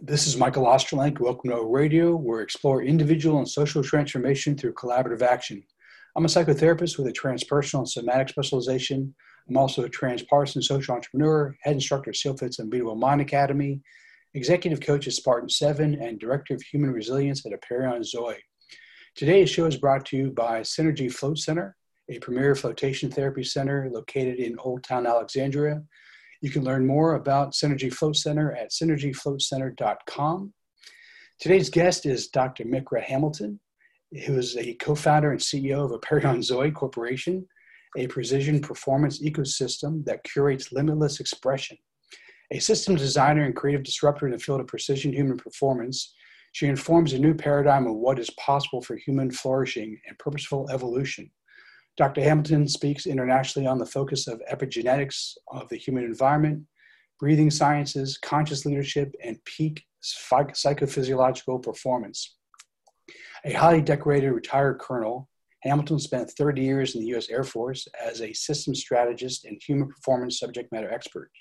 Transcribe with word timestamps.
This 0.00 0.28
is 0.28 0.36
Michael 0.36 0.64
Ostrolenk. 0.64 1.18
Welcome 1.18 1.50
to 1.50 1.56
O 1.56 1.62
Radio, 1.64 2.14
where 2.14 2.36
we 2.36 2.42
explore 2.44 2.84
individual 2.84 3.38
and 3.38 3.48
social 3.48 3.82
transformation 3.82 4.56
through 4.56 4.74
collaborative 4.74 5.22
action. 5.22 5.64
I'm 6.14 6.24
a 6.24 6.28
psychotherapist 6.28 6.98
with 6.98 7.08
a 7.08 7.12
transpersonal 7.12 7.80
and 7.80 7.88
somatic 7.88 8.28
specialization. 8.28 9.12
I'm 9.48 9.56
also 9.56 9.82
a 9.82 9.88
transpartisan 9.88 10.62
social 10.62 10.94
entrepreneur, 10.94 11.56
head 11.62 11.74
instructor 11.74 12.10
at 12.10 12.16
SEALFIT's 12.16 12.60
Unbeatable 12.60 12.94
Mind 12.94 13.20
Academy, 13.20 13.80
executive 14.34 14.80
coach 14.80 15.08
at 15.08 15.14
Spartan 15.14 15.48
7, 15.48 16.00
and 16.00 16.20
director 16.20 16.54
of 16.54 16.62
human 16.62 16.92
resilience 16.92 17.44
at 17.44 17.52
Apeiron 17.52 18.02
Zoh. 18.02 18.36
Today's 19.16 19.50
show 19.50 19.66
is 19.66 19.78
brought 19.78 20.06
to 20.06 20.16
you 20.16 20.30
by 20.30 20.60
Synergy 20.60 21.12
Float 21.12 21.38
Center, 21.38 21.74
a 22.08 22.20
premier 22.20 22.54
flotation 22.54 23.10
therapy 23.10 23.42
center 23.42 23.90
located 23.90 24.38
in 24.38 24.60
Old 24.60 24.84
Town 24.84 25.08
Alexandria. 25.08 25.82
You 26.40 26.50
can 26.50 26.62
learn 26.62 26.86
more 26.86 27.14
about 27.14 27.52
Synergy 27.52 27.92
Float 27.92 28.14
Center 28.14 28.52
at 28.52 28.70
synergyfloatcenter.com. 28.70 30.52
Today's 31.40 31.68
guest 31.68 32.06
is 32.06 32.28
Dr. 32.28 32.64
Mickra 32.64 33.02
Hamilton, 33.02 33.58
who 34.24 34.38
is 34.38 34.56
a 34.56 34.74
co-founder 34.74 35.32
and 35.32 35.40
CEO 35.40 35.84
of 35.84 36.00
Apeiron 36.00 36.38
Zoh 36.38 36.72
Corporation, 36.72 37.44
a 37.96 38.06
precision 38.06 38.60
performance 38.60 39.20
ecosystem 39.20 40.04
that 40.04 40.22
curates 40.22 40.72
limitless 40.72 41.18
expression. 41.18 41.76
A 42.52 42.60
system 42.60 42.94
designer 42.94 43.44
and 43.44 43.56
creative 43.56 43.82
disruptor 43.82 44.26
in 44.26 44.32
the 44.32 44.38
field 44.38 44.60
of 44.60 44.68
precision 44.68 45.12
human 45.12 45.36
performance, 45.36 46.14
she 46.52 46.66
informs 46.66 47.12
a 47.12 47.18
new 47.18 47.34
paradigm 47.34 47.86
of 47.86 47.96
what 47.96 48.18
is 48.20 48.30
possible 48.30 48.80
for 48.80 48.96
human 48.96 49.30
flourishing 49.30 50.00
and 50.06 50.18
purposeful 50.18 50.70
evolution. 50.70 51.30
Dr. 51.98 52.20
Hamilton 52.20 52.68
speaks 52.68 53.06
internationally 53.06 53.66
on 53.66 53.78
the 53.78 53.84
focus 53.84 54.28
of 54.28 54.40
epigenetics 54.50 55.32
of 55.48 55.68
the 55.68 55.76
human 55.76 56.04
environment, 56.04 56.62
breathing 57.18 57.50
sciences, 57.50 58.16
conscious 58.18 58.64
leadership, 58.64 59.12
and 59.24 59.44
peak 59.44 59.82
psychophysiological 60.00 61.60
performance. 61.60 62.36
A 63.44 63.52
highly 63.52 63.82
decorated 63.82 64.30
retired 64.30 64.78
colonel, 64.78 65.28
Hamilton 65.64 65.98
spent 65.98 66.30
30 66.30 66.62
years 66.62 66.94
in 66.94 67.00
the 67.00 67.16
US 67.16 67.30
Air 67.30 67.42
Force 67.42 67.88
as 68.00 68.22
a 68.22 68.32
systems 68.32 68.78
strategist 68.78 69.44
and 69.44 69.60
human 69.60 69.88
performance 69.88 70.38
subject 70.38 70.70
matter 70.70 70.92
expert. 70.92 71.32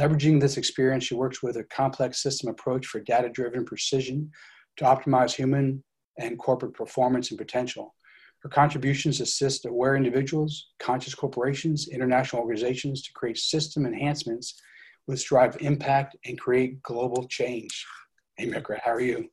Leveraging 0.00 0.40
this 0.40 0.56
experience, 0.56 1.04
she 1.04 1.14
works 1.14 1.44
with 1.44 1.58
a 1.58 1.64
complex 1.64 2.20
system 2.20 2.50
approach 2.50 2.86
for 2.86 3.00
data 3.00 3.28
driven 3.28 3.64
precision 3.64 4.32
to 4.78 4.84
optimize 4.84 5.32
human 5.32 5.84
and 6.18 6.38
corporate 6.40 6.74
performance 6.74 7.30
and 7.30 7.38
potential. 7.38 7.94
Her 8.46 8.50
contributions 8.50 9.20
assist 9.20 9.66
aware 9.66 9.96
individuals, 9.96 10.68
conscious 10.78 11.16
corporations, 11.16 11.88
international 11.88 12.42
organizations 12.42 13.02
to 13.02 13.12
create 13.12 13.38
system 13.38 13.86
enhancements 13.86 14.62
which 15.06 15.26
drive 15.26 15.56
impact 15.58 16.16
and 16.24 16.38
create 16.38 16.80
global 16.84 17.26
change. 17.26 17.84
Hey, 18.36 18.46
Mickra, 18.46 18.78
how 18.84 18.92
are 18.92 19.00
you? 19.00 19.28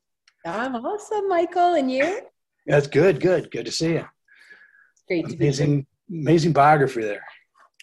I'm 0.47 0.75
awesome, 0.75 1.29
Michael. 1.29 1.75
And 1.75 1.91
you? 1.91 2.21
That's 2.65 2.87
good, 2.87 3.19
good. 3.19 3.51
Good 3.51 3.67
to 3.67 3.71
see 3.71 3.91
you. 3.93 4.05
Great 5.07 5.27
to 5.27 5.35
amazing, 5.35 5.85
amazing 6.09 6.53
biography 6.53 7.03
there. 7.03 7.23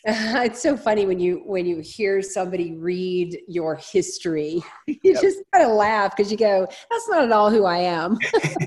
it's 0.04 0.62
so 0.62 0.76
funny 0.76 1.04
when 1.04 1.20
you 1.20 1.42
when 1.44 1.66
you 1.66 1.80
hear 1.80 2.22
somebody 2.22 2.72
read 2.72 3.38
your 3.46 3.76
history. 3.76 4.62
You 4.86 5.12
yep. 5.12 5.22
just 5.22 5.38
kind 5.54 5.64
of 5.64 5.76
laugh 5.76 6.16
because 6.16 6.30
you 6.30 6.36
go 6.36 6.66
that's 6.90 7.08
not 7.08 7.24
at 7.24 7.32
all 7.32 7.50
who 7.50 7.64
i 7.64 7.78
am. 7.78 8.18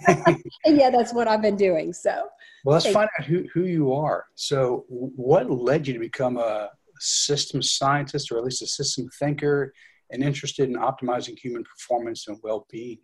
And 0.65 0.77
yeah 0.77 0.89
that's 0.89 1.13
what 1.13 1.27
i've 1.27 1.41
been 1.41 1.55
doing 1.55 1.91
so. 1.91 2.23
Well 2.63 2.73
let's 2.73 2.85
find 2.85 3.09
out 3.19 3.25
who, 3.25 3.45
who 3.53 3.63
you 3.63 3.93
are. 3.93 4.25
So 4.35 4.85
what 4.87 5.49
led 5.49 5.87
you 5.87 5.93
to 5.93 5.99
become 5.99 6.37
a 6.37 6.69
system 6.99 7.61
scientist 7.61 8.31
or 8.31 8.37
at 8.37 8.43
least 8.43 8.61
a 8.61 8.67
system 8.67 9.09
thinker 9.19 9.73
and 10.11 10.23
interested 10.23 10.69
in 10.69 10.75
optimizing 10.75 11.37
human 11.37 11.63
performance 11.63 12.27
and 12.27 12.39
well-being? 12.43 12.99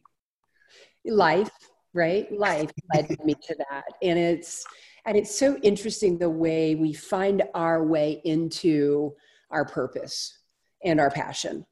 Life 1.06 1.52
right? 1.94 2.32
Life 2.32 2.72
led 2.94 3.10
me 3.26 3.34
to 3.34 3.56
that 3.70 3.86
and 4.02 4.18
it's 4.18 4.64
and 5.10 5.18
it's 5.18 5.36
so 5.36 5.58
interesting 5.64 6.20
the 6.20 6.30
way 6.30 6.76
we 6.76 6.94
find 6.94 7.42
our 7.56 7.84
way 7.84 8.22
into 8.26 9.16
our 9.50 9.66
purpose 9.66 10.38
and 10.86 11.00
our 11.00 11.10
passion. 11.10 11.66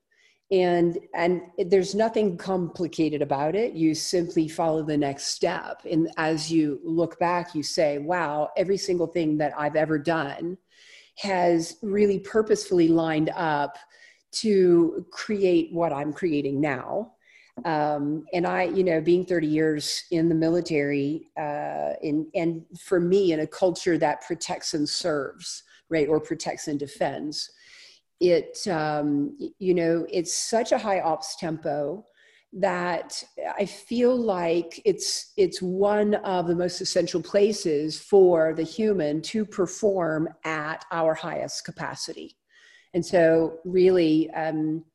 And 0.50 0.98
and 1.14 1.42
there's 1.68 1.94
nothing 1.94 2.36
complicated 2.36 3.22
about 3.22 3.56
it. 3.56 3.74
You 3.74 3.94
simply 3.94 4.47
follow 4.47 4.81
the 4.81 4.97
next 4.97 5.28
step. 5.28 5.84
And 5.86 6.09
as 6.18 6.52
you 6.52 6.80
look 6.84 7.20
back 7.20 7.53
you 7.53 7.62
say 7.62 8.00
wow 8.00 8.50
every 8.58 8.78
single 8.78 9.08
thing 9.08 9.38
that 9.38 9.53
i've 9.56 9.76
ever 9.76 10.00
done 10.00 10.58
has 11.18 11.78
really 11.84 12.20
purposefully 12.20 12.88
lined 12.88 13.30
up 13.36 13.78
to 14.31 15.06
create 15.12 15.72
what 15.72 15.94
i'm 15.94 16.12
creating 16.12 16.59
now 16.59 17.12
um, 17.66 18.25
and 18.34 18.45
I, 18.45 18.63
you 18.63 18.84
know, 18.84 19.01
being 19.01 19.25
30 19.25 19.47
years 19.47 20.03
in 20.12 20.29
the 20.29 20.35
military, 20.35 21.29
uh, 21.38 21.94
in, 22.01 22.28
and 22.35 22.63
for 22.79 23.00
me, 23.00 23.31
in 23.31 23.40
a 23.40 23.47
culture 23.47 23.97
that 23.97 24.22
protects 24.22 24.73
and 24.73 24.88
serves, 24.88 25.63
right, 25.90 26.07
or 26.07 26.19
protects 26.19 26.67
and 26.67 26.79
defends, 26.79 27.50
it, 28.19 28.67
um, 28.67 29.38
you 29.59 29.73
know, 29.73 30.06
it's 30.12 30.35
such 30.35 30.72
a 30.72 30.78
high 30.78 31.00
ops 31.00 31.35
tempo 31.35 32.06
that 32.53 33.23
I 33.59 33.66
feel 33.66 34.16
like 34.16 34.81
it's 34.85 35.34
it's 35.35 35.62
one 35.62 36.16
of 36.16 36.47
the 36.47 36.56
most 36.56 36.79
essential 36.79 37.22
places 37.22 38.00
for 38.00 38.53
the 38.53 38.63
human 38.63 39.22
to 39.23 39.46
perform 39.46 40.29
at 40.46 40.85
our 40.91 41.13
highest 41.13 41.66
capacity, 41.66 42.38
and 42.94 43.06
so 43.06 43.59
really. 43.66 44.31
Um, 44.31 44.85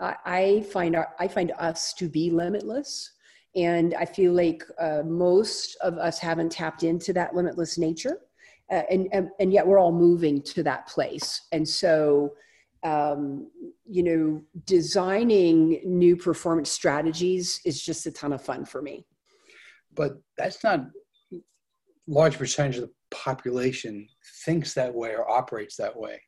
I 0.00 0.64
find 0.72 0.96
our, 0.96 1.08
I 1.18 1.28
find 1.28 1.52
us 1.58 1.92
to 1.94 2.08
be 2.08 2.30
limitless, 2.30 3.12
and 3.54 3.94
I 3.94 4.04
feel 4.04 4.32
like 4.32 4.64
uh, 4.78 5.02
most 5.04 5.76
of 5.82 5.98
us 5.98 6.18
haven't 6.18 6.52
tapped 6.52 6.82
into 6.82 7.12
that 7.12 7.34
limitless 7.34 7.78
nature, 7.78 8.18
uh, 8.70 8.82
and, 8.90 9.08
and, 9.12 9.30
and 9.40 9.52
yet 9.52 9.66
we're 9.66 9.78
all 9.78 9.92
moving 9.92 10.42
to 10.42 10.62
that 10.62 10.86
place. 10.86 11.42
And 11.52 11.68
so, 11.68 12.32
um, 12.82 13.50
you 13.84 14.02
know, 14.02 14.42
designing 14.64 15.80
new 15.84 16.16
performance 16.16 16.70
strategies 16.70 17.60
is 17.64 17.82
just 17.82 18.06
a 18.06 18.10
ton 18.12 18.32
of 18.32 18.42
fun 18.42 18.64
for 18.64 18.80
me. 18.80 19.04
But 19.94 20.12
that's 20.38 20.62
not 20.64 20.86
large 22.06 22.38
percentage 22.38 22.76
of 22.76 22.82
the 22.82 22.92
population 23.10 24.08
thinks 24.44 24.74
that 24.74 24.94
way 24.94 25.10
or 25.10 25.28
operates 25.28 25.76
that 25.76 25.96
way. 25.96 26.20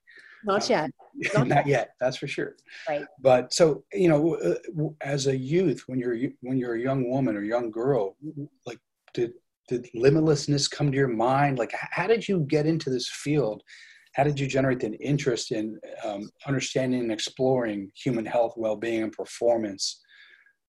Not 0.46 0.68
yet. 0.68 0.90
Not, 1.34 1.48
Not 1.48 1.66
yet. 1.66 1.90
That's 2.00 2.16
for 2.16 2.26
sure. 2.26 2.56
Right. 2.88 3.04
But 3.20 3.52
so 3.52 3.84
you 3.92 4.08
know, 4.08 4.56
as 5.00 5.26
a 5.26 5.36
youth, 5.36 5.84
when 5.86 5.98
you're 5.98 6.16
when 6.40 6.58
you're 6.58 6.74
a 6.74 6.80
young 6.80 7.08
woman 7.08 7.36
or 7.36 7.42
young 7.42 7.70
girl, 7.70 8.16
like 8.66 8.78
did 9.14 9.32
did 9.68 9.88
limitlessness 9.94 10.70
come 10.70 10.90
to 10.90 10.96
your 10.96 11.08
mind? 11.08 11.58
Like, 11.58 11.72
how 11.72 12.06
did 12.06 12.28
you 12.28 12.40
get 12.40 12.66
into 12.66 12.90
this 12.90 13.08
field? 13.08 13.62
How 14.14 14.24
did 14.24 14.38
you 14.38 14.46
generate 14.46 14.82
an 14.84 14.94
interest 14.94 15.52
in 15.52 15.78
um, 16.04 16.30
understanding 16.46 17.00
and 17.00 17.12
exploring 17.12 17.90
human 17.94 18.26
health, 18.26 18.54
well-being, 18.56 19.04
and 19.04 19.12
performance? 19.12 20.00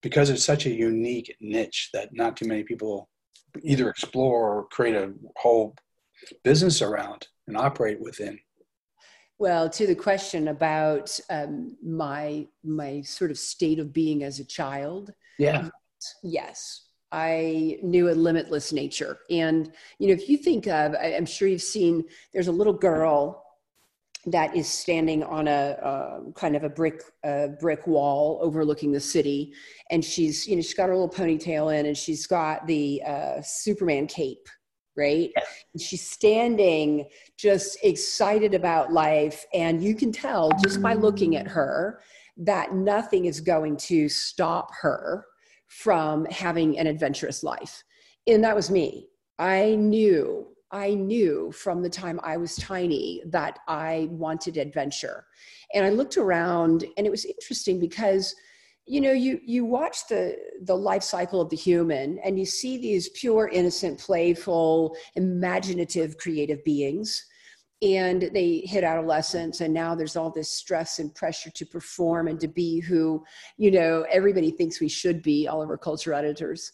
Because 0.01 0.29
it's 0.29 0.43
such 0.43 0.65
a 0.65 0.69
unique 0.69 1.35
niche 1.41 1.89
that 1.93 2.09
not 2.13 2.37
too 2.37 2.47
many 2.47 2.63
people 2.63 3.09
either 3.63 3.89
explore 3.89 4.53
or 4.53 4.67
create 4.67 4.95
a 4.95 5.13
whole 5.37 5.75
business 6.43 6.81
around 6.81 7.27
and 7.47 7.57
operate 7.57 7.99
within. 7.99 8.39
Well, 9.43 9.69
to 9.71 9.85
the 9.85 9.93
question 9.93 10.47
about 10.47 11.19
um, 11.29 11.75
my 11.83 12.47
my 12.63 13.01
sort 13.01 13.29
of 13.29 13.37
state 13.37 13.77
of 13.77 13.91
being 13.91 14.23
as 14.23 14.39
a 14.39 14.45
child, 14.45 15.11
yeah, 15.37 15.67
yes, 16.23 16.85
I 17.11 17.77
knew 17.83 18.09
a 18.09 18.15
limitless 18.15 18.71
nature. 18.71 19.17
And 19.29 19.69
you 19.99 20.07
know, 20.07 20.13
if 20.13 20.29
you 20.29 20.37
think 20.37 20.67
of, 20.67 20.95
I'm 20.95 21.25
sure 21.25 21.49
you've 21.49 21.61
seen, 21.61 22.05
there's 22.31 22.47
a 22.47 22.53
little 22.53 22.71
girl 22.71 23.43
that 24.27 24.55
is 24.55 24.69
standing 24.69 25.25
on 25.25 25.49
a 25.49 25.77
uh, 25.83 26.31
kind 26.35 26.55
of 26.55 26.63
a 26.63 26.69
brick 26.69 27.01
uh, 27.25 27.47
brick 27.59 27.85
wall 27.85 28.39
overlooking 28.41 28.93
the 28.93 28.99
city, 29.01 29.51
and 29.91 30.05
she's 30.05 30.47
you 30.47 30.55
know 30.55 30.61
she's 30.61 30.73
got 30.73 30.87
her 30.87 30.95
little 30.95 31.09
ponytail 31.09 31.77
in, 31.77 31.85
and 31.87 31.97
she's 31.97 32.27
got 32.27 32.65
the 32.65 33.03
uh, 33.05 33.41
Superman 33.41 34.07
cape 34.07 34.47
right? 34.95 35.31
She's 35.77 36.07
standing 36.07 37.07
just 37.37 37.77
excited 37.83 38.53
about 38.53 38.93
life. 38.93 39.45
And 39.53 39.83
you 39.83 39.95
can 39.95 40.11
tell 40.11 40.51
just 40.63 40.81
by 40.81 40.93
looking 40.93 41.35
at 41.35 41.47
her 41.47 42.01
that 42.37 42.73
nothing 42.73 43.25
is 43.25 43.39
going 43.39 43.77
to 43.77 44.09
stop 44.09 44.71
her 44.81 45.25
from 45.67 46.25
having 46.25 46.77
an 46.77 46.87
adventurous 46.87 47.43
life. 47.43 47.83
And 48.27 48.43
that 48.43 48.55
was 48.55 48.69
me. 48.69 49.07
I 49.39 49.75
knew, 49.75 50.47
I 50.71 50.93
knew 50.93 51.51
from 51.51 51.81
the 51.81 51.89
time 51.89 52.19
I 52.23 52.37
was 52.37 52.55
tiny 52.55 53.21
that 53.27 53.59
I 53.67 54.07
wanted 54.11 54.57
adventure. 54.57 55.25
And 55.73 55.85
I 55.85 55.89
looked 55.89 56.17
around 56.17 56.85
and 56.97 57.07
it 57.07 57.09
was 57.09 57.25
interesting 57.25 57.79
because 57.79 58.35
you 58.85 58.99
know 58.99 59.13
you 59.13 59.39
you 59.45 59.63
watch 59.63 60.07
the 60.07 60.35
the 60.63 60.75
life 60.75 61.03
cycle 61.03 61.39
of 61.39 61.49
the 61.49 61.55
human 61.55 62.19
and 62.19 62.37
you 62.37 62.45
see 62.45 62.77
these 62.77 63.09
pure 63.09 63.47
innocent 63.47 63.99
playful 63.99 64.95
imaginative 65.15 66.17
creative 66.17 66.63
beings. 66.63 67.25
And 67.81 68.29
they 68.33 68.61
hit 68.65 68.85
adolescence 68.85 69.59
and 69.59 69.73
now 69.73 69.93
there's 69.93 70.15
all 70.15 70.31
this 70.31 70.49
stress 70.49 70.99
and 70.99 71.13
pressure 71.13 71.49
to 71.49 71.65
perform 71.65 72.29
and 72.29 72.39
to 72.39 72.47
be 72.47 72.79
who 72.79 73.23
you 73.57 73.71
know 73.71 74.05
everybody 74.09 74.51
thinks 74.51 74.79
we 74.79 74.89
should 74.89 75.21
be 75.21 75.47
all 75.47 75.61
of 75.61 75.69
our 75.69 75.77
culture 75.77 76.13
editors. 76.13 76.71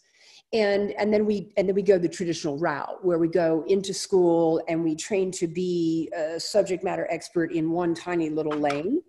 And 0.52 0.92
and 0.92 1.12
then 1.12 1.26
we 1.26 1.52
and 1.56 1.68
then 1.68 1.76
we 1.76 1.82
go 1.82 1.96
the 1.96 2.08
traditional 2.08 2.58
route 2.58 3.04
where 3.04 3.18
we 3.18 3.28
go 3.28 3.64
into 3.68 3.94
school 3.94 4.60
and 4.66 4.82
we 4.82 4.96
train 4.96 5.30
to 5.32 5.46
be 5.46 6.10
a 6.16 6.40
subject 6.40 6.82
matter 6.82 7.06
expert 7.08 7.52
in 7.52 7.70
one 7.70 7.94
tiny 7.94 8.30
little 8.30 8.58
lane 8.58 9.00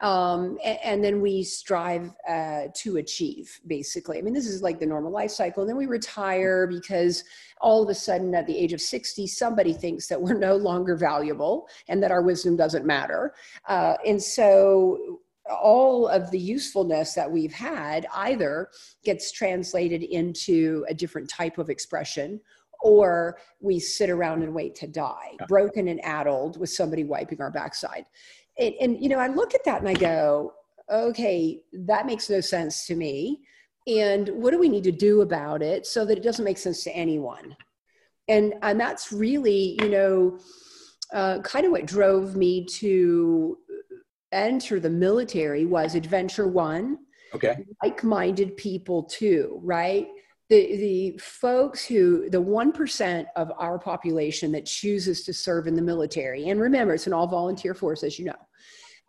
um, 0.00 0.58
and, 0.64 0.78
and, 0.82 1.04
then 1.04 1.20
we 1.20 1.42
strive 1.42 2.10
uh, 2.28 2.64
to 2.74 2.96
achieve 2.96 3.60
basically. 3.66 4.18
I 4.18 4.22
mean 4.22 4.32
this 4.32 4.46
is 4.46 4.62
like 4.62 4.78
the 4.78 4.86
normal 4.86 5.12
life 5.12 5.30
cycle. 5.30 5.62
And 5.62 5.68
then 5.68 5.76
we 5.76 5.86
retire 5.86 6.66
because 6.66 7.22
all 7.60 7.82
of 7.82 7.88
a 7.90 7.94
sudden 7.94 8.34
at 8.34 8.46
the 8.46 8.56
age 8.56 8.72
of 8.72 8.80
60 8.80 9.26
somebody 9.26 9.72
thinks 9.72 10.06
that 10.08 10.20
we're 10.20 10.38
no 10.38 10.56
longer 10.56 10.96
valuable 10.96 11.68
and 11.88 12.02
that 12.02 12.10
our 12.10 12.22
wisdom 12.22 12.56
doesn't 12.56 12.86
matter. 12.86 13.34
Uh, 13.68 13.96
and 14.06 14.22
so 14.22 15.20
all 15.50 16.08
of 16.08 16.30
the 16.30 16.38
usefulness 16.38 17.14
that 17.14 17.30
we've 17.30 17.52
had 17.52 18.06
either 18.14 18.68
gets 19.04 19.32
translated 19.32 20.02
into 20.02 20.84
a 20.88 20.94
different 20.94 21.28
type 21.28 21.58
of 21.58 21.68
expression 21.68 22.40
or 22.82 23.38
we 23.60 23.78
sit 23.78 24.08
around 24.08 24.42
and 24.42 24.54
wait 24.54 24.74
to 24.74 24.86
die, 24.86 25.36
broken 25.48 25.88
and 25.88 26.02
addled 26.02 26.58
with 26.58 26.70
somebody 26.70 27.04
wiping 27.04 27.40
our 27.40 27.50
backside. 27.50 28.06
And, 28.60 28.74
and, 28.80 29.02
you 29.02 29.08
know, 29.08 29.18
I 29.18 29.26
look 29.26 29.54
at 29.54 29.64
that 29.64 29.80
and 29.80 29.88
I 29.88 29.94
go, 29.94 30.52
okay, 30.92 31.62
that 31.72 32.06
makes 32.06 32.30
no 32.30 32.40
sense 32.40 32.86
to 32.86 32.94
me. 32.94 33.40
And 33.86 34.28
what 34.28 34.50
do 34.50 34.58
we 34.58 34.68
need 34.68 34.84
to 34.84 34.92
do 34.92 35.22
about 35.22 35.62
it 35.62 35.86
so 35.86 36.04
that 36.04 36.18
it 36.18 36.22
doesn't 36.22 36.44
make 36.44 36.58
sense 36.58 36.84
to 36.84 36.94
anyone? 36.94 37.56
And, 38.28 38.54
and 38.62 38.78
that's 38.78 39.12
really, 39.12 39.78
you 39.82 39.88
know, 39.88 40.38
uh, 41.12 41.40
kind 41.40 41.64
of 41.64 41.72
what 41.72 41.86
drove 41.86 42.36
me 42.36 42.64
to 42.66 43.58
enter 44.30 44.78
the 44.78 44.90
military 44.90 45.64
was 45.64 45.94
adventure 45.94 46.46
one. 46.46 46.98
Okay. 47.34 47.64
Like-minded 47.82 48.56
people 48.56 49.04
too, 49.04 49.60
right? 49.62 50.08
The 50.48 50.76
the 50.76 51.18
folks 51.18 51.84
who 51.84 52.28
the 52.28 52.40
one 52.40 52.72
percent 52.72 53.28
of 53.36 53.52
our 53.56 53.78
population 53.78 54.50
that 54.50 54.66
chooses 54.66 55.22
to 55.26 55.32
serve 55.32 55.68
in 55.68 55.74
the 55.74 55.82
military, 55.82 56.48
and 56.48 56.60
remember, 56.60 56.92
it's 56.92 57.06
an 57.06 57.12
all 57.12 57.28
volunteer 57.28 57.72
force, 57.72 58.02
as 58.02 58.18
you 58.18 58.24
know. 58.24 58.40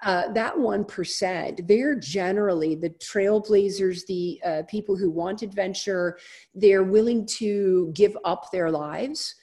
Uh, 0.04 0.32
that 0.34 0.58
one 0.58 0.84
percent, 0.84 1.68
they're 1.68 1.96
generally 1.96 2.74
the 2.76 2.90
trailblazers, 2.90 4.06
the 4.08 4.42
uh, 4.44 4.64
people 4.68 4.96
who 4.96 5.12
want 5.12 5.44
adventure. 5.44 6.18
They're 6.56 6.84
willing 6.84 7.26
to 7.38 7.92
give 7.94 8.18
up 8.26 8.52
their 8.52 8.72
lives 8.72 9.36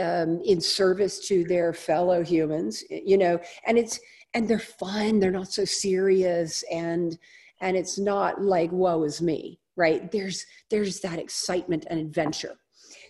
um, 0.00 0.40
in 0.44 0.60
service 0.60 1.26
to 1.28 1.44
their 1.44 1.72
fellow 1.72 2.24
humans, 2.24 2.82
you 2.88 3.18
know, 3.18 3.38
and 3.66 3.76
it's 3.78 4.00
and 4.36 4.46
they're 4.46 4.58
fun 4.58 5.18
they're 5.18 5.30
not 5.30 5.50
so 5.50 5.64
serious 5.64 6.62
and 6.70 7.18
and 7.62 7.74
it's 7.74 7.98
not 7.98 8.40
like 8.40 8.70
woe 8.70 9.02
is 9.02 9.22
me 9.22 9.58
right 9.76 10.12
there's 10.12 10.44
there's 10.68 11.00
that 11.00 11.18
excitement 11.18 11.86
and 11.88 11.98
adventure 11.98 12.56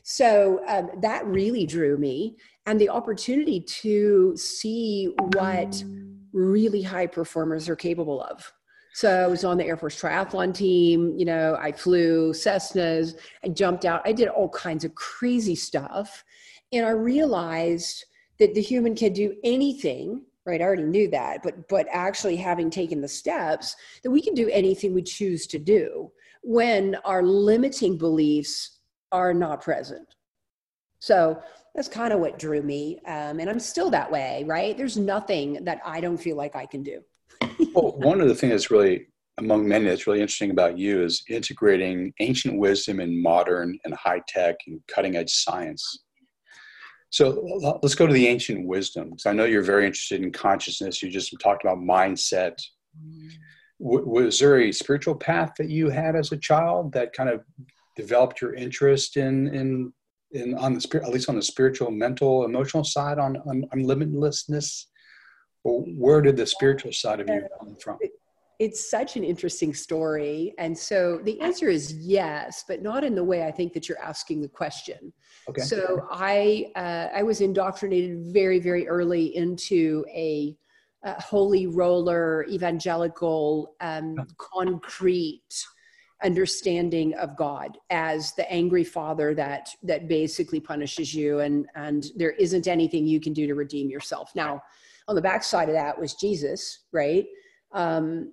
so 0.05 0.61
um, 0.69 0.89
that 1.03 1.27
really 1.27 1.67
drew 1.67 1.99
me 1.99 2.37
and 2.67 2.81
the 2.81 2.89
opportunity 2.89 3.61
to 3.61 4.37
see 4.37 5.13
what 5.35 5.83
really 6.37 6.83
high 6.83 7.07
performers 7.07 7.69
are 7.69 7.77
capable 7.77 8.23
of 8.23 8.53
so 8.93 9.11
I 9.11 9.27
was 9.27 9.45
on 9.45 9.59
the 9.59 9.67
Air 9.67 9.77
Force 9.77 10.01
triathlon 10.01 10.55
team. 10.55 11.15
You 11.19 11.27
know, 11.27 11.55
I 11.61 11.71
flew 11.71 12.33
Cessnas. 12.33 13.19
I 13.45 13.49
jumped 13.49 13.85
out. 13.85 14.01
I 14.07 14.13
did 14.13 14.29
all 14.29 14.49
kinds 14.49 14.87
of 14.87 14.95
crazy 14.95 15.55
stuff. 15.55 16.25
And 16.73 16.87
I 16.87 16.93
realized 16.93 18.07
that 18.39 18.55
the 18.55 18.63
human 18.63 18.95
can 18.95 19.13
do 19.13 19.35
anything 19.45 20.23
right 20.45 20.61
i 20.61 20.65
already 20.65 20.83
knew 20.83 21.09
that 21.09 21.43
but 21.43 21.69
but 21.69 21.87
actually 21.91 22.37
having 22.37 22.71
taken 22.71 23.01
the 23.01 23.09
steps 23.09 23.77
that 24.03 24.11
we 24.11 24.21
can 24.21 24.35
do 24.35 24.49
anything 24.51 24.95
we 24.95 25.03
choose 25.03 25.47
to 25.47 25.59
do 25.59 26.11
when 26.43 26.95
our 27.05 27.23
limiting 27.23 27.97
beliefs 27.97 28.79
are 29.13 29.35
not 29.35 29.63
present 29.63 30.16
so 30.99 31.41
that's 31.75 31.89
kind 31.89 32.13
of 32.13 32.21
what 32.21 32.39
drew 32.39 32.63
me 32.63 32.99
um, 33.07 33.39
and 33.41 33.49
i'm 33.49 33.61
still 33.61 33.91
that 33.91 34.11
way 34.11 34.45
right 34.47 34.77
there's 34.77 34.97
nothing 34.97 35.65
that 35.65 35.81
i 35.85 36.01
don't 36.01 36.19
feel 36.19 36.37
like 36.37 36.57
i 36.57 36.67
can 36.67 36.83
do 36.83 37.01
well 37.75 37.97
one 37.99 38.21
of 38.21 38.29
the 38.29 38.35
things 38.35 38.53
that's 38.53 38.71
really 38.71 39.07
among 39.39 39.69
many 39.69 39.85
that's 39.85 40.07
really 40.07 40.21
interesting 40.21 40.51
about 40.51 40.79
you 40.79 41.03
is 41.03 41.23
integrating 41.29 42.13
ancient 42.21 42.59
wisdom 42.59 43.01
and 43.01 43.23
modern 43.23 43.79
and 43.85 43.95
high 43.95 44.23
tech 44.27 44.57
and 44.67 44.81
cutting 44.89 45.17
edge 45.17 45.31
science 45.31 46.05
so 47.11 47.41
let's 47.83 47.95
go 47.95 48.07
to 48.07 48.13
the 48.13 48.27
ancient 48.27 48.67
wisdom 48.67 49.11
because 49.11 49.27
I 49.27 49.33
know 49.33 49.45
you're 49.45 49.63
very 49.63 49.87
interested 49.87 50.23
in 50.23 50.33
consciousness. 50.33 51.03
You 51.03 51.11
just 51.11 51.35
talked 51.41 51.65
about 51.65 51.79
mindset. 51.79 52.61
W- 53.81 54.07
was 54.07 54.39
there 54.39 54.61
a 54.61 54.73
spiritual 54.73 55.15
path 55.15 55.53
that 55.59 55.71
you 55.71 55.89
had 55.89 56.17
as 56.17 56.33
a 56.33 56.37
child 56.37 56.93
that 56.93 57.13
kind 57.13 57.31
of 57.31 57.43
developed 57.95 58.41
your 58.41 58.55
interest 58.55 59.17
in 59.17 59.49
in 59.55 59.93
in 60.33 60.55
on 60.55 60.75
the 60.75 60.81
spirit, 60.81 61.07
at 61.07 61.13
least 61.13 61.29
on 61.29 61.37
the 61.37 61.43
spiritual, 61.43 61.91
mental, 61.91 62.45
emotional 62.45 62.85
side 62.85 63.19
on 63.19 63.37
on, 63.39 63.65
on 63.73 63.81
limitlessness? 63.81 64.87
Or 65.65 65.83
where 65.83 66.21
did 66.21 66.37
the 66.37 66.47
spiritual 66.47 66.93
side 66.93 67.21
of 67.21 67.29
you 67.29 67.43
come 67.59 67.75
from? 67.83 67.99
it's 68.59 68.91
such 68.91 69.17
an 69.17 69.25
interesting 69.25 69.75
story. 69.75 70.55
And 70.59 70.77
so 70.77 71.21
the 71.25 71.41
answer 71.41 71.69
is 71.69 71.93
yes, 71.93 72.65
but 72.67 72.83
not 72.83 73.05
in 73.05 73.15
the 73.15 73.25
way 73.25 73.45
I 73.45 73.51
think 73.51 73.73
that 73.75 73.89
you're 73.89 74.03
asking 74.03 74.41
the 74.41 74.49
question. 74.49 75.13
Okay. 75.49 75.63
So 75.63 76.07
I, 76.11 76.73
uh, 76.75 77.09
I 77.15 77.23
was 77.23 77.41
indoctrinated 77.41 78.33
very, 78.33 78.59
very 78.59 78.89
early 78.89 79.37
into 79.37 80.05
a, 80.09 80.57
a 81.05 81.21
holy 81.21 81.67
roller, 81.67 82.47
evangelical, 82.49 83.75
um, 83.81 84.17
concrete 84.39 85.67
understanding 86.25 87.15
of 87.15 87.37
God 87.37 87.77
as 87.91 88.33
the 88.33 88.51
angry 88.51 88.85
father 88.85 89.35
that 89.35 89.69
that 89.83 90.09
basically 90.09 90.61
punishes 90.61 91.15
you 91.15 91.41
and 91.41 91.67
and 91.75 92.07
there 92.17 92.33
isn't 92.33 92.67
anything 92.67 93.07
you 93.07 93.21
can 93.21 93.33
do 93.33 93.47
to 93.47 93.55
redeem 93.55 93.91
yourself. 93.91 94.31
Now, 94.35 94.63
on 95.09 95.15
the 95.15 95.23
backside 95.23 95.69
of 95.69 95.75
that 95.75 95.99
was 95.99 96.15
Jesus, 96.15 96.85
right? 96.93 97.27
Um, 97.73 98.33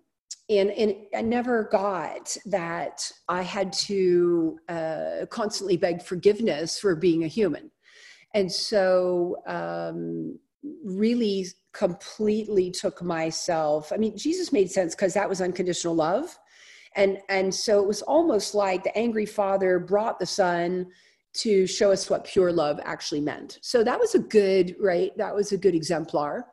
and, 0.49 0.71
and 0.71 0.95
I 1.15 1.21
never 1.21 1.65
got 1.65 2.35
that 2.45 3.09
I 3.29 3.41
had 3.43 3.71
to 3.73 4.57
uh, 4.67 5.25
constantly 5.29 5.77
beg 5.77 6.03
forgiveness 6.03 6.79
for 6.79 6.95
being 6.95 7.23
a 7.23 7.27
human. 7.27 7.71
And 8.33 8.51
so, 8.51 9.37
um, 9.45 10.39
really 10.83 11.47
completely 11.73 12.71
took 12.71 13.01
myself. 13.01 13.91
I 13.91 13.97
mean, 13.97 14.17
Jesus 14.17 14.51
made 14.51 14.71
sense 14.71 14.95
because 14.95 15.13
that 15.13 15.27
was 15.27 15.41
unconditional 15.41 15.95
love. 15.95 16.37
And, 16.95 17.19
and 17.29 17.53
so 17.53 17.79
it 17.81 17.87
was 17.87 18.01
almost 18.01 18.53
like 18.55 18.83
the 18.83 18.97
angry 18.97 19.25
father 19.25 19.79
brought 19.79 20.19
the 20.19 20.25
son 20.25 20.87
to 21.35 21.65
show 21.65 21.91
us 21.91 22.09
what 22.09 22.25
pure 22.25 22.51
love 22.51 22.79
actually 22.83 23.21
meant. 23.21 23.57
So 23.61 23.83
that 23.83 23.99
was 23.99 24.13
a 24.13 24.19
good, 24.19 24.75
right? 24.79 25.11
That 25.17 25.33
was 25.33 25.51
a 25.51 25.57
good 25.57 25.73
exemplar 25.73 26.45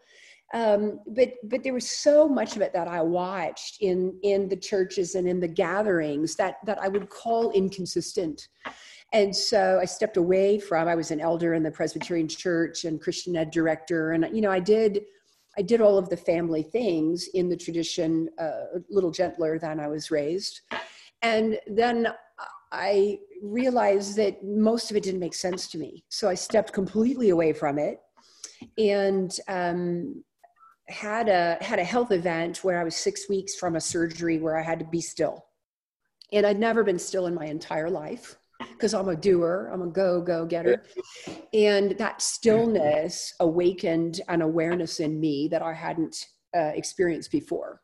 um, 0.53 1.00
but 1.07 1.35
but 1.45 1.62
there 1.62 1.73
was 1.73 1.88
so 1.88 2.29
much 2.29 2.57
of 2.57 2.62
it 2.62 2.73
that 2.73 2.88
I 2.88 3.00
watched 3.03 3.81
in 3.81 4.19
in 4.23 4.49
the 4.49 4.57
churches 4.57 5.15
and 5.15 5.29
in 5.29 5.38
the 5.38 5.49
gatherings 5.49 6.35
that 6.37 6.57
that 6.67 6.81
I 6.81 6.88
would 6.88 7.09
call 7.09 7.53
inconsistent. 7.53 8.49
And 9.12 9.35
so 9.35 9.79
I 9.81 9.85
stepped 9.87 10.17
away 10.17 10.59
from. 10.59 10.87
I 10.88 10.95
was 10.95 11.11
an 11.11 11.21
elder 11.21 11.55
in 11.55 11.62
the 11.62 11.71
Presbyterian 11.71 12.29
Church 12.29 12.85
and 12.85 13.00
Christian 13.00 13.37
ed 13.37 13.50
director, 13.50 14.12
and 14.12 14.29
you 14.35 14.41
know 14.41 14.50
I 14.50 14.61
did 14.61 15.03
I 15.59 15.62
did 15.62 15.80
all 15.80 15.99
of 15.99 16.09
the 16.09 16.16
family 16.16 16.62
things 16.62 17.28
in 17.35 17.49
the 17.49 17.57
tradition, 17.57 18.28
uh, 18.38 18.76
a 18.76 18.80
little 18.88 19.11
gentler 19.11 19.59
than 19.59 19.80
I 19.80 19.88
was 19.88 20.11
raised. 20.11 20.61
And 21.23 21.59
then 21.66 22.09
I 22.73 23.19
realized 23.42 24.16
that 24.16 24.45
most 24.45 24.90
of 24.90 24.97
it 24.97 25.02
didn't 25.02 25.21
make 25.21 25.35
sense 25.35 25.69
to 25.71 25.78
me. 25.78 26.04
So 26.09 26.28
I 26.28 26.35
stepped 26.35 26.73
completely 26.73 27.30
away 27.30 27.52
from 27.52 27.78
it. 27.78 28.00
And 28.78 29.37
um, 29.49 30.23
had 30.90 31.28
a 31.28 31.57
had 31.61 31.78
a 31.78 31.85
health 31.85 32.12
event 32.12 32.62
where 32.64 32.78
I 32.80 32.85
was 32.85 32.97
six 32.97 33.28
weeks 33.28 33.54
from 33.54 33.76
a 33.76 33.80
surgery 33.80 34.38
where 34.38 34.59
I 34.59 34.62
had 34.62 34.78
to 34.80 34.85
be 34.85 35.00
still, 35.00 35.47
and 36.33 36.47
I'd 36.47 36.59
never 36.59 36.85
been 36.85 36.99
still 36.99 37.26
in 37.26 37.35
my 37.35 37.47
entire 37.47 37.88
life 37.88 38.37
because 38.73 38.95
I'm 38.95 39.09
a 39.09 39.17
doer, 39.17 39.71
I'm 39.73 39.83
a 39.83 39.87
go 39.87 40.21
go 40.21 40.47
getter, 40.47 40.85
and 41.52 41.93
that 41.99 42.23
stillness 42.23 43.35
awakened 43.40 44.21
an 44.29 44.43
awareness 44.43 45.00
in 45.00 45.19
me 45.19 45.49
that 45.49 45.62
I 45.62 45.73
hadn't 45.73 46.26
uh, 46.57 46.73
experienced 46.75 47.31
before, 47.31 47.83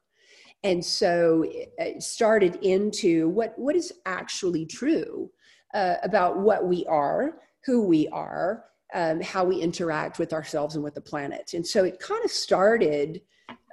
and 0.62 0.84
so 0.84 1.44
it 1.46 2.02
started 2.02 2.56
into 2.62 3.28
what 3.28 3.54
what 3.56 3.76
is 3.76 3.92
actually 4.06 4.66
true 4.66 5.30
uh, 5.74 5.96
about 6.02 6.38
what 6.38 6.66
we 6.66 6.86
are, 6.86 7.38
who 7.64 7.86
we 7.86 8.08
are, 8.08 8.64
um, 8.94 9.20
how 9.20 9.44
we 9.44 9.56
interact 9.56 10.18
with 10.18 10.32
ourselves 10.32 10.74
and 10.74 10.84
with 10.84 10.94
the 10.94 11.00
planet. 11.00 11.52
And 11.54 11.66
so 11.66 11.84
it 11.84 12.00
kind 12.00 12.24
of 12.24 12.30
started 12.30 13.20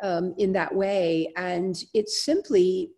um, 0.02 0.34
in 0.38 0.52
that 0.54 0.74
way. 0.74 1.32
And 1.38 1.82
it's 1.94 2.26
simply 2.26 2.92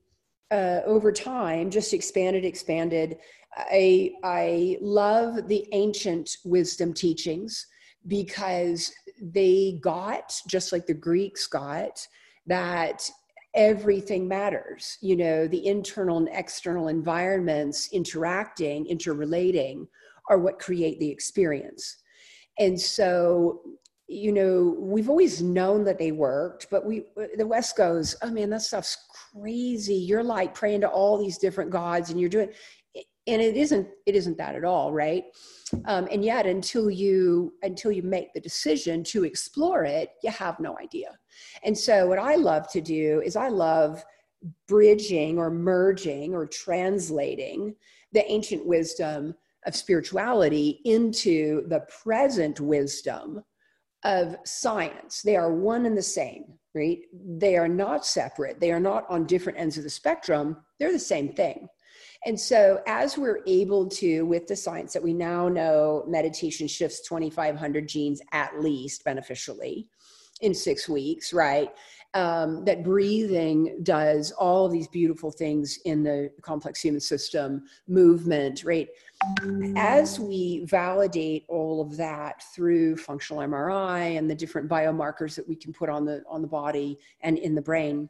uh, 0.51 0.81
over 0.85 1.11
time 1.11 1.69
just 1.69 1.93
expanded, 1.93 2.45
expanded. 2.45 3.17
I, 3.57 4.11
I 4.23 4.77
love 4.81 5.47
the 5.47 5.65
ancient 5.71 6.37
wisdom 6.43 6.93
teachings 6.93 7.67
because 8.07 8.91
they 9.21 9.79
got, 9.81 10.39
just 10.47 10.71
like 10.71 10.85
the 10.85 10.93
Greeks 10.93 11.47
got, 11.47 12.05
that 12.47 13.09
everything 13.55 14.27
matters. 14.27 14.97
You 15.01 15.15
know, 15.15 15.47
the 15.47 15.65
internal 15.65 16.17
and 16.17 16.29
external 16.31 16.89
environments 16.89 17.89
interacting, 17.93 18.85
interrelating 18.87 19.87
are 20.29 20.37
what 20.37 20.59
create 20.59 20.99
the 20.99 21.09
experience. 21.09 21.97
And 22.59 22.79
so, 22.79 23.61
you 24.07 24.31
know, 24.31 24.75
we've 24.77 25.09
always 25.09 25.41
known 25.41 25.83
that 25.85 25.97
they 25.97 26.11
worked, 26.11 26.67
but 26.69 26.85
we, 26.85 27.05
the 27.37 27.47
West 27.47 27.75
goes, 27.75 28.15
oh 28.21 28.29
man, 28.29 28.49
that 28.51 28.61
stuff's 28.61 28.97
crazy. 29.33 29.95
You're 29.95 30.23
like 30.23 30.53
praying 30.53 30.81
to 30.81 30.89
all 30.89 31.17
these 31.17 31.37
different 31.37 31.71
gods 31.71 32.11
and 32.11 32.19
you're 32.19 32.29
doing, 32.29 32.49
and 33.27 33.41
it 33.41 33.57
isn't 33.57 33.87
it 34.05 34.15
isn't 34.15 34.37
that 34.37 34.55
at 34.55 34.63
all 34.63 34.91
right? 34.91 35.25
Um, 35.85 36.07
and 36.11 36.23
yet 36.23 36.45
until 36.45 36.89
you 36.89 37.53
until 37.63 37.91
you 37.91 38.03
make 38.03 38.33
the 38.33 38.39
decision 38.39 39.03
to 39.05 39.23
explore 39.23 39.83
it 39.83 40.11
you 40.23 40.31
have 40.31 40.59
no 40.59 40.77
idea. 40.77 41.17
And 41.63 41.77
so 41.77 42.07
what 42.07 42.19
i 42.19 42.35
love 42.35 42.69
to 42.71 42.81
do 42.81 43.21
is 43.25 43.35
i 43.35 43.49
love 43.49 44.03
bridging 44.67 45.37
or 45.37 45.49
merging 45.49 46.33
or 46.33 46.45
translating 46.45 47.75
the 48.11 48.29
ancient 48.31 48.65
wisdom 48.65 49.33
of 49.65 49.75
spirituality 49.75 50.81
into 50.85 51.67
the 51.67 51.81
present 52.03 52.59
wisdom 52.59 53.43
of 54.03 54.35
science. 54.45 55.23
They 55.23 55.35
are 55.35 55.51
one 55.51 55.87
and 55.87 55.97
the 55.97 56.03
same 56.03 56.59
right? 56.75 56.99
They 57.13 57.55
are 57.55 57.69
not 57.69 58.05
separate. 58.05 58.59
They 58.59 58.71
are 58.71 58.79
not 58.81 59.05
on 59.09 59.25
different 59.25 59.57
ends 59.57 59.77
of 59.77 59.83
the 59.83 59.89
spectrum. 59.89 60.57
They're 60.77 60.91
the 60.91 60.99
same 60.99 61.33
thing 61.33 61.69
and 62.25 62.39
so, 62.39 62.81
as 62.87 63.19
we're 63.19 63.41
able 63.45 63.87
to, 63.87 64.23
with 64.23 64.47
the 64.47 64.55
science 64.55 64.93
that 64.93 65.03
we 65.03 65.13
now 65.13 65.47
know, 65.47 66.03
meditation 66.07 66.67
shifts 66.67 67.07
2,500 67.07 67.87
genes 67.87 68.19
at 68.31 68.59
least 68.59 69.03
beneficially 69.03 69.87
in 70.41 70.53
six 70.53 70.89
weeks, 70.89 71.33
right? 71.33 71.69
Um, 72.15 72.65
that 72.65 72.83
breathing 72.83 73.77
does 73.83 74.31
all 74.31 74.65
of 74.65 74.71
these 74.71 74.87
beautiful 74.87 75.29
things 75.29 75.77
in 75.85 76.01
the 76.01 76.31
complex 76.41 76.81
human 76.81 77.01
system, 77.01 77.63
movement, 77.87 78.63
right? 78.63 78.87
As 79.75 80.19
we 80.19 80.65
validate 80.65 81.45
all 81.47 81.81
of 81.81 81.95
that 81.97 82.41
through 82.55 82.97
functional 82.97 83.43
MRI 83.43 84.17
and 84.17 84.29
the 84.29 84.35
different 84.35 84.69
biomarkers 84.69 85.35
that 85.35 85.47
we 85.47 85.55
can 85.55 85.73
put 85.73 85.89
on 85.89 86.05
the 86.05 86.23
on 86.27 86.41
the 86.41 86.47
body 86.47 86.97
and 87.21 87.37
in 87.37 87.53
the 87.53 87.61
brain, 87.61 88.09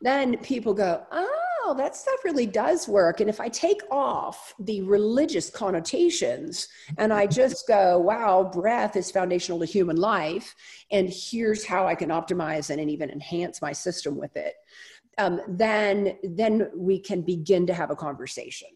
then 0.00 0.38
people 0.38 0.72
go, 0.72 1.04
oh 1.10 1.31
that 1.74 1.96
stuff 1.96 2.24
really 2.24 2.46
does 2.46 2.88
work. 2.88 3.20
And 3.20 3.30
if 3.30 3.40
I 3.40 3.48
take 3.48 3.80
off 3.90 4.54
the 4.58 4.82
religious 4.82 5.48
connotations 5.50 6.68
and 6.98 7.12
I 7.12 7.26
just 7.40 7.66
go, 7.66 7.98
wow, 7.98 8.50
breath 8.52 8.96
is 8.96 9.10
foundational 9.10 9.60
to 9.60 9.66
human 9.66 9.96
life, 9.96 10.54
and 10.90 11.08
here's 11.08 11.64
how 11.64 11.86
I 11.86 11.94
can 11.94 12.10
optimize 12.10 12.70
and 12.70 12.90
even 12.90 13.10
enhance 13.10 13.62
my 13.62 13.72
system 13.72 14.16
with 14.16 14.36
it, 14.36 14.54
um, 15.18 15.40
then 15.48 16.16
then 16.22 16.70
we 16.74 16.98
can 16.98 17.22
begin 17.22 17.66
to 17.66 17.74
have 17.74 17.90
a 17.90 17.96
conversation 17.96 18.68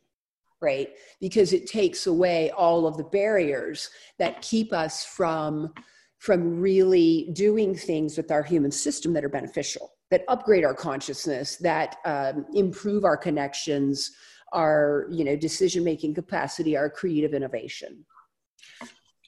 right 0.61 0.91
because 1.21 1.53
it 1.53 1.67
takes 1.67 2.07
away 2.07 2.51
all 2.51 2.87
of 2.87 2.97
the 2.97 3.05
barriers 3.05 3.91
that 4.19 4.43
keep 4.43 4.73
us 4.73 5.05
from 5.05 5.73
from 6.19 6.61
really 6.61 7.31
doing 7.33 7.75
things 7.75 8.17
with 8.17 8.31
our 8.31 8.43
human 8.43 8.71
system 8.71 9.13
that 9.13 9.25
are 9.25 9.29
beneficial 9.29 9.96
that 10.11 10.25
upgrade 10.29 10.65
our 10.65 10.75
consciousness, 10.75 11.57
that 11.57 11.97
um, 12.05 12.47
improve 12.55 13.05
our 13.05 13.17
connections, 13.17 14.13
our 14.53 15.07
you 15.11 15.25
know 15.25 15.37
decision 15.37 15.83
making 15.85 16.15
capacity, 16.15 16.77
our 16.77 16.89
creative 16.89 17.35
innovation. 17.35 18.05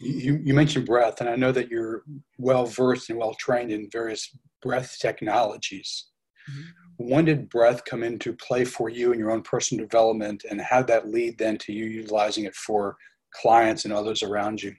You, 0.01 0.41
you 0.45 0.55
mentioned 0.55 0.87
breath, 0.87 1.21
and 1.21 1.29
I 1.29 1.35
know 1.35 1.51
that 1.51 1.69
you're 1.69 2.05
well 2.39 2.67
versed 2.67 3.11
and 3.11 3.19
well 3.19 3.35
trained 3.35 3.73
in 3.73 3.89
various 3.91 4.37
breath 4.63 4.97
technologies. 5.01 6.07
Mm-hmm. 6.49 7.11
When 7.11 7.25
did 7.25 7.49
breath 7.49 7.85
come 7.85 8.03
into 8.03 8.33
play 8.33 8.65
for 8.65 8.89
you 8.89 9.13
in 9.13 9.19
your 9.19 9.33
own 9.33 9.43
personal 9.43 9.85
development, 9.85 10.45
and 10.49 10.61
how 10.61 10.79
did 10.79 10.89
that 10.89 11.09
lead 11.09 11.39
then 11.39 11.59
to 11.59 11.73
you 11.73 11.85
utilizing 11.85 12.45
it 12.45 12.55
for 12.55 12.97
clients 13.33 13.85
and 13.85 13.93
others 13.93 14.23
around 14.23 14.63
you? 14.63 14.75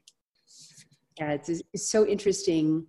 Yeah, 1.18 1.32
it's, 1.32 1.50
it's 1.50 1.90
so 1.90 2.06
interesting 2.06 2.86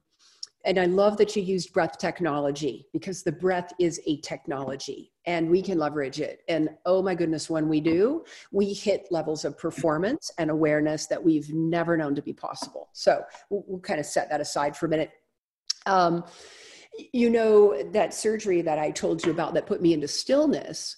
and 0.65 0.79
I 0.79 0.85
love 0.85 1.17
that 1.17 1.35
you 1.35 1.43
used 1.43 1.73
breath 1.73 1.97
technology 1.99 2.87
because 2.93 3.23
the 3.23 3.33
breath 3.33 3.73
is 3.79 4.01
a 4.07 4.19
technology 4.21 5.13
and 5.25 5.49
we 5.49 5.63
can 5.63 5.79
leverage 5.79 6.21
it. 6.21 6.43
And 6.49 6.71
oh 6.85 7.03
my 7.03 7.15
goodness, 7.15 7.49
when 7.49 7.69
we 7.69 7.81
do, 7.81 8.25
we 8.53 8.73
hit 8.73 9.07
levels 9.11 9.45
of 9.45 9.57
performance 9.57 10.31
and 10.39 10.51
awareness 10.51 11.07
that 11.07 11.23
we've 11.23 11.53
never 11.53 11.97
known 11.97 12.15
to 12.15 12.23
be 12.23 12.35
possible. 12.35 12.91
So 12.93 13.23
we'll, 13.49 13.65
we'll 13.67 13.81
kind 13.81 14.01
of 14.01 14.07
set 14.07 14.29
that 14.31 14.41
aside 14.41 14.77
for 14.77 14.87
a 14.87 14.89
minute. 14.89 15.11
Um, 15.87 16.25
you 17.13 17.31
know, 17.31 17.83
that 17.93 18.13
surgery 18.13 18.61
that 18.63 18.79
I 18.79 18.91
told 18.91 19.25
you 19.25 19.33
about 19.33 19.55
that 19.55 19.67
put 19.67 19.81
me 19.81 19.95
into 19.95 20.09
stillness, 20.09 20.97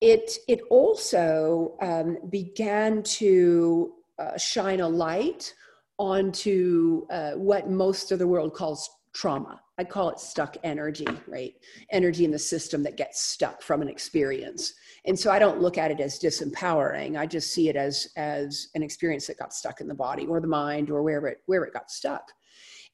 it, 0.00 0.32
it 0.48 0.60
also 0.70 1.76
um, 1.82 2.16
began 2.30 3.02
to 3.02 3.92
uh, 4.18 4.38
shine 4.38 4.80
a 4.80 4.88
light 4.88 5.54
onto 6.00 7.06
uh, 7.10 7.32
what 7.32 7.68
most 7.68 8.10
of 8.10 8.18
the 8.18 8.26
world 8.26 8.54
calls 8.54 8.88
trauma. 9.12 9.60
I 9.76 9.84
call 9.84 10.08
it 10.08 10.18
stuck 10.18 10.56
energy, 10.64 11.06
right? 11.28 11.52
Energy 11.92 12.24
in 12.24 12.30
the 12.30 12.38
system 12.38 12.82
that 12.84 12.96
gets 12.96 13.20
stuck 13.20 13.60
from 13.60 13.82
an 13.82 13.88
experience. 13.88 14.72
And 15.04 15.18
so 15.18 15.30
I 15.30 15.38
don't 15.38 15.60
look 15.60 15.76
at 15.76 15.90
it 15.90 16.00
as 16.00 16.18
disempowering. 16.18 17.18
I 17.18 17.26
just 17.26 17.52
see 17.52 17.68
it 17.68 17.76
as 17.76 18.08
as 18.16 18.68
an 18.74 18.82
experience 18.82 19.26
that 19.26 19.38
got 19.38 19.52
stuck 19.52 19.82
in 19.82 19.88
the 19.88 19.94
body 19.94 20.26
or 20.26 20.40
the 20.40 20.46
mind 20.46 20.88
or 20.88 21.02
wherever 21.02 21.28
it 21.28 21.38
where 21.46 21.64
it 21.64 21.74
got 21.74 21.90
stuck. 21.90 22.22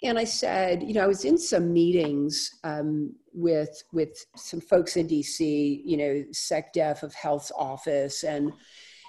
And 0.02 0.18
I 0.18 0.24
said, 0.24 0.82
you 0.82 0.92
know, 0.92 1.04
I 1.04 1.06
was 1.06 1.24
in 1.24 1.38
some 1.38 1.72
meetings 1.72 2.50
um, 2.64 3.14
with 3.32 3.82
with 3.92 4.18
some 4.34 4.60
folks 4.60 4.96
in 4.96 5.06
DC, 5.06 5.80
you 5.84 5.96
know, 5.96 6.24
SecDef 6.32 7.04
of 7.04 7.14
Health's 7.14 7.52
office, 7.56 8.24
and 8.24 8.52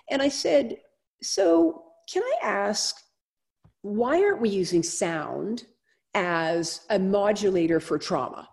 and 0.09 0.21
I 0.21 0.29
said, 0.29 0.77
so 1.23 1.83
can 2.07 2.21
I 2.23 2.35
ask 2.43 2.95
why 3.95 4.21
aren't 4.21 4.41
we 4.41 4.49
using 4.49 4.83
sound 4.83 5.65
as 6.13 6.81
a 6.89 6.99
modulator 6.99 7.79
for 7.79 7.97
trauma? 7.97 8.49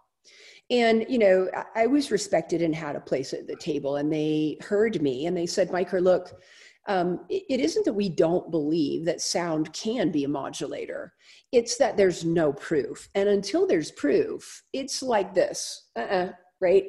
And, 0.70 1.04
you 1.08 1.18
know, 1.18 1.48
I 1.74 1.86
was 1.86 2.10
respected 2.10 2.62
and 2.62 2.74
had 2.74 2.96
a 2.96 3.00
place 3.00 3.34
at 3.34 3.46
the 3.46 3.56
table, 3.56 3.96
and 3.96 4.12
they 4.12 4.56
heard 4.60 5.02
me 5.02 5.26
and 5.26 5.36
they 5.36 5.46
said, 5.46 5.70
Micah, 5.70 5.98
look, 5.98 6.40
um, 6.86 7.20
it 7.28 7.60
isn't 7.60 7.84
that 7.84 7.92
we 7.92 8.08
don't 8.08 8.50
believe 8.50 9.04
that 9.04 9.20
sound 9.20 9.72
can 9.72 10.10
be 10.10 10.24
a 10.24 10.28
modulator. 10.28 11.14
It's 11.52 11.76
that 11.78 11.96
there's 11.96 12.24
no 12.24 12.52
proof. 12.52 13.08
And 13.14 13.28
until 13.28 13.66
there's 13.66 13.90
proof, 13.92 14.62
it's 14.72 15.02
like 15.02 15.34
this, 15.34 15.88
uh-uh, 15.96 16.32
right? 16.60 16.84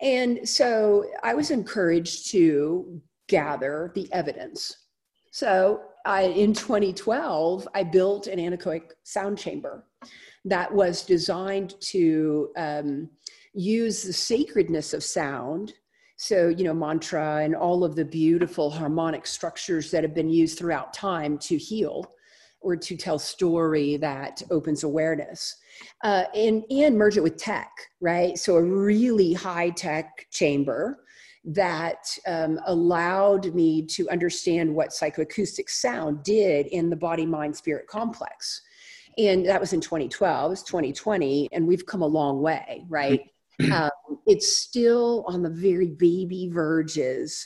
And 0.00 0.46
so 0.48 1.06
I 1.22 1.34
was 1.34 1.50
encouraged 1.50 2.30
to 2.30 3.00
gather 3.28 3.92
the 3.94 4.08
evidence. 4.12 4.86
So 5.30 5.80
I, 6.08 6.22
in 6.22 6.54
2012, 6.54 7.68
I 7.74 7.82
built 7.82 8.28
an 8.28 8.38
anechoic 8.38 8.92
sound 9.02 9.36
chamber 9.36 9.84
that 10.46 10.72
was 10.72 11.04
designed 11.04 11.78
to 11.80 12.48
um, 12.56 13.10
use 13.52 14.04
the 14.04 14.14
sacredness 14.14 14.94
of 14.94 15.04
sound. 15.04 15.74
So, 16.16 16.48
you 16.48 16.64
know, 16.64 16.72
mantra 16.72 17.42
and 17.44 17.54
all 17.54 17.84
of 17.84 17.94
the 17.94 18.06
beautiful 18.06 18.70
harmonic 18.70 19.26
structures 19.26 19.90
that 19.90 20.02
have 20.02 20.14
been 20.14 20.30
used 20.30 20.58
throughout 20.58 20.94
time 20.94 21.36
to 21.40 21.58
heal 21.58 22.10
or 22.62 22.74
to 22.74 22.96
tell 22.96 23.18
story 23.18 23.98
that 23.98 24.42
opens 24.50 24.84
awareness 24.84 25.56
uh, 26.04 26.24
and, 26.34 26.64
and 26.70 26.96
merge 26.96 27.18
it 27.18 27.22
with 27.22 27.36
tech, 27.36 27.70
right? 28.00 28.38
So, 28.38 28.56
a 28.56 28.62
really 28.62 29.34
high 29.34 29.68
tech 29.70 30.26
chamber 30.30 31.00
that 31.48 32.06
um, 32.26 32.60
allowed 32.66 33.54
me 33.54 33.82
to 33.82 34.08
understand 34.10 34.74
what 34.74 34.90
psychoacoustic 34.90 35.68
sound 35.68 36.22
did 36.22 36.66
in 36.66 36.90
the 36.90 36.96
body 36.96 37.26
mind 37.26 37.56
spirit 37.56 37.86
complex. 37.86 38.62
And 39.16 39.46
that 39.46 39.60
was 39.60 39.72
in 39.72 39.80
2012 39.80 40.52
it's 40.52 40.62
2020 40.62 41.48
and 41.52 41.66
we've 41.66 41.84
come 41.86 42.02
a 42.02 42.06
long 42.06 42.40
way 42.40 42.84
right? 42.88 43.20
Um, 43.72 43.90
it's 44.24 44.58
still 44.58 45.24
on 45.26 45.42
the 45.42 45.50
very 45.50 45.88
baby 45.88 46.48
verges 46.48 47.44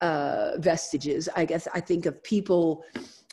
uh, 0.00 0.52
vestiges 0.58 1.28
i 1.34 1.44
guess 1.44 1.66
i 1.74 1.80
think 1.80 2.06
of 2.06 2.22
people 2.22 2.84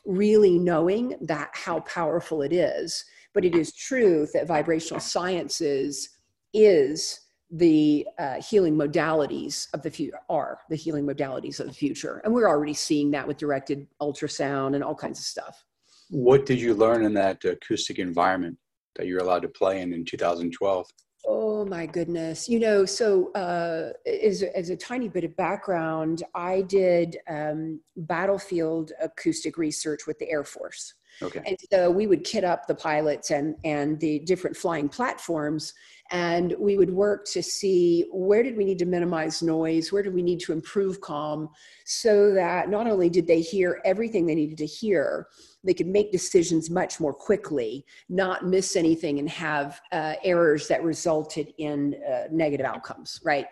really 0.05 0.57
knowing 0.57 1.15
that 1.21 1.49
how 1.53 1.79
powerful 1.81 2.41
it 2.41 2.53
is. 2.53 3.03
But 3.33 3.45
it 3.45 3.55
is 3.55 3.73
true 3.73 4.27
that 4.33 4.47
vibrational 4.47 4.99
sciences 4.99 6.09
is 6.53 7.19
the 7.57 8.05
uh, 8.19 8.41
healing 8.41 8.75
modalities 8.75 9.67
of 9.73 9.81
the 9.81 9.89
future 9.89 10.19
are 10.29 10.59
the 10.69 10.75
healing 10.75 11.05
modalities 11.05 11.59
of 11.59 11.67
the 11.67 11.73
future. 11.73 12.21
And 12.25 12.33
we're 12.33 12.49
already 12.49 12.73
seeing 12.73 13.11
that 13.11 13.25
with 13.25 13.37
directed 13.37 13.87
ultrasound 14.01 14.75
and 14.75 14.83
all 14.83 14.95
kinds 14.95 15.19
of 15.19 15.25
stuff. 15.25 15.63
What 16.09 16.45
did 16.45 16.59
you 16.59 16.73
learn 16.73 17.05
in 17.05 17.13
that 17.13 17.43
acoustic 17.45 17.97
environment 17.97 18.57
that 18.95 19.07
you're 19.07 19.21
allowed 19.21 19.43
to 19.43 19.47
play 19.47 19.81
in 19.81 19.93
in 19.93 20.05
2012 20.05 20.87
oh 21.27 21.65
my 21.65 21.87
goodness. 21.87 22.47
You 22.47 22.59
know 22.59 22.85
so 22.85 23.31
uh, 23.33 23.93
as, 24.05 24.43
as 24.43 24.69
a 24.69 24.77
tiny 24.77 25.07
bit 25.07 25.23
of 25.23 25.35
background 25.35 26.21
i 26.35 26.61
did 26.61 27.17
um, 27.27 27.79
battlefield 27.97 28.91
acoustic 29.01 29.57
research 29.57 30.05
with 30.05 30.19
the 30.19 30.29
air 30.29 30.43
force. 30.43 30.93
Okay. 31.21 31.41
And 31.45 31.57
so 31.71 31.89
we 31.89 32.07
would 32.07 32.23
kit 32.23 32.43
up 32.43 32.67
the 32.67 32.75
pilots 32.75 33.31
and, 33.31 33.55
and 33.63 33.99
the 33.99 34.19
different 34.19 34.55
flying 34.55 34.89
platforms 34.89 35.73
and 36.11 36.53
we 36.59 36.77
would 36.77 36.91
work 36.91 37.25
to 37.25 37.41
see 37.41 38.05
where 38.11 38.43
did 38.43 38.55
we 38.55 38.63
need 38.63 38.77
to 38.77 38.85
minimize 38.85 39.41
noise 39.41 39.91
where 39.91 40.03
did 40.03 40.13
we 40.13 40.21
need 40.21 40.39
to 40.39 40.51
improve 40.53 41.01
calm 41.01 41.49
so 41.85 42.31
that 42.33 42.69
not 42.69 42.87
only 42.87 43.09
did 43.09 43.25
they 43.25 43.41
hear 43.41 43.81
everything 43.85 44.25
they 44.25 44.35
needed 44.35 44.57
to 44.57 44.65
hear 44.65 45.27
they 45.63 45.73
could 45.73 45.87
make 45.87 46.11
decisions 46.11 46.69
much 46.69 46.99
more 46.99 47.13
quickly 47.13 47.83
not 48.07 48.45
miss 48.45 48.75
anything 48.75 49.17
and 49.17 49.27
have 49.27 49.81
uh, 49.91 50.13
errors 50.23 50.67
that 50.67 50.83
resulted 50.83 51.51
in 51.57 51.95
uh, 52.07 52.23
negative 52.31 52.65
outcomes 52.65 53.19
right? 53.23 53.47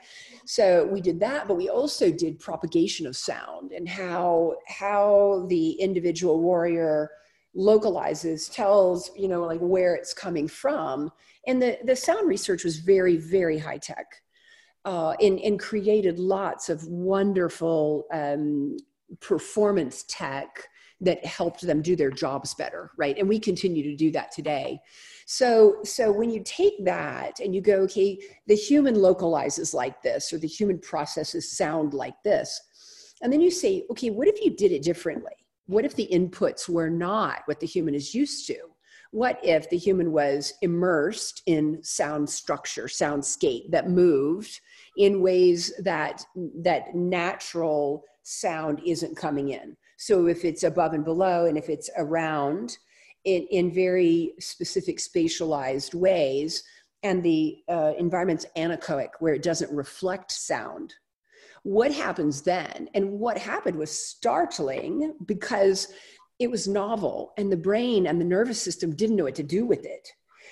So 0.45 0.85
we 0.85 1.01
did 1.01 1.19
that 1.21 1.47
but 1.47 1.55
we 1.55 1.69
also 1.69 2.11
did 2.11 2.39
propagation 2.39 3.07
of 3.07 3.15
sound 3.15 3.71
and 3.71 3.89
how 3.89 4.55
how 4.67 5.45
the 5.49 5.71
individual 5.71 6.39
warrior 6.39 7.09
localizes 7.55 8.49
tells 8.49 9.11
you 9.15 9.27
know 9.27 9.43
like 9.43 9.59
where 9.59 9.95
it's 9.95 10.13
coming 10.13 10.47
from 10.47 11.11
and 11.45 11.61
the, 11.61 11.77
the 11.83 11.95
sound 11.95 12.27
research 12.27 12.63
was 12.63 12.77
very, 12.77 13.17
very 13.17 13.57
high 13.57 13.77
tech 13.77 14.21
uh, 14.85 15.11
and, 15.21 15.39
and 15.39 15.59
created 15.59 16.19
lots 16.19 16.69
of 16.69 16.85
wonderful 16.87 18.05
um, 18.13 18.77
performance 19.19 20.05
tech 20.07 20.67
that 21.01 21.25
helped 21.25 21.61
them 21.61 21.81
do 21.81 21.97
their 21.97 22.11
jobs 22.11 22.53
better, 22.53 22.91
right? 22.97 23.17
And 23.17 23.27
we 23.27 23.37
continue 23.37 23.83
to 23.83 23.95
do 23.95 24.09
that 24.11 24.31
today. 24.31 24.79
So, 25.25 25.77
so 25.83 26.11
when 26.13 26.29
you 26.29 26.41
take 26.45 26.85
that 26.85 27.41
and 27.41 27.53
you 27.53 27.59
go, 27.59 27.79
okay, 27.81 28.17
the 28.47 28.55
human 28.55 28.95
localizes 28.95 29.73
like 29.73 30.01
this, 30.01 30.31
or 30.31 30.37
the 30.37 30.47
human 30.47 30.79
processes 30.79 31.51
sound 31.51 31.93
like 31.93 32.15
this, 32.23 32.61
and 33.21 33.33
then 33.33 33.41
you 33.41 33.51
say, 33.51 33.83
okay, 33.91 34.11
what 34.11 34.29
if 34.29 34.41
you 34.41 34.55
did 34.55 34.71
it 34.71 34.81
differently? 34.81 35.33
What 35.67 35.85
if 35.85 35.95
the 35.95 36.09
inputs 36.11 36.67
were 36.67 36.89
not 36.89 37.43
what 37.45 37.59
the 37.59 37.67
human 37.67 37.95
is 37.95 38.13
used 38.13 38.47
to? 38.47 38.57
what 39.13 39.39
if 39.43 39.69
the 39.69 39.77
human 39.77 40.11
was 40.11 40.53
immersed 40.63 41.43
in 41.45 41.77
sound 41.83 42.27
structure 42.27 42.85
soundscape 42.85 43.69
that 43.69 43.87
moved 43.87 44.59
in 44.97 45.21
ways 45.21 45.71
that 45.83 46.25
that 46.35 46.95
natural 46.95 48.03
sound 48.23 48.81
isn't 48.83 49.15
coming 49.15 49.49
in 49.49 49.77
so 49.97 50.25
if 50.25 50.43
it's 50.43 50.63
above 50.63 50.93
and 50.93 51.05
below 51.05 51.45
and 51.45 51.59
if 51.59 51.69
it's 51.69 51.91
around 51.97 52.75
in, 53.25 53.45
in 53.51 53.71
very 53.71 54.33
specific 54.39 54.97
spatialized 54.97 55.93
ways 55.93 56.63
and 57.03 57.21
the 57.21 57.57
uh, 57.69 57.93
environment's 57.99 58.47
anechoic 58.57 59.09
where 59.19 59.35
it 59.35 59.43
doesn't 59.43 59.71
reflect 59.71 60.31
sound 60.31 60.95
what 61.63 61.93
happens 61.93 62.41
then? 62.41 62.89
And 62.93 63.19
what 63.19 63.37
happened 63.37 63.77
was 63.77 63.91
startling 63.91 65.15
because 65.25 65.87
it 66.39 66.51
was 66.51 66.67
novel 66.67 67.33
and 67.37 67.51
the 67.51 67.57
brain 67.57 68.07
and 68.07 68.19
the 68.19 68.25
nervous 68.25 68.61
system 68.61 68.95
didn't 68.95 69.15
know 69.15 69.23
what 69.23 69.35
to 69.35 69.43
do 69.43 69.65
with 69.65 69.85
it. 69.85 70.07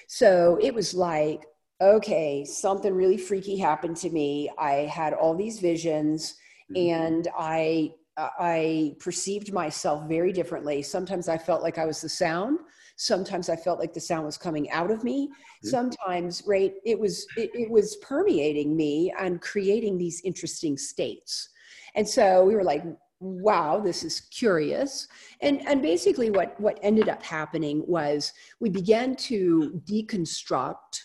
So 0.08 0.58
it 0.62 0.74
was 0.74 0.94
like 0.94 1.46
okay 1.82 2.46
something 2.46 2.94
really 2.94 3.18
freaky 3.18 3.58
happened 3.58 3.98
to 3.98 4.10
me. 4.10 4.50
I 4.58 4.74
had 4.94 5.14
all 5.14 5.36
these 5.36 5.60
visions 5.60 6.36
mm-hmm. 6.72 7.02
and 7.02 7.28
i 7.38 7.92
i 8.18 8.94
perceived 9.00 9.52
myself 9.52 10.08
very 10.08 10.32
differently. 10.32 10.82
Sometimes 10.82 11.28
i 11.28 11.38
felt 11.38 11.64
like 11.64 11.78
i 11.78 11.86
was 11.86 12.02
the 12.02 12.10
sound 12.10 12.60
sometimes 13.02 13.50
i 13.50 13.56
felt 13.56 13.80
like 13.80 13.94
the 13.94 14.00
sound 14.00 14.26
was 14.26 14.38
coming 14.38 14.70
out 14.70 14.92
of 14.92 15.04
me. 15.04 15.28
Mm-hmm. 15.28 15.70
sometimes 15.70 16.44
right 16.46 16.74
it 16.86 17.00
was 17.00 17.26
it, 17.38 17.50
it 17.54 17.70
was 17.70 17.96
permeating 17.98 18.76
me 18.76 19.14
and 19.20 19.42
creating 19.42 19.98
these 19.98 20.22
interesting 20.24 20.78
states. 20.78 21.50
And 21.96 22.08
so 22.08 22.46
we 22.46 22.56
were 22.56 22.64
like 22.64 22.84
wow 23.20 23.80
this 23.80 24.04
is 24.04 24.22
curious. 24.32 25.08
And 25.42 25.68
and 25.68 25.82
basically 25.82 26.30
what 26.32 26.60
what 26.60 26.80
ended 26.82 27.10
up 27.10 27.24
happening 27.24 27.84
was 27.88 28.34
we 28.60 28.70
began 28.70 29.16
to 29.28 29.82
deconstruct 29.86 31.02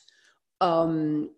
um, 0.60 1.30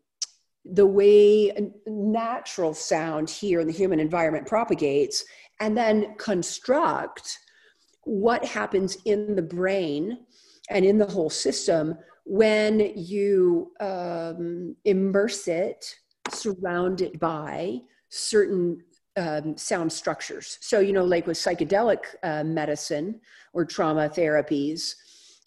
the 0.64 0.86
way 0.86 1.52
natural 1.86 2.74
sound 2.74 3.30
here 3.30 3.60
in 3.60 3.66
the 3.66 3.72
human 3.72 4.00
environment 4.00 4.46
propagates 4.46 5.24
and 5.60 5.76
then 5.76 6.14
construct 6.18 7.38
what 8.04 8.44
happens 8.44 8.96
in 9.04 9.34
the 9.34 9.42
brain 9.42 10.18
and 10.70 10.84
in 10.84 10.98
the 10.98 11.06
whole 11.06 11.30
system 11.30 11.96
when 12.24 12.92
you 12.94 13.72
um, 13.80 14.76
immerse 14.84 15.48
it 15.48 15.94
surround 16.30 17.00
it 17.00 17.18
by 17.18 17.80
certain 18.10 18.82
um, 19.16 19.56
sound 19.56 19.92
structures. 19.92 20.58
So, 20.60 20.80
you 20.80 20.92
know, 20.92 21.04
like 21.04 21.26
with 21.26 21.36
psychedelic 21.36 21.98
uh, 22.22 22.44
medicine 22.44 23.20
or 23.52 23.64
trauma 23.64 24.08
therapies, 24.08 24.94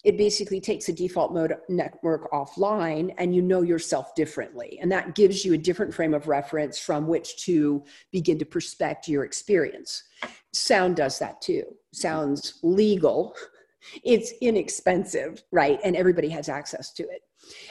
it 0.04 0.18
basically 0.18 0.60
takes 0.60 0.88
a 0.88 0.92
default 0.92 1.32
mode 1.32 1.54
network 1.68 2.30
offline 2.32 3.14
and 3.18 3.34
you 3.34 3.40
know 3.40 3.62
yourself 3.62 4.14
differently. 4.16 4.78
And 4.82 4.90
that 4.90 5.14
gives 5.14 5.44
you 5.44 5.54
a 5.54 5.58
different 5.58 5.94
frame 5.94 6.12
of 6.12 6.26
reference 6.26 6.78
from 6.78 7.06
which 7.06 7.44
to 7.44 7.84
begin 8.10 8.38
to 8.40 8.44
perspect 8.44 9.08
your 9.08 9.24
experience. 9.24 10.02
Sound 10.52 10.96
does 10.96 11.18
that 11.20 11.40
too. 11.40 11.62
Sounds 11.92 12.58
legal, 12.62 13.36
it's 14.04 14.32
inexpensive, 14.40 15.42
right? 15.50 15.78
And 15.84 15.96
everybody 15.96 16.28
has 16.30 16.48
access 16.48 16.92
to 16.94 17.02
it. 17.04 17.22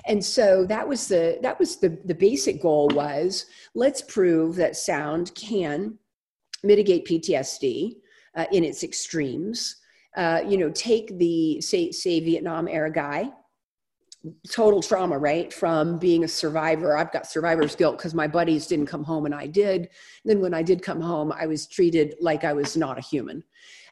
And 0.05 0.23
so 0.23 0.65
that 0.65 0.87
was 0.87 1.07
the 1.07 1.39
that 1.41 1.57
was 1.59 1.77
the 1.77 1.97
the 2.05 2.15
basic 2.15 2.61
goal 2.61 2.89
was 2.93 3.45
let's 3.73 4.01
prove 4.01 4.55
that 4.55 4.75
sound 4.75 5.33
can 5.35 5.97
mitigate 6.63 7.07
ptsd 7.07 7.95
uh, 8.35 8.45
in 8.51 8.63
its 8.63 8.83
extremes. 8.83 9.77
Uh, 10.17 10.41
you 10.45 10.57
know 10.57 10.69
take 10.71 11.17
the 11.17 11.61
say 11.61 11.89
say 11.91 12.19
vietnam 12.19 12.67
era 12.67 12.91
guy 12.91 13.31
total 14.51 14.81
trauma 14.81 15.17
right? 15.17 15.51
From 15.51 15.97
being 15.97 16.23
a 16.23 16.27
survivor. 16.27 16.95
I've 16.95 17.11
got 17.11 17.25
survivor's 17.25 17.75
guilt 17.75 17.97
because 17.97 18.13
my 18.13 18.27
buddies 18.27 18.67
didn't 18.67 18.85
come 18.85 19.03
home 19.03 19.25
and 19.25 19.33
i 19.33 19.47
did. 19.47 19.81
And 19.81 19.89
then 20.25 20.41
when 20.41 20.53
i 20.53 20.61
did 20.61 20.83
come 20.83 21.01
home 21.01 21.31
i 21.31 21.47
was 21.47 21.65
treated 21.65 22.15
like 22.19 22.43
i 22.43 22.53
was 22.53 22.75
not 22.75 22.97
a 22.97 23.01
human 23.01 23.43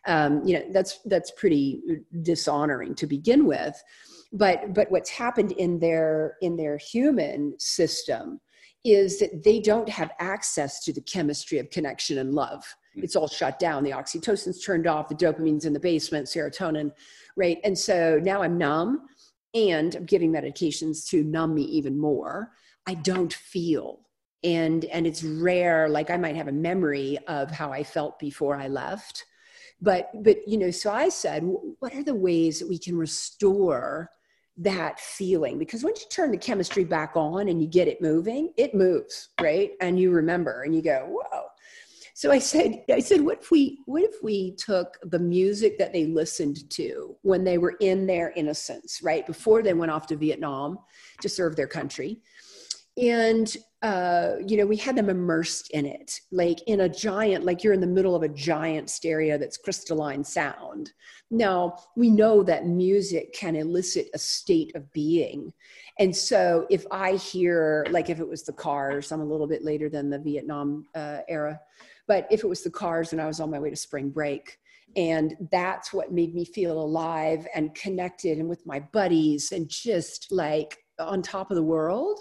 um, 0.07 0.45
you 0.45 0.55
know 0.55 0.65
that's 0.71 0.99
that's 1.05 1.31
pretty 1.31 1.81
dishonoring 2.21 2.95
to 2.95 3.07
begin 3.07 3.45
with. 3.45 3.81
But 4.31 4.73
but 4.73 4.91
what's 4.91 5.09
happened 5.09 5.53
in 5.53 5.79
their 5.79 6.35
in 6.41 6.55
their 6.55 6.77
human 6.77 7.55
system 7.59 8.39
is 8.85 9.19
that 9.19 9.43
they 9.43 9.59
don't 9.59 9.89
have 9.89 10.12
access 10.19 10.83
to 10.85 10.93
the 10.93 11.01
chemistry 11.01 11.59
of 11.59 11.69
connection 11.69 12.19
and 12.19 12.33
love. 12.33 12.63
Hmm. 12.95 13.03
it's 13.03 13.15
all 13.15 13.27
shut 13.27 13.59
down. 13.59 13.83
The 13.83 13.91
oxytocin's 13.91 14.63
turned 14.63 14.88
off. 14.88 15.09
The 15.09 15.15
dopamine's 15.15 15.65
in 15.65 15.73
the 15.73 15.79
basement 15.79 16.27
serotonin 16.27 16.91
right? 17.39 17.59
And 17.63 17.77
so 17.77 18.19
now 18.21 18.43
i'm 18.43 18.57
numb 18.57 19.07
and 19.55 19.95
i'm 19.95 20.05
giving 20.05 20.31
medications 20.31 21.07
to 21.09 21.23
numb 21.23 21.55
me 21.55 21.63
even 21.63 21.97
more. 21.97 22.51
I 22.85 22.95
don't 22.95 23.33
feel. 23.33 24.01
And 24.43 24.85
and 24.85 25.07
it's 25.07 25.23
rare 25.23 25.89
like 25.89 26.09
i 26.09 26.17
might 26.17 26.35
have 26.35 26.47
a 26.47 26.53
memory 26.69 27.17
of 27.27 27.51
how 27.51 27.73
i 27.73 27.83
felt 27.83 28.19
before 28.19 28.55
i 28.55 28.69
left 28.69 29.25
but 29.81 30.09
but 30.23 30.37
you 30.47 30.57
know 30.57 30.71
so 30.71 30.91
i 30.91 31.09
said 31.09 31.41
what 31.79 31.93
are 31.95 32.03
the 32.03 32.15
ways 32.15 32.59
that 32.59 32.67
we 32.67 32.77
can 32.77 32.97
restore 32.97 34.09
that 34.59 34.99
feeling? 34.99 35.57
Because 35.57 35.83
once 35.83 36.01
you 36.01 36.07
turn 36.09 36.31
the 36.31 36.37
chemistry 36.37 36.83
back 36.83 37.13
on 37.15 37.47
and 37.47 37.61
you 37.61 37.67
get 37.67 37.87
it 37.87 38.01
moving 38.01 38.53
it 38.57 38.75
moves 38.75 39.29
right? 39.41 39.71
And 39.81 39.99
you 39.99 40.11
remember 40.11 40.63
and 40.63 40.75
you 40.75 40.81
go 40.81 41.05
whoa. 41.09 41.45
So 42.13 42.31
i 42.31 42.39
said 42.39 42.83
i 42.91 42.99
said 42.99 43.21
what 43.21 43.39
if 43.39 43.51
we 43.51 43.79
what 43.85 44.03
if 44.03 44.15
we 44.21 44.55
took 44.57 44.97
the 45.03 45.19
music 45.19 45.77
that 45.79 45.93
they 45.93 46.05
listened 46.05 46.69
to 46.71 47.15
when 47.21 47.43
they 47.45 47.57
were 47.57 47.75
in 47.79 48.05
their 48.05 48.31
innocence 48.31 48.99
right? 49.01 49.25
Before 49.25 49.63
they 49.63 49.73
went 49.73 49.91
off 49.91 50.07
to 50.07 50.17
vietnam 50.17 50.79
to 51.21 51.29
serve 51.29 51.55
their 51.55 51.67
country 51.67 52.21
and 52.97 53.55
uh, 53.81 54.33
you 54.45 54.57
know 54.57 54.65
we 54.65 54.75
had 54.75 54.95
them 54.95 55.09
immersed 55.09 55.69
in 55.71 55.85
it 55.85 56.19
like 56.31 56.61
in 56.67 56.81
a 56.81 56.89
giant 56.89 57.45
like 57.45 57.63
you're 57.63 57.73
in 57.73 57.79
the 57.79 57.87
middle 57.87 58.15
of 58.15 58.23
a 58.23 58.29
giant 58.29 58.89
stereo 58.89 59.37
that's 59.37 59.57
crystalline 59.57 60.23
sound. 60.23 60.91
Now 61.31 61.77
we 61.95 62.09
know 62.09 62.43
that 62.43 62.67
music 62.67 63.33
can 63.33 63.55
elicit 63.55 64.09
a 64.13 64.19
state 64.19 64.75
of 64.75 64.91
being. 64.91 65.53
And 65.97 66.15
so 66.15 66.65
if 66.69 66.85
i 66.91 67.15
hear 67.15 67.85
like 67.89 68.09
if 68.09 68.19
it 68.19 68.27
was 68.27 68.43
the 68.43 68.53
cars 68.53 69.11
i'm 69.11 69.21
a 69.21 69.25
little 69.25 69.47
bit 69.47 69.63
later 69.63 69.89
than 69.89 70.09
the 70.09 70.19
vietnam 70.19 70.85
uh, 70.95 71.19
era 71.27 71.59
but 72.07 72.27
if 72.31 72.43
it 72.43 72.47
was 72.47 72.63
the 72.63 72.71
cars 72.71 73.11
and 73.11 73.21
i 73.21 73.27
was 73.27 73.39
on 73.39 73.51
my 73.51 73.59
way 73.59 73.69
to 73.69 73.75
spring 73.75 74.09
break 74.09 74.57
and 74.95 75.35
that's 75.51 75.93
what 75.93 76.11
made 76.11 76.33
me 76.33 76.45
feel 76.45 76.81
alive 76.81 77.45
and 77.53 77.75
connected 77.75 78.37
and 78.39 78.49
with 78.49 78.65
my 78.65 78.79
buddies 78.79 79.51
and 79.51 79.69
just 79.69 80.31
like 80.31 80.77
on 80.97 81.21
top 81.21 81.51
of 81.51 81.55
the 81.55 81.63
world 81.63 82.19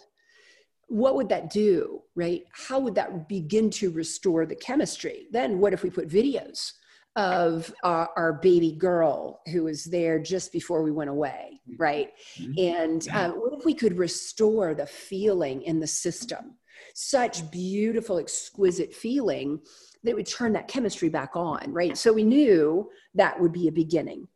what 0.89 1.15
would 1.17 1.29
that 1.29 1.51
do, 1.51 2.03
right? 2.15 2.45
How 2.53 2.79
would 2.81 2.95
that 2.97 3.29
begin 3.29 3.71
to 3.71 3.91
restore 3.91 4.47
the 4.47 4.57
chemistry? 4.57 5.27
Then 5.31 5.59
what 5.59 5.73
if 5.73 5.83
we 5.83 5.91
put 5.91 6.09
videos 6.09 6.73
of 7.17 7.73
our, 7.83 8.11
our 8.17 8.33
baby 8.35 8.73
girl 8.73 9.41
who 9.53 9.65
was 9.65 9.85
there 9.85 10.19
just 10.19 10.53
before 10.53 10.83
we 10.83 10.91
went 10.91 11.11
away, 11.11 11.61
mm-hmm. 11.69 11.83
right? 11.83 12.11
Mm-hmm. 12.39 12.53
And 12.59 13.09
um, 13.13 13.33
what 13.33 13.59
if 13.59 13.65
we 13.65 13.75
could 13.75 13.99
restore 13.99 14.75
the 14.75 14.87
feeling 14.87 15.63
in 15.63 15.81
the 15.81 15.87
system? 15.87 16.57
Such 16.95 17.51
beautiful, 17.51 18.19
exquisite 18.19 18.95
feeling 18.95 19.61
that 20.05 20.15
would 20.15 20.27
turn 20.27 20.53
that 20.53 20.69
chemistry 20.69 21.09
back 21.09 21.31
on, 21.35 21.73
right? 21.73 21.99
So 21.99 22.13
we 22.13 22.23
knew 22.23 22.89
that 23.15 23.39
would 23.41 23.53
be 23.53 23.69
a 23.69 23.73
beginning. 23.73 24.29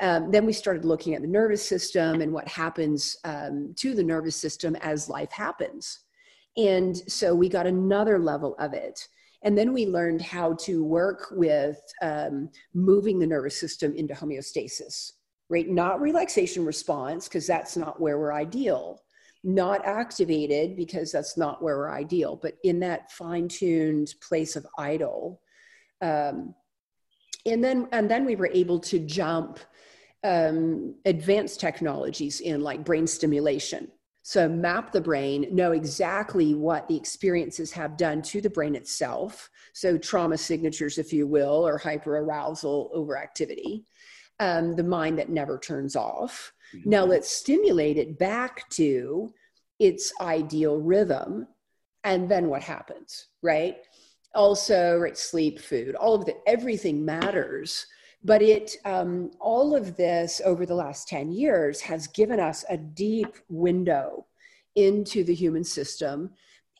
Um, 0.00 0.30
then 0.30 0.46
we 0.46 0.52
started 0.52 0.84
looking 0.84 1.14
at 1.14 1.22
the 1.22 1.28
nervous 1.28 1.66
system 1.66 2.20
and 2.20 2.32
what 2.32 2.46
happens 2.46 3.16
um, 3.24 3.74
to 3.78 3.94
the 3.94 4.04
nervous 4.04 4.36
system 4.36 4.76
as 4.76 5.08
life 5.08 5.32
happens. 5.32 6.00
And 6.56 6.96
so 7.10 7.34
we 7.34 7.48
got 7.48 7.66
another 7.66 8.18
level 8.18 8.54
of 8.58 8.74
it. 8.74 9.08
And 9.42 9.56
then 9.56 9.72
we 9.72 9.86
learned 9.86 10.22
how 10.22 10.54
to 10.54 10.84
work 10.84 11.28
with 11.30 11.80
um, 12.02 12.50
moving 12.74 13.18
the 13.18 13.26
nervous 13.26 13.58
system 13.58 13.94
into 13.94 14.14
homeostasis, 14.14 15.12
right? 15.48 15.68
Not 15.68 16.00
relaxation 16.00 16.64
response, 16.64 17.28
because 17.28 17.46
that's 17.46 17.76
not 17.76 18.00
where 18.00 18.18
we're 18.18 18.32
ideal. 18.32 19.02
Not 19.44 19.86
activated, 19.86 20.76
because 20.76 21.12
that's 21.12 21.36
not 21.36 21.62
where 21.62 21.76
we're 21.76 21.92
ideal, 21.92 22.36
but 22.40 22.54
in 22.64 22.80
that 22.80 23.12
fine 23.12 23.46
tuned 23.46 24.14
place 24.20 24.56
of 24.56 24.66
idle. 24.76 25.40
Um, 26.00 26.54
and 27.46 27.62
then, 27.62 27.88
and 27.92 28.10
then 28.10 28.24
we 28.24 28.34
were 28.34 28.50
able 28.52 28.80
to 28.80 28.98
jump 28.98 29.60
um, 30.24 30.94
advanced 31.04 31.60
technologies 31.60 32.40
in 32.40 32.60
like 32.60 32.84
brain 32.84 33.06
stimulation 33.06 33.88
so 34.28 34.46
map 34.46 34.92
the 34.92 35.00
brain, 35.00 35.48
know 35.52 35.72
exactly 35.72 36.54
what 36.54 36.86
the 36.86 36.94
experiences 36.94 37.72
have 37.72 37.96
done 37.96 38.20
to 38.24 38.42
the 38.42 38.50
brain 38.50 38.74
itself. 38.74 39.48
So 39.72 39.96
trauma 39.96 40.36
signatures, 40.36 40.98
if 40.98 41.14
you 41.14 41.26
will, 41.26 41.66
or 41.66 41.78
hyperarousal 41.78 42.94
overactivity. 42.94 43.84
Um, 44.38 44.76
the 44.76 44.84
mind 44.84 45.18
that 45.18 45.30
never 45.30 45.58
turns 45.58 45.96
off. 45.96 46.52
Mm-hmm. 46.76 46.90
Now 46.90 47.06
let's 47.06 47.30
stimulate 47.30 47.96
it 47.96 48.18
back 48.18 48.68
to 48.72 49.32
its 49.78 50.12
ideal 50.20 50.76
rhythm. 50.76 51.48
And 52.04 52.30
then 52.30 52.50
what 52.50 52.62
happens, 52.62 53.28
right? 53.40 53.78
Also, 54.34 54.98
right, 54.98 55.16
sleep, 55.16 55.58
food, 55.58 55.94
all 55.94 56.16
of 56.16 56.26
the 56.26 56.36
everything 56.46 57.02
matters 57.02 57.86
but 58.24 58.42
it, 58.42 58.76
um, 58.84 59.30
all 59.40 59.74
of 59.74 59.96
this 59.96 60.40
over 60.44 60.66
the 60.66 60.74
last 60.74 61.08
10 61.08 61.30
years 61.30 61.80
has 61.80 62.06
given 62.08 62.40
us 62.40 62.64
a 62.68 62.76
deep 62.76 63.36
window 63.48 64.26
into 64.74 65.24
the 65.24 65.34
human 65.34 65.64
system. 65.64 66.30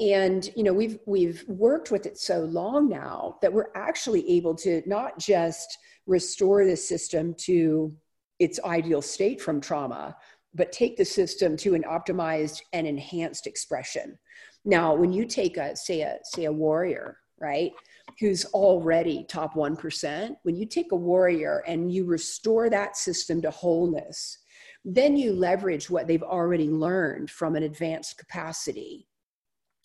And 0.01 0.49
you 0.55 0.63
know 0.63 0.73
we've 0.73 1.01
we've 1.07 1.45
worked 1.49 1.91
with 1.91 2.07
it 2.07 2.19
so 2.19 2.41
long 2.45 2.89
now 2.89 3.37
that 3.43 3.53
we're 3.53 3.73
actually 3.75 4.29
able 4.31 4.55
to 4.57 4.81
not 4.87 5.19
just 5.19 5.77
restore 6.07 6.65
the 6.65 6.77
system 6.77 7.35
to 7.39 7.93
its 8.39 8.61
ideal 8.65 9.03
state 9.03 9.41
from 9.41 9.61
trauma, 9.61 10.17
but 10.55 10.71
take 10.71 10.97
the 10.97 11.05
system 11.05 11.57
to 11.57 11.75
an 11.75 11.83
optimized 11.83 12.61
and 12.73 12.87
enhanced 12.87 13.49
expression. 13.49 14.17
Now, 14.65 14.95
when 14.95 15.13
you 15.13 15.25
take 15.25 15.57
a 15.57 15.75
say 15.77 16.03
a 16.03 16.19
say 16.23 16.45
a 16.45 16.53
warrior, 16.53 17.19
right? 17.41 17.73
Who's 18.21 18.45
already 18.47 19.25
top 19.25 19.55
1%, 19.55 20.37
when 20.43 20.57
you 20.57 20.67
take 20.67 20.93
a 20.93 20.97
warrior 20.97 21.63
and 21.67 21.93
you 21.93 22.05
restore 22.05 22.69
that 22.71 22.97
system 22.97 23.41
to 23.43 23.51
wholeness, 23.51 24.39
then 24.85 25.17
you 25.17 25.33
leverage 25.33 25.91
what 25.91 26.07
they've 26.07 26.23
already 26.23 26.69
learned 26.69 27.31
from 27.31 27.57
an 27.57 27.63
advanced 27.63 28.19
capacity 28.19 29.07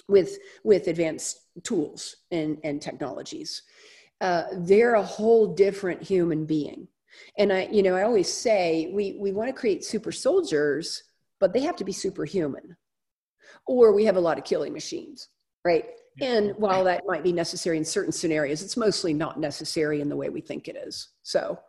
with, 0.08 0.38
with 0.64 0.88
advanced 0.88 1.40
tools 1.64 2.16
and, 2.32 2.58
and 2.64 2.82
technologies. 2.82 3.64
Uh, 4.22 4.44
they're 4.60 4.96
a 4.96 5.04
whole 5.04 5.54
different 5.54 6.02
human 6.02 6.46
being. 6.46 6.88
And 7.38 7.52
I, 7.54 7.68
you 7.72 7.84
know, 7.84 7.96
I 7.96 8.04
always 8.04 8.32
say 8.32 8.92
we, 8.94 9.18
we 9.20 9.32
want 9.32 9.50
to 9.50 9.60
create 9.60 9.84
super 9.84 10.12
soldiers, 10.12 11.04
but 11.40 11.54
they 11.54 11.62
have 11.62 11.76
to 11.78 11.84
be 11.84 11.92
superhuman. 11.92 12.76
Or 13.68 13.94
we 13.94 14.06
have 14.06 14.18
a 14.18 14.22
lot 14.22 14.38
of 14.38 14.44
killing 14.44 14.74
machines, 14.74 15.30
right? 15.64 15.86
And 16.22 16.54
while 16.58 16.84
that 16.84 17.04
might 17.06 17.24
be 17.24 17.32
necessary 17.32 17.78
in 17.78 17.86
certain 17.86 18.12
scenarios, 18.12 18.62
it's 18.62 18.78
mostly 18.78 19.14
not 19.14 19.40
necessary 19.40 20.02
in 20.02 20.10
the 20.10 20.16
way 20.16 20.30
we 20.30 20.42
think 20.42 20.68
it 20.68 20.76
is. 20.76 21.10
So, 21.24 21.60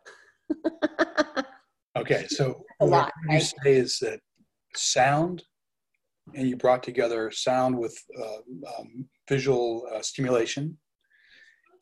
okay, 1.97 2.27
so 2.29 2.63
a 2.81 2.87
lot, 2.87 3.13
what 3.27 3.35
you 3.35 3.41
say 3.41 3.75
is 3.77 3.99
that 4.01 4.21
sound, 4.77 5.43
and 6.35 6.49
you 6.49 6.57
brought 6.57 6.83
together 6.83 7.31
sound 7.31 7.79
with 7.79 7.97
uh, 8.19 8.79
um, 8.79 9.09
visual 9.29 9.87
uh, 9.95 10.03
stimulation, 10.03 10.77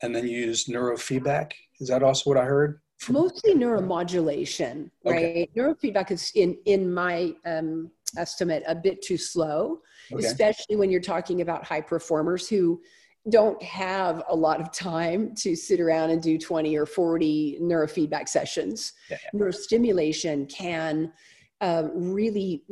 and 0.01 0.15
then 0.15 0.27
you 0.27 0.37
use 0.37 0.65
neurofeedback. 0.65 1.51
Is 1.79 1.89
that 1.89 2.03
also 2.03 2.29
what 2.29 2.37
I 2.37 2.45
heard? 2.45 2.79
Mostly 3.09 3.53
neuromodulation, 3.53 4.89
right? 5.03 5.15
Okay. 5.15 5.49
Neurofeedback 5.57 6.11
is, 6.11 6.31
in 6.35 6.57
in 6.65 6.93
my 6.93 7.33
um, 7.45 7.91
estimate, 8.17 8.63
a 8.67 8.75
bit 8.75 9.01
too 9.01 9.17
slow 9.17 9.79
okay. 10.15 10.25
especially 10.25 10.75
when 10.75 10.89
you're 10.89 11.01
talking 11.01 11.41
about 11.41 11.63
high 11.63 11.81
performers 11.81 12.47
who 12.47 12.81
don't 13.29 13.61
have 13.63 14.23
a 14.29 14.35
lot 14.35 14.59
of 14.59 14.71
time 14.71 15.33
to 15.35 15.55
sit 15.55 15.79
around 15.79 16.09
and 16.09 16.21
do 16.21 16.37
20 16.37 16.75
or 16.75 16.85
40 16.85 17.59
neurofeedback 17.61 18.27
sessions. 18.27 18.93
Yeah, 19.09 19.17
yeah. 19.23 19.39
Neurostimulation 19.39 20.53
can 20.53 21.13
uh, 21.61 21.87
really 21.93 22.63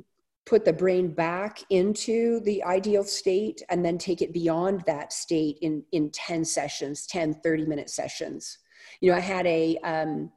put 0.46 0.66
the 0.66 0.74
brain 0.74 1.14
back 1.14 1.60
into 1.70 2.42
the 2.42 2.62
ideal 2.64 3.04
state 3.04 3.62
and 3.70 3.86
then 3.86 3.98
take 3.98 4.22
it 4.22 4.34
beyond 4.34 4.84
that 4.86 5.14
state 5.14 5.58
in, 5.62 5.84
in 5.94 6.10
10 6.12 6.44
sessions, 6.44 7.06
10, 7.08 7.36
30 7.36 7.66
minute 7.66 7.90
sessions. 7.90 8.58
You 9.00 9.12
know, 9.12 9.18
I 9.18 9.22
had 9.22 9.48
a, 9.48 9.78
um, 9.84 10.32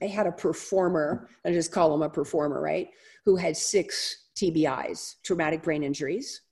I 0.00 0.06
had 0.06 0.26
a 0.26 0.32
performer, 0.32 1.28
I 1.44 1.52
just 1.52 1.72
call 1.72 1.94
him 1.94 2.02
a 2.02 2.08
performer, 2.08 2.62
right? 2.62 2.88
Who 3.26 3.36
had 3.36 3.56
six 3.56 4.21
TBIs, 4.36 5.16
traumatic 5.22 5.62
brain 5.62 5.82
injuries. 5.82 6.42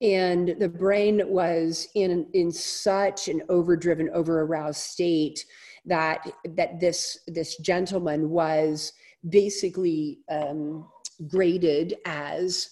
And 0.00 0.56
the 0.58 0.68
brain 0.68 1.22
was 1.26 1.88
in, 1.94 2.26
in 2.34 2.50
such 2.50 3.28
an 3.28 3.42
overdriven, 3.48 4.10
over 4.12 4.42
aroused 4.42 4.80
state 4.80 5.44
that, 5.86 6.26
that 6.56 6.80
this, 6.80 7.18
this 7.26 7.56
gentleman 7.58 8.30
was 8.30 8.92
basically 9.28 10.18
um, 10.28 10.86
graded 11.28 11.94
as 12.04 12.70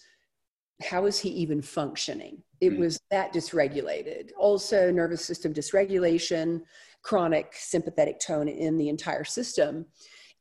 how 0.82 1.06
is 1.06 1.18
he 1.18 1.28
even 1.30 1.62
functioning? 1.62 2.42
It 2.60 2.72
mm. 2.72 2.78
was 2.78 3.00
that 3.10 3.32
dysregulated. 3.32 4.30
Also, 4.36 4.90
nervous 4.90 5.24
system 5.24 5.54
dysregulation, 5.54 6.62
chronic 7.02 7.52
sympathetic 7.54 8.20
tone 8.20 8.48
in 8.48 8.76
the 8.78 8.88
entire 8.88 9.24
system. 9.24 9.86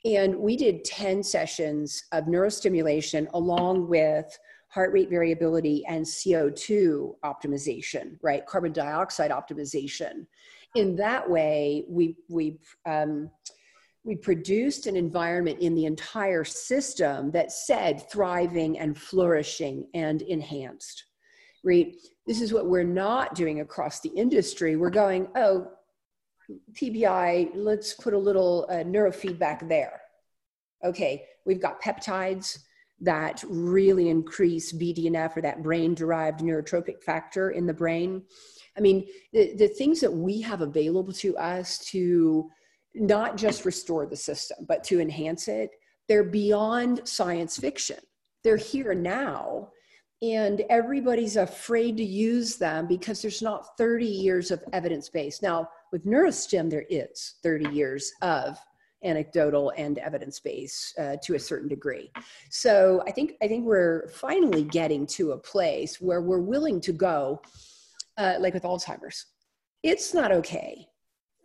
And 0.03 0.35
we 0.35 0.57
did 0.57 0.83
10 0.83 1.23
sessions 1.23 2.05
of 2.11 2.25
neurostimulation 2.25 3.27
along 3.33 3.87
with 3.87 4.37
heart 4.69 4.93
rate 4.93 5.09
variability 5.09 5.85
and 5.87 6.05
CO2 6.05 7.15
optimization, 7.23 8.17
right? 8.21 8.45
Carbon 8.45 8.71
dioxide 8.71 9.29
optimization. 9.31 10.25
In 10.75 10.95
that 10.95 11.29
way, 11.29 11.83
we, 11.89 12.15
we, 12.29 12.57
um, 12.85 13.29
we 14.03 14.15
produced 14.15 14.87
an 14.87 14.95
environment 14.95 15.59
in 15.59 15.75
the 15.75 15.85
entire 15.85 16.43
system 16.43 17.31
that 17.31 17.51
said 17.51 18.09
thriving 18.09 18.79
and 18.79 18.97
flourishing 18.97 19.87
and 19.93 20.21
enhanced, 20.23 21.05
right? 21.63 21.93
This 22.25 22.41
is 22.41 22.53
what 22.53 22.67
we're 22.67 22.83
not 22.83 23.35
doing 23.35 23.59
across 23.59 23.99
the 23.99 24.09
industry. 24.09 24.77
We're 24.77 24.89
going, 24.89 25.27
oh, 25.35 25.67
TBI, 26.73 27.51
let's 27.55 27.93
put 27.93 28.13
a 28.13 28.17
little 28.17 28.67
uh, 28.69 28.75
neurofeedback 28.75 29.67
there. 29.67 30.01
Okay, 30.83 31.25
we've 31.45 31.61
got 31.61 31.81
peptides 31.81 32.59
that 33.01 33.43
really 33.47 34.09
increase 34.09 34.71
BDNF 34.71 35.35
or 35.35 35.41
that 35.41 35.63
brain 35.63 35.95
derived 35.95 36.39
neurotrophic 36.41 37.01
factor 37.01 37.51
in 37.51 37.65
the 37.65 37.73
brain. 37.73 38.23
I 38.77 38.81
mean, 38.81 39.07
the, 39.33 39.55
the 39.55 39.67
things 39.67 39.99
that 40.01 40.13
we 40.13 40.39
have 40.41 40.61
available 40.61 41.13
to 41.13 41.35
us 41.37 41.79
to 41.89 42.49
not 42.93 43.37
just 43.37 43.65
restore 43.65 44.05
the 44.05 44.15
system, 44.15 44.65
but 44.67 44.83
to 44.85 44.99
enhance 44.99 45.47
it, 45.47 45.71
they're 46.07 46.23
beyond 46.23 47.07
science 47.07 47.57
fiction. 47.57 47.97
They're 48.43 48.57
here 48.57 48.93
now 48.93 49.69
and 50.21 50.61
everybody's 50.69 51.35
afraid 51.35 51.97
to 51.97 52.03
use 52.03 52.55
them 52.57 52.87
because 52.87 53.21
there's 53.21 53.41
not 53.41 53.75
30 53.77 54.05
years 54.05 54.51
of 54.51 54.63
evidence 54.71 55.09
base. 55.09 55.41
Now, 55.41 55.69
with 55.91 56.05
neurostim, 56.05 56.69
there 56.69 56.85
is 56.89 57.35
30 57.41 57.69
years 57.69 58.11
of 58.21 58.57
anecdotal 59.03 59.73
and 59.77 59.97
evidence 59.97 60.39
base 60.39 60.93
uh, 60.99 61.15
to 61.23 61.33
a 61.33 61.39
certain 61.39 61.67
degree. 61.67 62.11
So 62.51 63.03
I 63.07 63.11
think 63.11 63.33
I 63.41 63.47
think 63.47 63.65
we're 63.65 64.07
finally 64.09 64.63
getting 64.63 65.07
to 65.07 65.31
a 65.31 65.37
place 65.37 65.99
where 65.99 66.21
we're 66.21 66.39
willing 66.39 66.79
to 66.81 66.91
go, 66.91 67.41
uh, 68.17 68.35
like 68.39 68.53
with 68.53 68.63
Alzheimer's. 68.63 69.25
It's 69.81 70.13
not 70.13 70.31
okay 70.31 70.87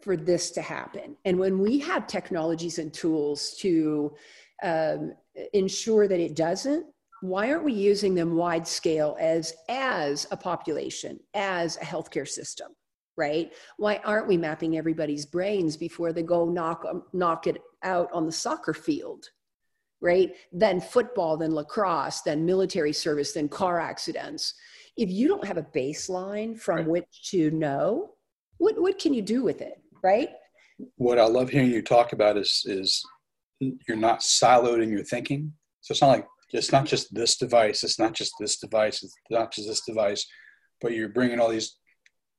for 0.03 0.17
this 0.17 0.51
to 0.53 0.61
happen, 0.61 1.17
and 1.25 1.39
when 1.39 1.59
we 1.59 1.79
have 1.79 2.07
technologies 2.07 2.79
and 2.79 2.93
tools 2.93 3.57
to 3.61 4.15
um, 4.63 5.15
ensure 5.55 6.07
that 6.07 6.21
it 6.21 6.37
doesn't, 6.37 6.87
why 7.23 7.51
aren't 7.51 7.65
we 7.65 7.73
using 7.73 8.15
them 8.15 8.37
wide 8.37 8.67
scale 8.67 9.17
as 9.21 9.53
as 9.69 10.27
a 10.31 10.37
population 10.37 11.19
as 11.35 11.77
a 11.77 11.85
healthcare 11.85 12.29
system 12.29 12.69
right 13.17 13.53
why 13.79 14.01
aren't 14.05 14.29
we 14.29 14.37
mapping 14.37 14.77
everybody's 14.77 15.27
brains 15.27 15.77
before 15.77 16.13
they 16.13 16.23
go 16.23 16.47
knock 16.49 16.85
um, 16.89 17.03
knock 17.13 17.47
it 17.47 17.61
out 17.83 18.11
on 18.13 18.27
the 18.27 18.33
soccer 18.33 18.75
field 18.75 19.31
right 20.01 20.33
then 20.53 20.81
football 20.81 21.37
then 21.37 21.55
lacrosse 21.55 22.21
then 22.23 22.45
military 22.45 22.93
service 22.93 23.33
then 23.33 23.49
car 23.49 23.81
accidents 23.81 24.55
if 24.97 25.11
you 25.11 25.29
don't 25.29 25.47
have 25.47 25.59
a 25.59 25.63
baseline 25.75 26.59
from 26.59 26.79
right. 26.79 26.87
which 26.89 27.31
to 27.31 27.51
know 27.51 28.11
what 28.59 28.81
what 28.81 28.99
can 28.99 29.15
you 29.15 29.23
do 29.23 29.43
with 29.43 29.63
it 29.63 29.81
right 30.03 30.31
what 30.97 31.19
i 31.19 31.25
love 31.25 31.49
hearing 31.49 31.71
you 31.71 31.81
talk 31.81 32.13
about 32.13 32.37
is 32.37 32.63
is 32.67 33.03
you're 33.61 33.97
not 33.97 34.21
siloed 34.21 34.83
in 34.83 34.91
your 34.91 35.05
thinking. 35.05 35.53
So 35.81 35.93
it's 35.93 36.01
not 36.01 36.09
like 36.09 36.27
it's 36.53 36.73
not 36.73 36.87
just 36.87 37.15
this 37.15 37.37
device. 37.37 37.83
It's 37.83 37.99
not 37.99 38.13
just 38.13 38.35
this 38.39 38.57
device. 38.59 39.03
It's 39.03 39.17
not 39.31 39.53
just 39.53 39.69
this 39.69 39.83
device, 39.83 40.27
but 40.81 40.93
you're 40.93 41.09
bringing 41.09 41.41
all 41.41 41.49
these 41.49 41.77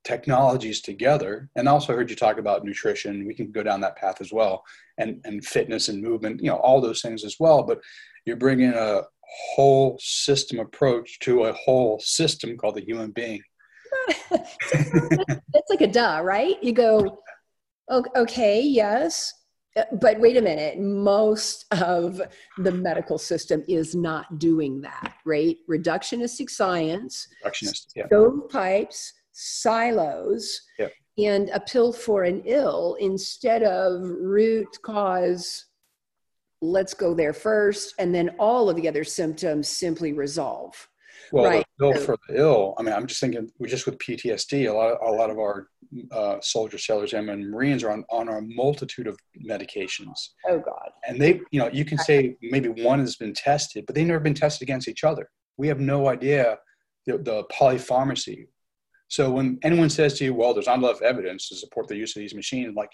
technologies 0.04 0.82
together. 0.82 1.50
And 1.56 1.68
also 1.68 1.94
heard 1.94 2.10
you 2.10 2.16
talk 2.16 2.38
about 2.38 2.64
nutrition. 2.64 3.28
We 3.28 3.34
can 3.34 3.52
go 3.52 3.64
down 3.64 3.82
that 3.82 3.98
path 3.98 4.22
as 4.22 4.32
well, 4.32 4.64
and 4.98 5.22
and 5.26 5.46
fitness 5.46 5.90
and 5.90 6.02
movement. 6.02 6.42
You 6.42 6.52
know, 6.52 6.58
all 6.58 6.82
those 6.82 7.02
things 7.02 7.24
as 7.24 7.36
well. 7.40 7.64
But 7.64 7.80
you're 8.26 8.38
bringing 8.38 8.74
a 8.74 9.02
whole 9.56 9.98
system 10.02 10.60
approach 10.60 11.20
to 11.20 11.46
a 11.46 11.54
whole 11.54 12.00
system 12.00 12.58
called 12.58 12.76
the 12.76 12.86
human 12.86 13.12
being. 13.12 13.42
it's 14.32 15.70
like 15.70 15.82
a 15.82 15.88
duh, 15.88 16.22
right? 16.24 16.62
You 16.62 16.74
go, 16.74 17.20
okay, 17.90 18.62
yes, 18.62 19.34
Uh, 19.78 19.84
but 20.02 20.20
wait 20.20 20.38
a 20.38 20.42
minute 20.42 20.80
most 20.80 21.66
of 21.72 22.22
the 22.58 22.72
medical 22.72 23.18
system 23.18 23.64
is 23.68 23.94
not 23.94 24.40
doing 24.40 24.82
that 24.82 25.14
right 25.26 25.58
reductionistic 25.70 26.50
science 26.50 27.28
reductionist 27.46 27.88
yeah. 27.96 28.06
stovepipes 28.08 29.14
silos 29.34 30.62
yeah. 30.80 30.88
and 31.18 31.50
a 31.50 31.60
pill 31.60 31.94
for 31.94 32.24
an 32.24 32.42
ill 32.46 32.98
instead 33.00 33.62
of 33.62 34.02
root 34.02 34.78
cause 34.82 35.66
let's 36.62 36.94
go 36.94 37.14
there 37.14 37.34
first 37.34 37.94
and 38.00 38.16
then 38.16 38.30
all 38.40 38.70
of 38.70 38.76
the 38.78 38.88
other 38.88 39.04
symptoms 39.04 39.68
simply 39.68 40.12
resolve 40.12 40.88
well, 41.32 41.46
right. 41.46 41.66
Pill 41.80 41.94
for 41.94 42.18
the 42.28 42.40
ill. 42.40 42.74
I 42.78 42.84
mean, 42.84 42.94
I'm 42.94 43.08
just 43.08 43.20
thinking, 43.20 43.50
we 43.60 43.68
just 43.68 43.86
with 43.86 43.98
PTSD, 44.00 44.70
a 44.70 44.74
lot, 44.74 44.92
of, 44.92 45.08
a 45.08 45.12
lot 45.12 45.30
of 45.30 45.38
our 45.38 45.68
uh, 46.12 46.38
soldiers, 46.42 46.86
sailors, 46.86 47.14
and 47.14 47.28
Marines 47.50 47.84
are 47.84 47.92
on, 47.92 48.04
on 48.10 48.30
a 48.30 48.42
multitude 48.42 49.08
of 49.08 49.18
medications. 49.48 50.30
Oh 50.48 50.60
God! 50.60 50.90
And 51.08 51.20
they, 51.22 51.42
you 51.52 51.60
know, 51.60 51.70
you 51.72 51.86
can 51.86 51.98
say 51.98 52.36
maybe 52.42 52.70
one 52.70 53.00
has 53.00 53.16
been 53.16 53.34
tested, 53.34 53.86
but 53.86 53.96
they've 53.96 54.06
never 54.08 54.20
been 54.20 54.34
tested 54.34 54.66
against 54.66 54.88
each 54.88 55.04
other. 55.04 55.30
We 55.58 55.68
have 55.68 55.80
no 55.80 56.08
idea 56.08 56.58
the, 57.06 57.18
the 57.18 57.44
polypharmacy. 57.46 58.48
So 59.08 59.32
when 59.32 59.58
anyone 59.64 59.90
says 59.90 60.16
to 60.16 60.26
you, 60.26 60.34
"Well, 60.34 60.54
there's 60.54 60.68
not 60.68 60.80
enough 60.80 61.02
evidence 61.02 61.48
to 61.50 61.56
support 61.56 61.88
the 61.88 61.96
use 61.96 62.16
of 62.16 62.20
these 62.20 62.36
machines," 62.36 62.76
like 62.76 62.90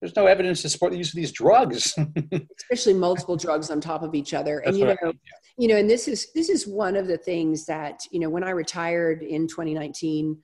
there's 0.00 0.16
no 0.16 0.26
evidence 0.26 0.62
to 0.62 0.68
support 0.68 0.92
the 0.92 0.98
use 0.98 1.10
of 1.10 1.16
these 1.16 1.32
drugs. 1.32 1.94
Especially 2.60 2.94
multiple 2.94 3.36
drugs 3.36 3.70
on 3.70 3.80
top 3.80 4.02
of 4.02 4.14
each 4.14 4.32
other. 4.34 4.60
And 4.60 4.76
you 4.76 4.86
know 4.86 4.96
I 5.02 5.06
mean, 5.06 5.18
yeah. 5.24 5.32
you 5.58 5.68
know 5.68 5.76
and 5.76 5.88
this 5.88 6.08
is 6.08 6.32
this 6.34 6.48
is 6.48 6.66
one 6.66 6.96
of 6.96 7.06
the 7.06 7.18
things 7.18 7.66
that 7.66 8.00
you 8.10 8.20
know 8.20 8.30
when 8.30 8.44
i 8.44 8.50
retired 8.50 9.22
in 9.22 9.46
2019 9.46 10.38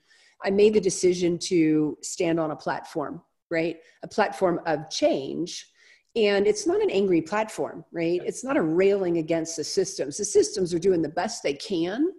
i 0.44 0.50
made 0.50 0.74
the 0.74 0.80
decision 0.80 1.38
to 1.38 1.96
stand 2.02 2.38
on 2.38 2.50
a 2.50 2.56
platform 2.56 3.22
right? 3.50 3.76
A 4.02 4.08
platform 4.08 4.60
of 4.66 4.90
change. 4.90 5.70
And 6.16 6.46
it's 6.46 6.66
not 6.66 6.80
an 6.82 6.90
angry 6.90 7.20
platform 7.20 7.84
right? 7.92 8.20
It's 8.24 8.42
not 8.42 8.56
a 8.56 8.62
railing 8.62 9.18
against 9.18 9.56
the 9.56 9.64
systems. 9.64 10.16
The 10.16 10.24
systems 10.24 10.74
are 10.74 10.78
doing 10.78 11.02
the 11.02 11.08
best 11.08 11.42
they 11.42 11.54
can. 11.54 12.12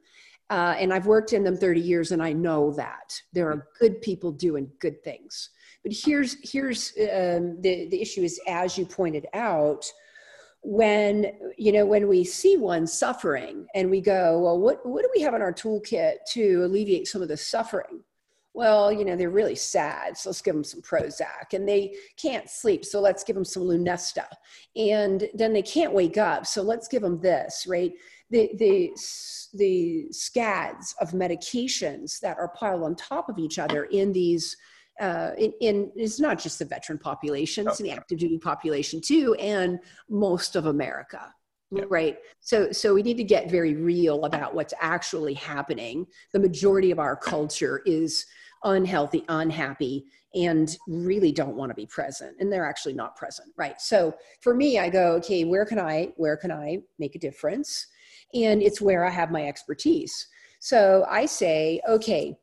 Uh, 0.49 0.75
and 0.79 0.93
i've 0.93 1.07
worked 1.07 1.33
in 1.33 1.43
them 1.43 1.57
30 1.57 1.81
years 1.81 2.11
and 2.13 2.23
i 2.23 2.31
know 2.31 2.71
that. 2.71 3.13
There 3.33 3.49
are 3.49 3.67
good 3.79 4.01
people 4.01 4.31
doing 4.31 4.71
good 4.79 5.03
things 5.03 5.49
but 5.87 5.95
here's 5.95 6.35
here's 6.43 6.91
um, 6.99 7.61
the 7.61 7.87
the 7.89 8.01
issue 8.01 8.21
is 8.21 8.41
as 8.45 8.77
you 8.77 8.85
pointed 8.85 9.25
out, 9.33 9.85
when 10.61 11.31
you 11.57 11.71
know 11.71 11.85
when 11.85 12.09
we 12.09 12.25
see 12.25 12.57
one 12.57 12.85
suffering 12.85 13.65
and 13.73 13.89
we 13.89 14.01
go, 14.01 14.39
well, 14.39 14.59
what 14.59 14.85
what 14.85 15.01
do 15.03 15.09
we 15.15 15.21
have 15.21 15.33
in 15.33 15.41
our 15.41 15.53
toolkit 15.53 16.15
to 16.33 16.65
alleviate 16.65 17.07
some 17.07 17.21
of 17.21 17.29
the 17.29 17.37
suffering? 17.37 18.03
Well, 18.53 18.91
you 18.91 19.05
know 19.05 19.15
they're 19.15 19.29
really 19.29 19.55
sad, 19.55 20.17
so 20.17 20.29
let's 20.29 20.41
give 20.41 20.55
them 20.55 20.63
some 20.65 20.81
Prozac, 20.81 21.53
and 21.53 21.65
they 21.65 21.95
can't 22.17 22.49
sleep, 22.49 22.83
so 22.83 22.99
let's 22.99 23.23
give 23.23 23.35
them 23.35 23.45
some 23.45 23.63
Lunesta, 23.63 24.25
and 24.75 25.29
then 25.35 25.53
they 25.53 25.61
can't 25.61 25.93
wake 25.93 26.17
up, 26.17 26.45
so 26.45 26.63
let's 26.63 26.89
give 26.89 27.01
them 27.01 27.21
this, 27.21 27.65
right? 27.65 27.93
The 28.29 28.49
the 28.57 28.91
the 29.53 30.07
scads 30.11 30.95
of 30.99 31.11
medications 31.11 32.19
that 32.19 32.37
are 32.37 32.49
piled 32.49 32.83
on 32.83 32.95
top 32.95 33.29
of 33.29 33.39
each 33.39 33.57
other 33.57 33.85
in 33.85 34.11
these 34.11 34.57
uh, 34.99 35.31
in, 35.37 35.53
in, 35.61 35.91
it's 35.95 36.19
not 36.19 36.39
just 36.39 36.59
the 36.59 36.65
veteran 36.65 36.97
population, 36.97 37.67
it's 37.67 37.77
the 37.77 37.91
active 37.91 38.19
duty 38.19 38.37
population 38.37 39.01
too, 39.01 39.35
and 39.35 39.79
most 40.09 40.55
of 40.55 40.65
America. 40.65 41.33
Yep. 41.71 41.87
Right. 41.89 42.17
So, 42.39 42.71
so 42.71 42.93
we 42.93 43.03
need 43.03 43.17
to 43.17 43.25
get 43.25 43.51
very 43.51 43.73
real 43.73 44.23
about 44.23 44.55
what's 44.55 44.73
actually 44.79 45.33
happening. 45.33 46.07
The 46.31 46.39
majority 46.39 46.91
of 46.91 46.99
our 46.99 47.17
culture 47.17 47.81
is 47.85 48.25
unhealthy, 48.63 49.25
unhappy, 49.27 50.05
and 50.33 50.77
really 50.87 51.33
don't 51.33 51.55
want 51.55 51.69
to 51.71 51.75
be 51.75 51.85
present. 51.85 52.37
And 52.39 52.51
they're 52.51 52.65
actually 52.65 52.93
not 52.93 53.17
present. 53.17 53.49
Right. 53.57 53.81
So 53.81 54.15
for 54.41 54.53
me, 54.53 54.79
I 54.79 54.89
go, 54.89 55.13
okay, 55.15 55.43
where 55.43 55.65
can 55.65 55.77
I, 55.77 56.13
where 56.15 56.37
can 56.37 56.51
I 56.53 56.79
make 56.99 57.15
a 57.15 57.19
difference? 57.19 57.87
And 58.33 58.61
it's 58.61 58.79
where 58.79 59.03
I 59.03 59.09
have 59.09 59.29
my 59.29 59.45
expertise. 59.45 60.27
So 60.59 61.05
I 61.09 61.25
say, 61.25 61.81
okay, 61.87 62.35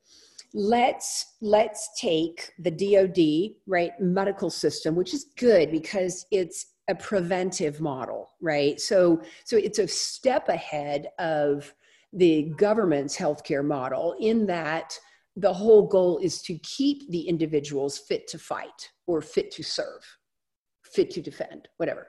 let's 0.55 1.35
let's 1.43 1.91
take 2.01 2.53
the 2.61 2.71
DoD 2.71 3.57
right 3.67 3.93
medical 4.01 4.49
system, 4.49 4.95
which 4.95 5.13
is 5.13 5.27
good 5.37 5.71
because 5.73 6.25
it's 6.31 6.67
a 6.89 6.95
preventive 6.95 7.81
model, 7.81 8.31
right? 8.41 8.81
So 8.81 9.21
so 9.45 9.57
it's 9.57 9.81
a 9.81 9.89
step 9.89 10.49
ahead 10.49 11.09
of 11.19 11.75
the 12.13 12.53
government's 12.57 13.17
healthcare 13.17 13.65
model 13.65 14.15
in 14.21 14.47
that 14.47 14.97
the 15.37 15.53
whole 15.53 15.89
goal 15.89 16.19
is 16.19 16.41
to 16.43 16.57
keep 16.59 17.11
the 17.11 17.23
individuals 17.23 17.99
fit 17.99 18.29
to 18.29 18.39
fight 18.39 18.93
or 19.09 19.21
fit 19.21 19.51
to 19.51 19.65
serve, 19.65 20.07
fit 20.85 21.11
to 21.11 21.21
defend, 21.21 21.67
whatever. 21.79 22.07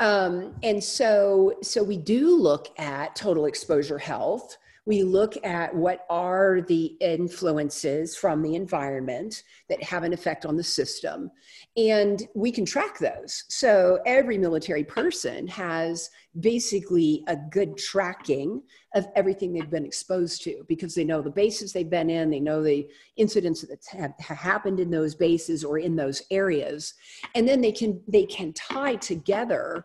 Um, 0.00 0.54
and 0.62 0.82
so 0.82 1.54
so 1.62 1.82
we 1.82 1.98
do 1.98 2.34
look 2.36 2.68
at 2.78 3.16
total 3.16 3.44
exposure 3.44 3.98
health 3.98 4.56
we 4.86 5.02
look 5.02 5.34
at 5.44 5.74
what 5.74 6.06
are 6.08 6.60
the 6.68 6.96
influences 7.00 8.16
from 8.16 8.40
the 8.40 8.54
environment 8.54 9.42
that 9.68 9.82
have 9.82 10.04
an 10.04 10.12
effect 10.12 10.46
on 10.46 10.56
the 10.56 10.62
system 10.62 11.30
and 11.76 12.26
we 12.34 12.52
can 12.52 12.64
track 12.64 12.98
those. 12.98 13.44
So 13.48 13.98
every 14.06 14.38
military 14.38 14.84
person 14.84 15.48
has 15.48 16.08
basically 16.38 17.24
a 17.26 17.36
good 17.50 17.76
tracking 17.76 18.62
of 18.94 19.08
everything 19.16 19.52
they've 19.52 19.70
been 19.70 19.84
exposed 19.84 20.42
to 20.42 20.64
because 20.68 20.94
they 20.94 21.04
know 21.04 21.20
the 21.20 21.30
bases 21.30 21.72
they've 21.72 21.88
been 21.88 22.10
in 22.10 22.30
they 22.30 22.40
know 22.40 22.62
the 22.62 22.86
incidents 23.16 23.62
that 23.62 23.82
have 23.90 24.38
happened 24.38 24.78
in 24.78 24.90
those 24.90 25.14
bases 25.14 25.64
or 25.64 25.78
in 25.78 25.96
those 25.96 26.22
areas 26.30 26.92
and 27.34 27.48
then 27.48 27.62
they 27.62 27.72
can 27.72 28.00
they 28.06 28.26
can 28.26 28.52
tie 28.52 28.96
together 28.96 29.84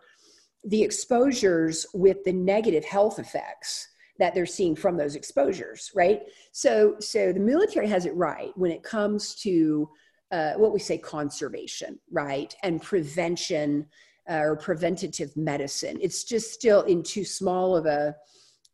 the 0.64 0.82
exposures 0.82 1.86
with 1.94 2.22
the 2.24 2.32
negative 2.32 2.84
health 2.84 3.18
effects 3.18 3.88
that 4.18 4.34
they're 4.34 4.46
seeing 4.46 4.76
from 4.76 4.96
those 4.96 5.14
exposures, 5.14 5.90
right? 5.94 6.22
So, 6.52 6.96
so 7.00 7.32
the 7.32 7.40
military 7.40 7.88
has 7.88 8.06
it 8.06 8.14
right 8.14 8.52
when 8.56 8.70
it 8.70 8.82
comes 8.82 9.34
to 9.36 9.88
uh, 10.30 10.52
what 10.54 10.72
we 10.72 10.78
say 10.78 10.98
conservation, 10.98 11.98
right, 12.10 12.54
and 12.62 12.80
prevention 12.80 13.86
uh, 14.30 14.38
or 14.38 14.56
preventative 14.56 15.36
medicine. 15.36 15.98
It's 16.00 16.24
just 16.24 16.52
still 16.52 16.82
in 16.82 17.02
too 17.02 17.24
small 17.24 17.76
of 17.76 17.86
a 17.86 18.14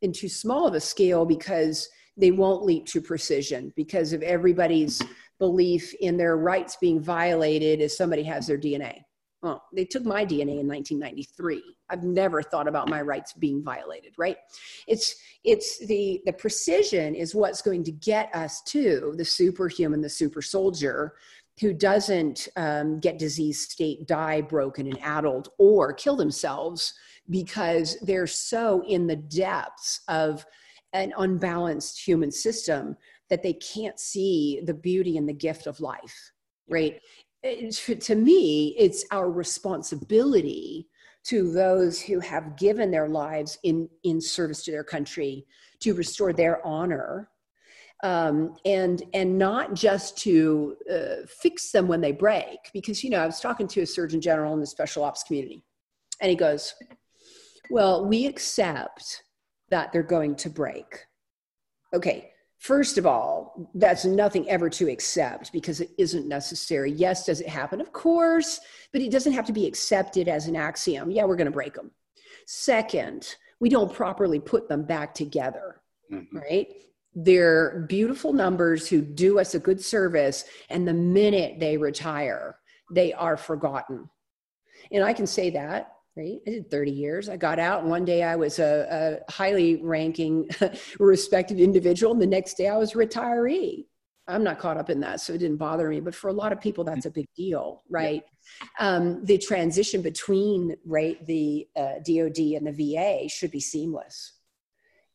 in 0.02 0.12
too 0.12 0.28
small 0.28 0.66
of 0.66 0.74
a 0.74 0.80
scale 0.80 1.24
because 1.24 1.88
they 2.16 2.30
won't 2.30 2.64
leap 2.64 2.86
to 2.86 3.00
precision 3.00 3.72
because 3.74 4.12
of 4.12 4.22
everybody's 4.22 5.02
belief 5.38 5.94
in 6.00 6.16
their 6.16 6.36
rights 6.36 6.76
being 6.80 7.00
violated 7.00 7.80
as 7.80 7.96
somebody 7.96 8.22
has 8.22 8.46
their 8.46 8.58
DNA. 8.58 9.02
Well, 9.42 9.64
they 9.72 9.84
took 9.84 10.04
my 10.04 10.24
DNA 10.24 10.58
in 10.60 10.66
1993. 10.66 11.62
I've 11.90 12.02
never 12.02 12.42
thought 12.42 12.66
about 12.66 12.88
my 12.88 13.00
rights 13.00 13.32
being 13.32 13.62
violated, 13.62 14.14
right? 14.18 14.36
It's 14.88 15.14
it's 15.44 15.78
the 15.86 16.20
the 16.26 16.32
precision 16.32 17.14
is 17.14 17.36
what's 17.36 17.62
going 17.62 17.84
to 17.84 17.92
get 17.92 18.34
us 18.34 18.62
to 18.62 19.14
the 19.16 19.24
superhuman, 19.24 20.00
the 20.00 20.08
super 20.08 20.42
soldier, 20.42 21.14
who 21.60 21.72
doesn't 21.72 22.48
um, 22.56 22.98
get 22.98 23.18
disease 23.18 23.68
state, 23.68 24.08
die 24.08 24.40
broken 24.40 24.88
and 24.88 24.98
addled, 25.02 25.50
or 25.58 25.92
kill 25.92 26.16
themselves 26.16 26.94
because 27.30 27.96
they're 28.02 28.26
so 28.26 28.82
in 28.88 29.06
the 29.06 29.16
depths 29.16 30.00
of 30.08 30.44
an 30.94 31.12
unbalanced 31.16 32.00
human 32.00 32.32
system 32.32 32.96
that 33.30 33.42
they 33.42 33.52
can't 33.52 34.00
see 34.00 34.62
the 34.64 34.74
beauty 34.74 35.16
and 35.16 35.28
the 35.28 35.34
gift 35.34 35.66
of 35.66 35.80
life 35.80 36.32
right 36.70 37.00
to 37.42 38.14
me, 38.14 38.74
it's 38.78 39.04
our 39.10 39.30
responsibility 39.30 40.88
to 41.24 41.52
those 41.52 42.00
who 42.00 42.20
have 42.20 42.56
given 42.56 42.90
their 42.90 43.08
lives 43.08 43.58
in, 43.62 43.88
in 44.04 44.20
service 44.20 44.64
to 44.64 44.70
their 44.70 44.84
country 44.84 45.46
to 45.80 45.94
restore 45.94 46.32
their 46.32 46.64
honor 46.66 47.28
um, 48.04 48.54
and 48.64 49.02
and 49.12 49.36
not 49.36 49.74
just 49.74 50.16
to 50.18 50.76
uh, 50.90 51.26
fix 51.26 51.72
them 51.72 51.88
when 51.88 52.00
they 52.00 52.12
break. 52.12 52.58
Because 52.72 53.02
you 53.02 53.10
know 53.10 53.20
i 53.20 53.26
was 53.26 53.40
talking 53.40 53.66
to 53.68 53.80
a 53.82 53.86
surgeon 53.86 54.20
general 54.20 54.54
in 54.54 54.60
the 54.60 54.66
special 54.66 55.02
ops 55.02 55.24
community 55.24 55.64
and 56.20 56.30
he 56.30 56.36
goes 56.36 56.74
well 57.70 58.06
we 58.06 58.26
accept 58.26 59.24
that 59.70 59.92
they're 59.92 60.02
going 60.02 60.34
to 60.36 60.48
break. 60.48 61.06
Okay 61.92 62.30
First 62.58 62.98
of 62.98 63.06
all, 63.06 63.70
that's 63.74 64.04
nothing 64.04 64.48
ever 64.48 64.68
to 64.70 64.90
accept 64.90 65.52
because 65.52 65.80
it 65.80 65.90
isn't 65.96 66.26
necessary. 66.26 66.90
Yes, 66.90 67.24
does 67.24 67.40
it 67.40 67.48
happen? 67.48 67.80
Of 67.80 67.92
course, 67.92 68.58
but 68.92 69.00
it 69.00 69.12
doesn't 69.12 69.32
have 69.32 69.46
to 69.46 69.52
be 69.52 69.66
accepted 69.66 70.26
as 70.26 70.48
an 70.48 70.56
axiom. 70.56 71.10
Yeah, 71.10 71.24
we're 71.24 71.36
going 71.36 71.46
to 71.46 71.52
break 71.52 71.74
them. 71.74 71.92
Second, 72.46 73.36
we 73.60 73.68
don't 73.68 73.92
properly 73.92 74.40
put 74.40 74.68
them 74.68 74.84
back 74.84 75.14
together, 75.14 75.82
mm-hmm. 76.12 76.36
right? 76.36 76.68
They're 77.14 77.86
beautiful 77.88 78.32
numbers 78.32 78.88
who 78.88 79.02
do 79.02 79.38
us 79.38 79.54
a 79.54 79.60
good 79.60 79.80
service, 79.80 80.44
and 80.68 80.86
the 80.86 80.94
minute 80.94 81.60
they 81.60 81.76
retire, 81.76 82.58
they 82.90 83.12
are 83.12 83.36
forgotten. 83.36 84.08
And 84.90 85.04
I 85.04 85.12
can 85.12 85.26
say 85.26 85.50
that 85.50 85.92
right? 86.18 86.40
I 86.46 86.50
did 86.50 86.70
30 86.70 86.90
years. 86.90 87.28
I 87.28 87.36
got 87.36 87.58
out, 87.58 87.82
and 87.82 87.90
one 87.90 88.04
day 88.04 88.22
I 88.22 88.34
was 88.36 88.58
a, 88.58 89.22
a 89.28 89.32
highly 89.32 89.76
ranking, 89.76 90.48
respected 90.98 91.60
individual, 91.60 92.12
and 92.12 92.20
the 92.20 92.26
next 92.26 92.54
day 92.54 92.68
I 92.68 92.76
was 92.76 92.94
a 92.94 92.98
retiree. 92.98 93.86
I'm 94.26 94.44
not 94.44 94.58
caught 94.58 94.76
up 94.76 94.90
in 94.90 95.00
that, 95.00 95.20
so 95.20 95.32
it 95.32 95.38
didn't 95.38 95.56
bother 95.56 95.88
me. 95.88 96.00
But 96.00 96.14
for 96.14 96.28
a 96.28 96.32
lot 96.32 96.52
of 96.52 96.60
people, 96.60 96.84
that's 96.84 97.06
a 97.06 97.10
big 97.10 97.26
deal, 97.34 97.82
right? 97.88 98.22
Yeah. 98.78 98.88
Um, 98.88 99.24
the 99.24 99.38
transition 99.38 100.02
between 100.02 100.76
right 100.84 101.24
the 101.26 101.66
uh, 101.76 101.94
DoD 102.04 102.38
and 102.38 102.66
the 102.66 102.72
VA 102.72 103.28
should 103.28 103.50
be 103.50 103.60
seamless. 103.60 104.34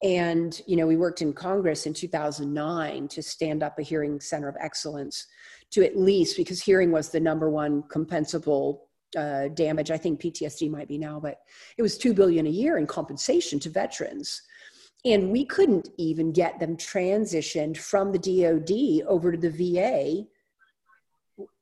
And 0.01 0.59
you 0.65 0.75
know, 0.75 0.87
we 0.87 0.97
worked 0.97 1.21
in 1.21 1.31
Congress 1.31 1.85
in 1.85 1.93
2009 1.93 3.07
to 3.09 3.21
stand 3.21 3.61
up 3.61 3.77
a 3.77 3.83
hearing 3.83 4.19
center 4.19 4.49
of 4.49 4.55
excellence 4.59 5.27
to 5.71 5.85
at 5.85 5.95
least 5.95 6.35
because 6.35 6.61
hearing 6.61 6.91
was 6.91 7.09
the 7.09 7.19
number 7.19 7.49
one 7.49 7.83
compensable 7.83 8.79
uh, 9.15 9.49
damage. 9.49 9.91
I 9.91 9.97
think 9.97 10.21
PTSD 10.21 10.69
might 10.69 10.88
be 10.88 10.97
now, 10.97 11.19
but 11.19 11.39
it 11.78 11.82
was 11.82 11.97
two 11.97 12.13
billion 12.13 12.47
a 12.47 12.49
year 12.49 12.78
in 12.78 12.88
compensation 12.88 13.60
to 13.62 13.69
veterans, 13.69 14.41
and 15.06 15.32
we 15.32 15.45
couldn't 15.45 15.89
even 15.97 16.32
get 16.32 16.60
them 16.60 16.78
transitioned 16.78 17.78
from 17.78 18.12
the 18.12 18.19
DoD 18.19 19.08
over 19.08 19.32
to 19.32 19.38
the 19.38 19.49
VA. 19.49 20.26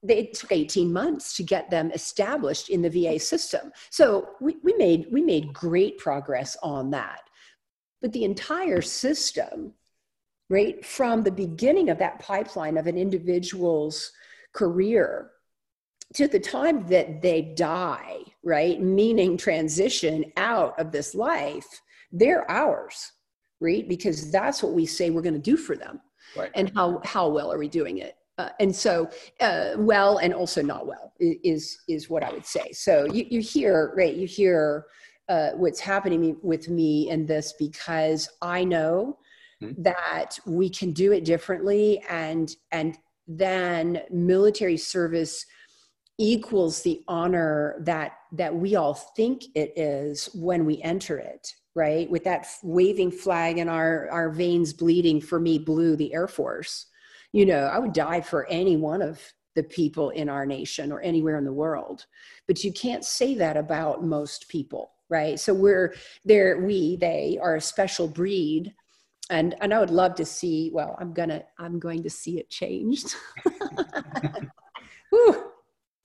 It 0.08 0.34
took 0.34 0.52
18 0.52 0.92
months 0.92 1.36
to 1.38 1.44
get 1.44 1.70
them 1.70 1.92
established 1.92 2.70
in 2.70 2.82
the 2.82 2.90
VA 2.90 3.20
system. 3.20 3.72
So 3.90 4.30
we, 4.42 4.58
we 4.64 4.74
made 4.74 5.08
we 5.12 5.22
made 5.22 5.54
great 5.54 5.98
progress 5.98 6.58
on 6.62 6.92
that. 6.92 7.22
But 8.02 8.12
the 8.12 8.26
entire 8.26 8.82
system, 8.82 9.74
right 10.50 10.84
from 10.86 11.24
the 11.24 11.32
beginning 11.32 11.90
of 11.90 12.00
that 12.00 12.20
pipeline 12.20 12.78
of 12.78 12.88
an 12.88 12.98
individual's 12.98 14.12
career 14.54 15.32
to 16.14 16.28
the 16.28 16.40
time 16.40 16.86
that 16.88 17.22
they 17.22 17.42
die, 17.42 18.20
right? 18.44 18.82
Meaning 18.82 19.38
transition 19.38 20.26
out 20.38 20.78
of 20.80 20.92
this 20.92 21.16
life, 21.16 21.68
they're 22.12 22.50
ours, 22.50 23.12
right? 23.60 23.88
Because 23.88 24.32
that's 24.32 24.62
what 24.62 24.74
we 24.74 24.86
say 24.86 25.10
we're 25.10 25.22
going 25.22 25.34
to 25.34 25.40
do 25.40 25.58
for 25.58 25.76
them. 25.76 26.02
Right. 26.36 26.52
And 26.56 26.72
how, 26.76 27.02
how 27.04 27.30
well 27.30 27.52
are 27.52 27.58
we 27.58 27.68
doing 27.68 28.00
it? 28.00 28.16
Uh, 28.38 28.50
and 28.60 28.76
so, 28.76 29.10
uh, 29.42 29.74
well, 29.78 30.18
and 30.18 30.34
also 30.34 30.62
not 30.62 30.88
well 30.88 31.14
is, 31.20 31.80
is 31.88 32.10
what 32.10 32.24
I 32.24 32.32
would 32.32 32.46
say. 32.46 32.72
So 32.72 33.06
you, 33.06 33.26
you 33.30 33.42
hear, 33.42 33.94
right? 33.96 34.16
You 34.16 34.26
hear 34.26 34.86
uh, 35.30 35.52
what's 35.52 35.80
happening 35.80 36.38
with 36.42 36.70
me 36.70 37.10
in 37.10 37.26
this 37.26 37.54
because 37.60 38.30
I 38.42 38.64
know 38.64 39.18
mm-hmm. 39.62 39.82
that 39.84 40.40
we 40.46 40.70
can 40.70 40.92
do 40.92 41.12
it 41.12 41.24
differently 41.24 42.04
and, 42.10 42.54
and 42.72 42.98
then 43.28 44.02
military 44.10 44.78
service 44.78 45.46
equals 46.22 46.84
the 46.84 47.04
honor 47.08 47.76
that 47.82 48.14
that 48.32 48.56
we 48.56 48.76
all 48.76 48.94
think 48.94 49.44
it 49.56 49.74
is 49.76 50.30
when 50.36 50.66
we 50.66 50.82
enter 50.82 51.18
it 51.18 51.54
right? 51.74 52.12
With 52.12 52.26
that 52.26 52.48
waving 52.64 53.12
flag 53.12 53.58
and 53.58 53.70
our 53.70 54.10
our 54.10 54.30
veins 54.30 54.74
bleeding 54.74 55.22
for 55.22 55.40
me 55.40 55.58
blue 55.58 55.96
the 55.96 56.14
air 56.14 56.28
force 56.28 56.88
you 57.32 57.46
know 57.46 57.64
i 57.68 57.80
would 57.80 57.94
die 57.94 58.20
for 58.20 58.46
any 58.48 58.76
one 58.76 59.02
of 59.02 59.22
the 59.56 59.64
people 59.64 60.10
in 60.12 60.30
our 60.30 60.46
nation 60.46 60.92
or 60.92 61.02
anywhere 61.02 61.38
in 61.38 61.44
the 61.44 61.54
world. 61.54 62.06
But 62.48 62.64
you 62.64 62.72
can't 62.72 63.04
say 63.04 63.36
that 63.36 63.58
about 63.58 64.04
most 64.04 64.48
people 64.50 64.92
right? 65.10 65.38
So 65.40 65.54
we're 65.54 65.94
there 66.24 66.60
we 66.60 66.96
they 66.96 67.38
are 67.42 67.58
a 67.58 67.62
special 67.62 68.08
breed. 68.08 68.74
And 69.30 69.56
and 69.62 69.74
i 69.74 69.80
would 69.80 69.92
love 69.92 70.16
to 70.16 70.26
see 70.26 70.72
well 70.74 70.98
i'm 71.00 71.14
gonna 71.14 71.44
i'm 71.58 71.80
going 71.80 72.04
to 72.04 72.10
see 72.10 72.38
it 72.38 72.50
changed 72.50 73.16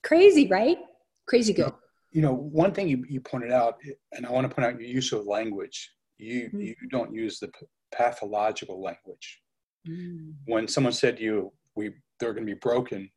Crazy, 0.07 0.47
right? 0.47 0.79
Crazy 1.27 1.53
good. 1.53 1.73
You 2.13 2.23
know, 2.23 2.33
one 2.33 2.73
thing 2.73 2.89
you, 2.89 3.05
you 3.09 3.21
pointed 3.21 3.51
out, 3.51 3.75
and 4.13 4.25
I 4.25 4.31
want 4.31 4.49
to 4.49 4.55
point 4.55 4.67
out 4.67 4.81
your 4.81 4.89
use 4.89 5.13
of 5.13 5.27
language. 5.27 5.91
You 6.17 6.45
mm-hmm. 6.45 6.61
you 6.61 6.75
don't 6.91 7.13
use 7.13 7.41
the 7.41 7.51
pathological 7.93 8.81
language. 8.81 9.43
Mm. 9.87 10.35
When 10.47 10.69
someone 10.69 10.93
said 10.93 11.17
to 11.17 11.23
you, 11.23 11.53
"We 11.75 11.91
they're 12.21 12.33
going 12.33 12.47
to 12.47 12.55
be 12.55 12.59
broken," 12.59 13.11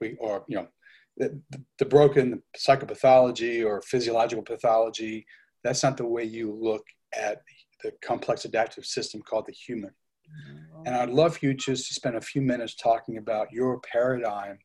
we 0.00 0.16
or 0.20 0.44
you 0.48 0.56
know, 0.56 0.68
the, 1.16 1.40
the 1.78 1.84
broken 1.84 2.30
the 2.30 2.42
psychopathology 2.56 3.66
or 3.66 3.82
physiological 3.82 4.44
pathology. 4.44 5.26
That's 5.64 5.82
not 5.82 5.96
the 5.96 6.06
way 6.06 6.22
you 6.22 6.52
look 6.54 6.84
at 7.12 7.42
the 7.82 7.90
complex 8.04 8.44
adaptive 8.44 8.86
system 8.86 9.20
called 9.20 9.46
the 9.46 9.52
human. 9.52 9.90
And 10.84 10.94
I'd 10.94 11.10
love 11.10 11.36
for 11.36 11.46
you 11.46 11.54
just 11.54 11.88
to 11.88 11.94
spend 11.94 12.16
a 12.16 12.20
few 12.20 12.42
minutes 12.42 12.74
talking 12.74 13.18
about 13.18 13.52
your 13.52 13.80
paradigm 13.92 14.58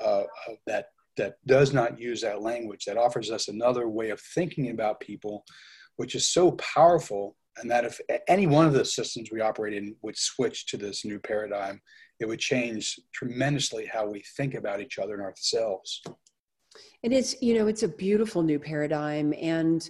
uh, 0.00 0.24
of 0.48 0.56
that 0.66 0.86
that 1.16 1.34
does 1.46 1.72
not 1.72 1.98
use 1.98 2.20
that 2.22 2.42
language, 2.42 2.84
that 2.84 2.96
offers 2.96 3.30
us 3.30 3.48
another 3.48 3.88
way 3.88 4.10
of 4.10 4.20
thinking 4.20 4.70
about 4.70 5.00
people, 5.00 5.44
which 5.96 6.14
is 6.14 6.32
so 6.32 6.52
powerful. 6.52 7.36
And 7.56 7.70
that 7.70 7.84
if 7.84 8.00
any 8.26 8.48
one 8.48 8.66
of 8.66 8.72
the 8.72 8.84
systems 8.84 9.30
we 9.30 9.40
operate 9.40 9.74
in 9.74 9.94
would 10.02 10.18
switch 10.18 10.66
to 10.66 10.76
this 10.76 11.04
new 11.04 11.20
paradigm, 11.20 11.80
it 12.18 12.26
would 12.26 12.40
change 12.40 12.98
tremendously 13.12 13.86
how 13.86 14.06
we 14.06 14.24
think 14.36 14.54
about 14.54 14.80
each 14.80 14.98
other 14.98 15.14
and 15.14 15.22
ourselves. 15.22 16.02
And 17.04 17.12
it's, 17.12 17.40
you 17.40 17.56
know, 17.56 17.68
it's 17.68 17.84
a 17.84 17.88
beautiful 17.88 18.42
new 18.42 18.58
paradigm. 18.58 19.32
And, 19.40 19.88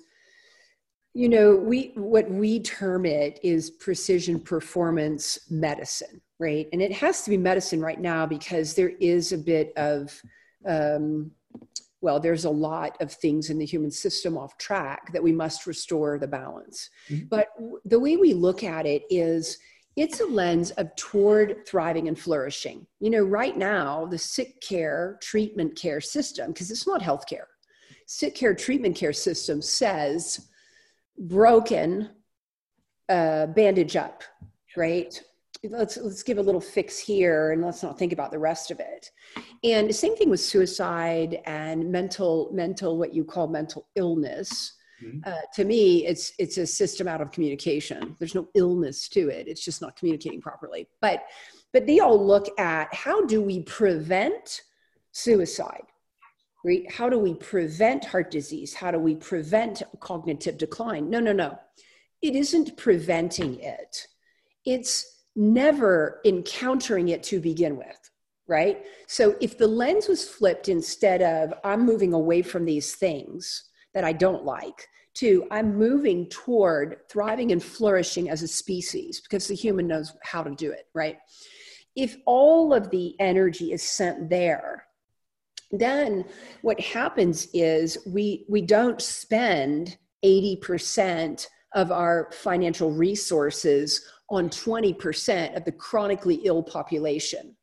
you 1.15 1.31
know, 1.31 1.57
we, 1.57 1.93
what 1.95 2.31
we 2.31 2.61
term 2.61 3.07
it 3.07 3.41
is 3.43 3.71
precision 3.71 4.41
performance 4.41 5.39
medicine, 5.51 6.21
right? 6.39 6.69
And 6.73 6.83
it 6.83 6.93
has 6.93 7.23
to 7.23 7.31
be 7.31 7.39
medicine 7.39 7.81
right 7.81 8.01
now 8.01 8.27
because 8.27 8.75
there 8.75 8.93
is 9.01 9.33
a 9.33 9.39
bit 9.39 9.73
of, 9.79 10.21
um, 10.67 11.31
well, 12.01 12.21
there's 12.21 12.45
a 12.45 12.51
lot 12.51 13.01
of 13.01 13.11
things 13.11 13.49
in 13.49 13.59
the 13.59 13.65
human 13.65 13.91
system 13.91 14.37
off 14.37 14.59
track 14.59 15.11
that 15.13 15.23
we 15.23 15.33
must 15.33 15.67
restore 15.67 16.19
the 16.19 16.29
balance. 16.29 16.91
Mm-hmm. 17.09 17.29
But 17.29 17.49
the 17.87 17.99
way 17.99 18.19
we 18.19 18.35
look 18.35 18.63
at 18.63 18.85
it 18.85 19.05
is 19.09 19.59
it's 19.97 20.21
a 20.21 20.27
lens 20.27 20.71
of 20.73 20.95
toward 20.97 21.67
thriving 21.67 22.09
and 22.09 22.19
flourishing. 22.19 22.87
You 23.01 23.11
know, 23.11 23.23
right 23.23 23.57
now, 23.57 24.07
the 24.07 24.19
sick 24.19 24.61
care 24.61 25.19
treatment 25.23 25.77
care 25.77 26.01
system, 26.01 26.49
because 26.49 26.71
it's 26.71 26.87
not 26.87 27.01
healthcare, 27.01 27.47
sick 28.07 28.35
care 28.35 28.55
treatment 28.55 28.97
care 28.97 29.13
system 29.13 29.63
says 29.63 30.49
broken, 31.17 32.11
uh, 33.09 33.47
bandage 33.47 33.97
up, 33.97 34.25
right? 34.77 35.23
Let's 35.71 35.97
let's 35.97 36.23
give 36.23 36.39
a 36.39 36.43
little 36.43 36.61
fix 36.61 36.99
here 36.99 37.53
and 37.53 37.63
let's 37.63 37.83
not 37.83 37.99
think 37.99 38.13
about 38.13 38.31
the 38.31 38.39
rest 38.39 38.71
of 38.71 38.81
it. 38.81 39.11
And 39.63 39.89
the 39.89 39.95
same 39.95 40.17
thing 40.17 40.31
with 40.31 40.41
suicide 40.41 41.41
and 41.47 41.91
mental 41.91 42.51
mental 42.53 42.99
what 42.99 43.15
you 43.15 43.25
call 43.25 43.49
mental 43.49 43.89
illness. 43.97 44.75
Mm-hmm. 45.03 45.29
uh, 45.29 45.41
to 45.55 45.65
me 45.65 46.07
it's 46.07 46.33
it's 46.39 46.57
a 46.57 46.67
system 46.67 47.09
out 47.09 47.21
of 47.21 47.33
communication. 47.33 48.15
There's 48.19 48.35
no 48.35 48.49
illness 48.55 49.09
to 49.11 49.29
it. 49.29 49.49
It's 49.49 49.65
just 49.65 49.83
not 49.83 49.97
communicating 49.97 50.41
properly. 50.41 50.89
But 51.01 51.25
but 51.73 51.87
they 51.87 51.99
all 51.99 52.25
look 52.25 52.49
at 52.59 52.95
how 52.95 53.25
do 53.27 53.43
we 53.43 53.63
prevent 53.63 54.63
suicide 55.11 55.83
right? 56.65 56.91
How 56.91 57.09
do 57.09 57.19
we 57.19 57.35
prevent 57.35 58.07
heart 58.07 58.31
disease? 58.31 58.75
How 58.75 58.91
do 58.91 58.99
we 58.99 59.15
prevent 59.15 59.83
cognitive 60.01 60.59
decline? 60.59 61.11
No 61.11 61.21
no 61.21 61.33
no. 61.33 61.59
It 62.23 62.35
isn't 62.35 62.77
preventing 62.77 63.61
it. 63.61 64.07
It's 64.65 65.14
never 65.37 66.21
encountering 66.25 67.09
it 67.09 67.23
to 67.25 67.41
begin 67.41 67.77
with, 67.77 68.11
right? 68.47 68.85
So 69.07 69.37
if 69.41 69.59
the 69.59 69.67
lens 69.67 70.09
was 70.09 70.29
flipped 70.29 70.69
instead 70.69 71.23
of 71.23 71.55
I'm 71.65 71.85
moving 71.85 72.13
away 72.13 72.43
from 72.43 72.65
these 72.65 72.95
things 72.95 73.65
that 73.95 74.05
I 74.05 74.13
don't 74.13 74.45
like, 74.45 74.89
to 75.15 75.47
I'm 75.51 75.77
moving 75.77 76.29
toward 76.29 76.97
thriving 77.09 77.53
and 77.53 77.63
flourishing 77.63 78.29
as 78.29 78.43
a 78.43 78.49
species 78.49 79.21
because 79.21 79.47
the 79.47 79.55
human 79.55 79.87
knows 79.87 80.13
how 80.23 80.43
to 80.43 80.55
do 80.55 80.71
it, 80.73 80.89
right? 80.93 81.19
If 81.97 82.17
all 82.27 82.75
of 82.75 82.91
the 82.91 83.15
energy 83.21 83.73
is 83.73 83.83
sent 83.83 84.29
there, 84.29 84.87
then 85.71 86.25
what 86.63 86.81
happens 86.81 87.49
is 87.55 87.99
we 88.07 88.45
we 88.49 88.61
don't 88.61 89.01
spend 89.01 89.97
80% 90.25 91.47
of 91.75 91.93
our 91.93 92.31
financial 92.33 92.91
resources 92.91 94.05
on 94.31 94.49
20% 94.49 95.57
of 95.57 95.65
the 95.65 95.73
chronically 95.73 96.41
ill 96.45 96.63
population, 96.63 97.55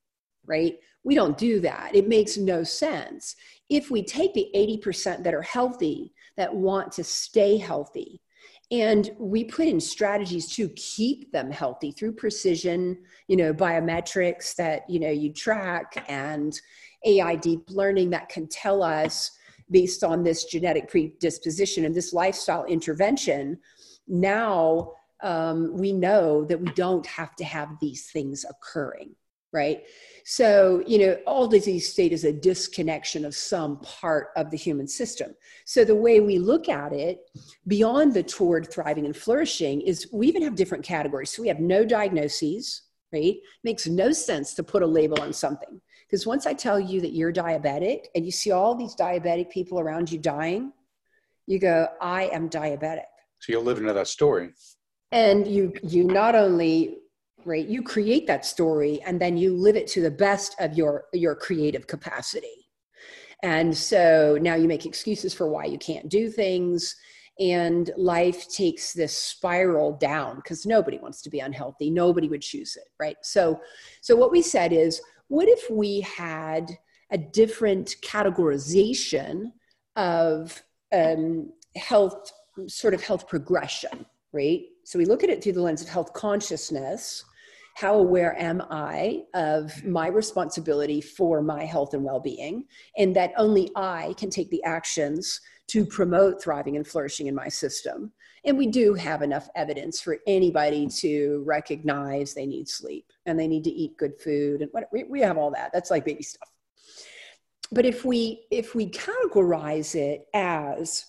right? 0.45 0.77
We 1.03 1.15
don't 1.15 1.37
do 1.37 1.59
that. 1.61 1.95
It 1.95 2.07
makes 2.07 2.37
no 2.37 2.63
sense. 2.63 3.35
If 3.69 3.89
we 3.89 4.03
take 4.03 4.33
the 4.33 4.49
80% 4.55 5.23
that 5.23 5.33
are 5.33 5.41
healthy, 5.41 6.13
that 6.37 6.53
want 6.53 6.91
to 6.93 7.03
stay 7.03 7.57
healthy, 7.57 8.21
and 8.71 9.11
we 9.19 9.43
put 9.43 9.67
in 9.67 9.79
strategies 9.81 10.47
to 10.55 10.69
keep 10.69 11.31
them 11.31 11.51
healthy 11.51 11.91
through 11.91 12.13
precision 12.13 12.97
you 13.27 13.35
know 13.35 13.53
biometrics 13.53 14.55
that 14.55 14.89
you 14.89 14.99
know 14.99 15.09
you 15.09 15.31
track 15.31 16.03
and 16.07 16.59
ai 17.05 17.35
deep 17.35 17.61
learning 17.69 18.09
that 18.09 18.29
can 18.29 18.47
tell 18.47 18.81
us 18.81 19.31
based 19.69 20.03
on 20.03 20.23
this 20.23 20.45
genetic 20.45 20.89
predisposition 20.89 21.85
and 21.85 21.93
this 21.93 22.13
lifestyle 22.13 22.65
intervention 22.65 23.57
now 24.07 24.91
um, 25.23 25.75
we 25.77 25.91
know 25.91 26.45
that 26.45 26.59
we 26.59 26.71
don't 26.71 27.05
have 27.05 27.35
to 27.35 27.43
have 27.43 27.69
these 27.79 28.09
things 28.11 28.45
occurring 28.49 29.15
right 29.53 29.83
so, 30.23 30.83
you 30.85 30.99
know, 30.99 31.17
all 31.25 31.47
disease 31.47 31.91
state 31.91 32.13
is 32.13 32.23
a 32.23 32.33
disconnection 32.33 33.25
of 33.25 33.35
some 33.35 33.79
part 33.79 34.29
of 34.35 34.51
the 34.51 34.57
human 34.57 34.87
system. 34.87 35.35
So, 35.65 35.83
the 35.83 35.95
way 35.95 36.19
we 36.19 36.37
look 36.37 36.69
at 36.69 36.93
it, 36.93 37.29
beyond 37.67 38.13
the 38.13 38.23
toward 38.23 38.71
thriving 38.71 39.05
and 39.05 39.15
flourishing, 39.15 39.81
is 39.81 40.07
we 40.11 40.27
even 40.27 40.43
have 40.43 40.55
different 40.55 40.83
categories. 40.83 41.31
So, 41.31 41.41
we 41.41 41.47
have 41.47 41.59
no 41.59 41.85
diagnoses, 41.85 42.83
right? 43.11 43.37
Makes 43.63 43.87
no 43.87 44.11
sense 44.11 44.53
to 44.55 44.63
put 44.63 44.83
a 44.83 44.87
label 44.87 45.21
on 45.21 45.33
something. 45.33 45.81
Because 46.07 46.27
once 46.27 46.45
I 46.45 46.53
tell 46.53 46.79
you 46.79 47.01
that 47.01 47.13
you're 47.13 47.33
diabetic 47.33 48.05
and 48.15 48.25
you 48.25 48.31
see 48.31 48.51
all 48.51 48.75
these 48.75 48.95
diabetic 48.95 49.49
people 49.49 49.79
around 49.79 50.11
you 50.11 50.19
dying, 50.19 50.73
you 51.47 51.57
go, 51.57 51.87
I 52.01 52.25
am 52.25 52.49
diabetic. 52.49 53.05
So 53.39 53.53
you'll 53.53 53.63
live 53.63 53.79
into 53.79 53.93
that 53.93 54.07
story. 54.07 54.51
And 55.11 55.45
you 55.47 55.73
you 55.83 56.03
not 56.03 56.35
only 56.35 56.97
right 57.43 57.67
you 57.67 57.81
create 57.81 58.27
that 58.27 58.45
story 58.45 59.01
and 59.05 59.19
then 59.19 59.35
you 59.35 59.55
live 59.55 59.75
it 59.75 59.87
to 59.87 60.01
the 60.01 60.11
best 60.11 60.55
of 60.59 60.73
your 60.77 61.05
your 61.13 61.35
creative 61.35 61.87
capacity. 61.87 62.69
And 63.43 63.75
so 63.75 64.37
now 64.39 64.55
you 64.55 64.67
make 64.67 64.85
excuses 64.85 65.33
for 65.33 65.47
why 65.47 65.65
you 65.65 65.79
can't 65.79 66.09
do 66.09 66.29
things. 66.29 66.95
And 67.39 67.89
life 67.97 68.47
takes 68.49 68.93
this 68.93 69.17
spiral 69.17 69.93
down 69.93 70.35
because 70.35 70.65
nobody 70.65 70.99
wants 70.99 71.23
to 71.23 71.29
be 71.29 71.39
unhealthy. 71.39 71.89
Nobody 71.89 72.29
would 72.29 72.41
choose 72.41 72.75
it 72.75 72.87
right? 72.99 73.17
So 73.21 73.59
so 74.01 74.15
what 74.15 74.31
we 74.31 74.41
said 74.41 74.71
is 74.71 75.01
what 75.27 75.47
if 75.47 75.69
we 75.69 76.01
had 76.01 76.69
a 77.11 77.17
different 77.17 77.95
categorization 78.03 79.51
of 79.95 80.61
um, 80.93 81.51
health 81.75 82.31
sort 82.67 82.93
of 82.93 83.01
health 83.01 83.27
progression 83.27 84.05
right 84.33 84.61
so 84.91 84.99
we 84.99 85.05
look 85.05 85.23
at 85.23 85.29
it 85.29 85.41
through 85.41 85.53
the 85.53 85.61
lens 85.61 85.81
of 85.81 85.87
health 85.87 86.11
consciousness 86.11 87.23
how 87.75 87.95
aware 87.95 88.37
am 88.37 88.61
I 88.69 89.23
of 89.33 89.85
my 89.85 90.07
responsibility 90.07 90.99
for 90.99 91.41
my 91.41 91.63
health 91.63 91.93
and 91.93 92.03
well 92.03 92.19
being, 92.19 92.65
and 92.97 93.15
that 93.15 93.31
only 93.37 93.71
I 93.77 94.13
can 94.17 94.29
take 94.29 94.49
the 94.49 94.61
actions 94.65 95.39
to 95.67 95.85
promote 95.85 96.43
thriving 96.43 96.75
and 96.75 96.85
flourishing 96.85 97.27
in 97.27 97.35
my 97.35 97.47
system. 97.47 98.11
And 98.43 98.57
we 98.57 98.67
do 98.67 98.93
have 98.95 99.21
enough 99.21 99.47
evidence 99.55 100.01
for 100.01 100.17
anybody 100.27 100.87
to 100.87 101.41
recognize 101.45 102.33
they 102.33 102.45
need 102.45 102.67
sleep 102.67 103.05
and 103.25 103.39
they 103.39 103.47
need 103.47 103.63
to 103.63 103.71
eat 103.71 103.95
good 103.95 104.19
food, 104.19 104.61
and 104.61 104.69
what, 104.73 104.89
we, 104.91 105.05
we 105.05 105.21
have 105.21 105.37
all 105.37 105.51
that. 105.51 105.71
That's 105.71 105.89
like 105.89 106.03
baby 106.03 106.23
stuff. 106.23 106.49
But 107.71 107.85
if 107.85 108.03
we 108.03 108.43
if 108.51 108.75
we 108.75 108.89
categorize 108.91 109.95
it 109.95 110.27
as 110.33 111.05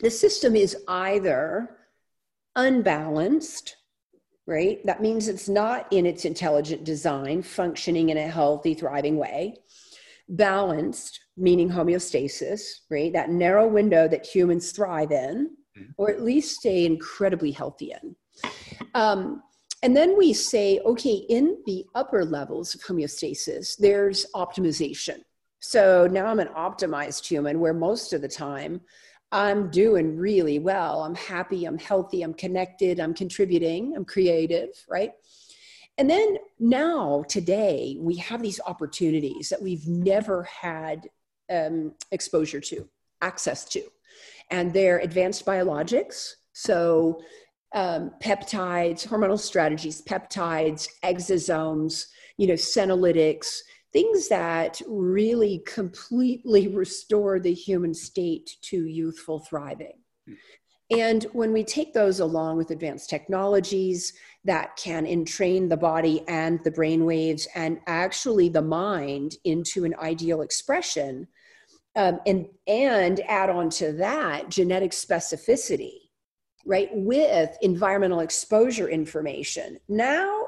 the 0.00 0.10
system 0.12 0.54
is 0.54 0.76
either 0.86 1.78
unbalanced 2.56 3.76
right? 4.46 4.84
That 4.84 5.00
means 5.00 5.28
it's 5.28 5.48
not 5.48 5.86
in 5.90 6.06
its 6.06 6.24
intelligent 6.24 6.84
design, 6.84 7.42
functioning 7.42 8.10
in 8.10 8.18
a 8.18 8.28
healthy, 8.28 8.74
thriving 8.74 9.16
way. 9.16 9.56
Balanced, 10.28 11.20
meaning 11.36 11.68
homeostasis, 11.68 12.62
right? 12.90 13.12
That 13.12 13.30
narrow 13.30 13.66
window 13.66 14.08
that 14.08 14.26
humans 14.26 14.72
thrive 14.72 15.12
in, 15.12 15.50
mm-hmm. 15.78 15.90
or 15.96 16.10
at 16.10 16.22
least 16.22 16.56
stay 16.60 16.84
incredibly 16.84 17.52
healthy 17.52 17.92
in. 18.02 18.16
Um, 18.94 19.42
and 19.82 19.96
then 19.96 20.16
we 20.16 20.32
say, 20.32 20.80
okay, 20.80 21.14
in 21.28 21.58
the 21.66 21.84
upper 21.94 22.24
levels 22.24 22.74
of 22.74 22.80
homeostasis, 22.82 23.76
there's 23.76 24.26
optimization. 24.34 25.18
So 25.60 26.06
now 26.06 26.26
I'm 26.26 26.40
an 26.40 26.48
optimized 26.48 27.26
human 27.26 27.60
where 27.60 27.74
most 27.74 28.12
of 28.12 28.22
the 28.22 28.28
time 28.28 28.80
I'm 29.34 29.68
doing 29.68 30.16
really 30.16 30.60
well. 30.60 31.02
I'm 31.02 31.16
happy, 31.16 31.64
I'm 31.64 31.76
healthy, 31.76 32.22
I'm 32.22 32.34
connected, 32.34 33.00
I'm 33.00 33.12
contributing, 33.12 33.94
I'm 33.96 34.04
creative, 34.04 34.68
right? 34.88 35.10
And 35.98 36.08
then 36.08 36.38
now, 36.60 37.24
today, 37.28 37.96
we 37.98 38.14
have 38.18 38.40
these 38.40 38.60
opportunities 38.64 39.48
that 39.48 39.60
we've 39.60 39.88
never 39.88 40.44
had 40.44 41.08
um, 41.50 41.94
exposure 42.12 42.60
to, 42.60 42.88
access 43.22 43.64
to. 43.70 43.82
And 44.52 44.72
they're 44.72 45.00
advanced 45.00 45.44
biologics. 45.44 46.34
So, 46.52 47.20
um, 47.74 48.12
peptides, 48.22 49.04
hormonal 49.04 49.38
strategies, 49.38 50.00
peptides, 50.00 50.88
exosomes, 51.02 52.06
you 52.36 52.46
know, 52.46 52.54
senolytics, 52.54 53.58
things 53.94 54.28
that 54.28 54.82
really 54.88 55.62
completely 55.66 56.66
restore 56.66 57.38
the 57.38 57.54
human 57.54 57.94
state 57.94 58.56
to 58.60 58.86
youthful 58.86 59.38
thriving. 59.38 59.94
And 60.90 61.22
when 61.32 61.52
we 61.52 61.64
take 61.64 61.94
those 61.94 62.20
along 62.20 62.58
with 62.58 62.70
advanced 62.70 63.08
technologies 63.08 64.12
that 64.44 64.76
can 64.76 65.06
entrain 65.06 65.68
the 65.68 65.76
body 65.76 66.24
and 66.28 66.62
the 66.64 66.72
brain 66.72 67.04
waves 67.06 67.48
and 67.54 67.78
actually 67.86 68.48
the 68.48 68.60
mind 68.60 69.36
into 69.44 69.84
an 69.84 69.94
ideal 70.02 70.42
expression, 70.42 71.26
um, 71.96 72.18
and, 72.26 72.46
and 72.66 73.20
add 73.28 73.48
on 73.48 73.70
to 73.70 73.92
that 73.92 74.48
genetic 74.50 74.90
specificity, 74.90 75.98
right, 76.66 76.90
with 76.92 77.56
environmental 77.62 78.20
exposure 78.20 78.88
information, 78.88 79.78
now 79.88 80.46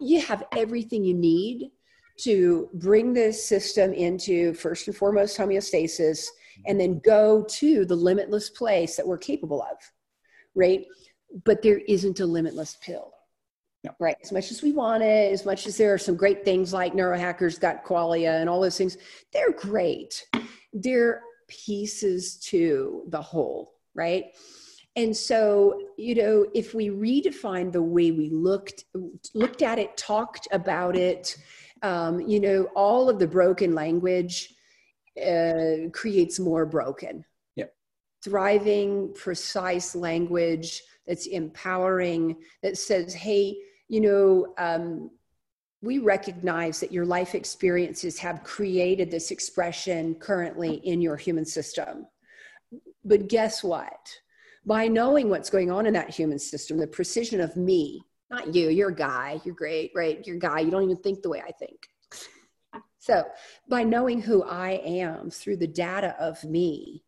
you 0.00 0.20
have 0.20 0.42
everything 0.56 1.04
you 1.04 1.14
need 1.14 1.70
to 2.16 2.68
bring 2.74 3.12
this 3.12 3.46
system 3.46 3.92
into 3.92 4.54
first 4.54 4.86
and 4.86 4.96
foremost 4.96 5.36
homeostasis 5.36 5.98
mm-hmm. 6.20 6.62
and 6.66 6.80
then 6.80 7.00
go 7.04 7.44
to 7.44 7.84
the 7.84 7.96
limitless 7.96 8.50
place 8.50 8.96
that 8.96 9.06
we're 9.06 9.18
capable 9.18 9.62
of 9.62 9.76
right? 10.54 10.84
But 11.44 11.62
there 11.62 11.80
isn't 11.88 12.20
a 12.20 12.26
limitless 12.26 12.76
pill 12.80 13.14
right? 14.00 14.16
As 14.22 14.32
much 14.32 14.50
as 14.50 14.62
we 14.62 14.72
want 14.72 15.02
it 15.02 15.32
as 15.32 15.44
much 15.44 15.66
as 15.66 15.76
there 15.76 15.92
are 15.92 15.98
some 15.98 16.16
great 16.16 16.44
things 16.44 16.72
like 16.72 16.94
neurohackers 16.94 17.60
got 17.60 17.84
qualia 17.84 18.40
and 18.40 18.48
all 18.48 18.60
those 18.60 18.78
things 18.78 18.96
they're 19.32 19.52
great. 19.52 20.24
They're 20.72 21.22
pieces 21.48 22.38
to 22.38 23.02
the 23.08 23.20
whole 23.20 23.74
right? 23.94 24.26
And 24.96 25.16
so 25.16 25.88
you 25.96 26.14
know 26.14 26.46
if 26.54 26.74
we 26.74 26.88
redefine 26.88 27.72
the 27.72 27.82
way 27.82 28.10
we 28.10 28.30
looked 28.30 28.84
looked 29.34 29.62
at 29.62 29.78
it 29.78 29.96
talked 29.96 30.48
about 30.52 30.96
it 30.96 31.36
um, 31.82 32.20
you 32.20 32.40
know, 32.40 32.64
all 32.74 33.08
of 33.08 33.18
the 33.18 33.26
broken 33.26 33.74
language 33.74 34.54
uh, 35.22 35.88
creates 35.92 36.38
more 36.40 36.66
broken. 36.66 37.24
Yep. 37.56 37.74
Thriving, 38.24 39.12
precise 39.14 39.94
language 39.94 40.82
that's 41.06 41.26
empowering, 41.26 42.36
that 42.62 42.78
says, 42.78 43.12
hey, 43.12 43.56
you 43.88 44.00
know, 44.00 44.54
um, 44.58 45.10
we 45.82 45.98
recognize 45.98 46.80
that 46.80 46.92
your 46.92 47.04
life 47.04 47.34
experiences 47.34 48.18
have 48.18 48.42
created 48.42 49.10
this 49.10 49.30
expression 49.30 50.14
currently 50.14 50.76
in 50.76 51.00
your 51.02 51.16
human 51.16 51.44
system. 51.44 52.06
But 53.04 53.28
guess 53.28 53.62
what? 53.62 54.08
By 54.64 54.88
knowing 54.88 55.28
what's 55.28 55.50
going 55.50 55.70
on 55.70 55.84
in 55.84 55.92
that 55.92 56.08
human 56.08 56.38
system, 56.38 56.78
the 56.78 56.86
precision 56.86 57.40
of 57.40 57.54
me, 57.56 58.02
not 58.30 58.54
you, 58.54 58.68
you're 58.68 58.90
a 58.90 58.94
guy, 58.94 59.40
you're 59.44 59.54
great, 59.54 59.92
right? 59.94 60.24
You're 60.26 60.36
a 60.36 60.40
guy, 60.40 60.60
you 60.60 60.70
don't 60.70 60.84
even 60.84 60.96
think 60.96 61.22
the 61.22 61.30
way 61.30 61.42
I 61.46 61.52
think. 61.52 61.88
So, 62.98 63.22
by 63.68 63.82
knowing 63.82 64.22
who 64.22 64.44
I 64.44 64.80
am 64.82 65.28
through 65.28 65.58
the 65.58 65.66
data 65.66 66.16
of 66.18 66.42
me, 66.42 67.04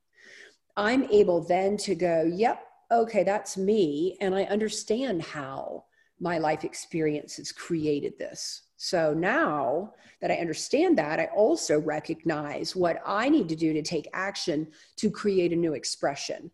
I'm 0.76 1.04
able 1.04 1.42
then 1.42 1.78
to 1.78 1.94
go, 1.94 2.30
yep, 2.30 2.66
okay, 2.92 3.24
that's 3.24 3.56
me. 3.56 4.18
And 4.20 4.34
I 4.34 4.44
understand 4.44 5.22
how 5.22 5.84
my 6.20 6.38
life 6.38 6.64
experiences 6.64 7.50
created 7.52 8.18
this. 8.18 8.62
So 8.76 9.14
now 9.14 9.94
that 10.20 10.30
I 10.30 10.36
understand 10.36 10.98
that, 10.98 11.18
I 11.18 11.26
also 11.34 11.80
recognize 11.80 12.76
what 12.76 13.00
I 13.06 13.28
need 13.28 13.48
to 13.48 13.56
do 13.56 13.72
to 13.72 13.82
take 13.82 14.08
action 14.12 14.68
to 14.96 15.10
create 15.10 15.52
a 15.52 15.56
new 15.56 15.74
expression. 15.74 16.50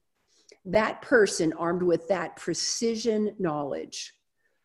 That 0.65 1.03
person, 1.03 1.53
armed 1.55 1.83
with 1.83 2.07
that 2.09 2.37
precision 2.37 3.35
knowledge, 3.39 4.15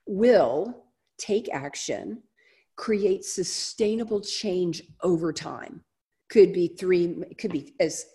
will 0.08 0.84
take 1.18 1.54
action, 1.54 2.22
create 2.76 3.26
sustainable 3.26 4.22
change 4.22 4.84
over 5.02 5.34
time. 5.34 5.84
Could 6.30 6.54
be 6.54 6.68
three, 6.68 7.24
could 7.38 7.52
be 7.52 7.74
as 7.80 8.06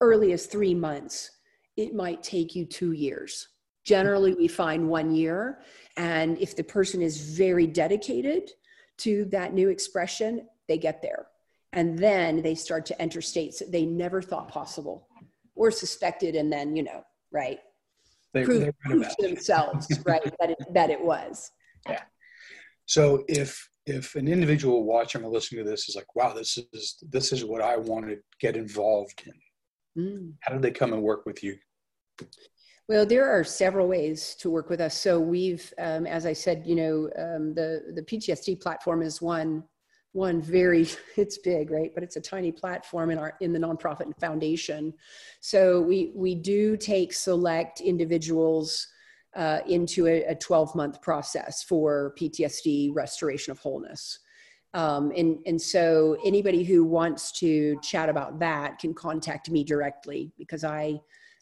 early 0.00 0.32
as 0.32 0.46
three 0.46 0.74
months. 0.74 1.30
It 1.76 1.94
might 1.94 2.22
take 2.22 2.54
you 2.54 2.66
two 2.66 2.92
years. 2.92 3.48
Generally, 3.84 4.34
we 4.34 4.48
find 4.48 4.88
one 4.88 5.14
year. 5.14 5.62
And 5.96 6.38
if 6.38 6.54
the 6.54 6.64
person 6.64 7.02
is 7.02 7.36
very 7.36 7.66
dedicated 7.66 8.50
to 8.98 9.24
that 9.26 9.54
new 9.54 9.68
expression, 9.68 10.46
they 10.68 10.78
get 10.78 11.02
there. 11.02 11.26
And 11.72 11.98
then 11.98 12.42
they 12.42 12.54
start 12.54 12.84
to 12.86 13.02
enter 13.02 13.22
states 13.22 13.58
that 13.58 13.72
they 13.72 13.86
never 13.86 14.20
thought 14.20 14.48
possible 14.48 15.08
or 15.54 15.70
suspected. 15.70 16.36
And 16.36 16.52
then, 16.52 16.76
you 16.76 16.82
know, 16.82 17.02
right? 17.30 17.58
They, 18.32 18.44
prove, 18.44 18.70
prove 18.80 19.08
to 19.08 19.28
themselves, 19.28 19.86
right, 20.06 20.22
that 20.40 20.50
it, 20.50 20.58
that 20.72 20.90
it 20.90 21.02
was. 21.02 21.50
Yeah. 21.88 22.02
So 22.86 23.24
if 23.28 23.68
if 23.86 24.14
an 24.14 24.28
individual 24.28 24.84
watching 24.84 25.24
or 25.24 25.30
listening 25.30 25.64
to 25.64 25.70
this 25.70 25.88
is 25.88 25.96
like, 25.96 26.14
wow, 26.14 26.32
this 26.32 26.58
is 26.72 26.96
this 27.02 27.32
is 27.32 27.44
what 27.44 27.62
I 27.62 27.76
want 27.76 28.08
to 28.08 28.18
get 28.40 28.56
involved 28.56 29.22
in, 29.26 30.02
mm. 30.02 30.32
how 30.40 30.54
do 30.54 30.60
they 30.60 30.70
come 30.70 30.92
and 30.92 31.02
work 31.02 31.26
with 31.26 31.42
you? 31.42 31.56
Well, 32.88 33.06
there 33.06 33.28
are 33.28 33.44
several 33.44 33.88
ways 33.88 34.36
to 34.40 34.50
work 34.50 34.68
with 34.68 34.80
us. 34.80 34.96
So 34.98 35.18
we've, 35.18 35.72
um, 35.78 36.06
as 36.06 36.26
I 36.26 36.32
said, 36.32 36.64
you 36.66 36.74
know, 36.74 37.10
um, 37.18 37.54
the 37.54 37.92
the 37.94 38.02
PTSD 38.02 38.60
platform 38.60 39.02
is 39.02 39.22
one 39.22 39.64
one 40.12 40.40
very 40.40 40.86
it's 41.16 41.38
big 41.38 41.70
right? 41.70 41.92
But 41.94 42.02
it's 42.02 42.16
a 42.16 42.20
tiny 42.20 42.52
platform 42.52 43.10
in 43.10 43.18
our 43.18 43.34
in 43.40 43.52
the 43.52 43.58
nonprofit 43.58 44.18
foundation. 44.20 44.94
So 45.40 45.80
we 45.80 46.12
we 46.14 46.34
do 46.34 46.76
take 46.76 47.12
select 47.12 47.80
individuals 47.80 48.88
uh, 49.34 49.60
into 49.66 50.06
a, 50.06 50.24
a 50.24 50.34
12 50.34 50.74
month 50.74 51.00
process 51.00 51.62
for 51.62 52.14
ptsd 52.20 52.94
restoration 52.94 53.50
of 53.50 53.58
wholeness. 53.58 54.18
Um, 54.74 55.12
and 55.16 55.38
and 55.46 55.60
so 55.60 56.16
anybody 56.24 56.64
who 56.64 56.84
wants 56.84 57.32
to 57.40 57.78
chat 57.82 58.08
about 58.08 58.38
that 58.40 58.78
can 58.78 58.94
contact 58.94 59.50
me 59.50 59.64
directly 59.64 60.32
because 60.38 60.64
i 60.64 61.00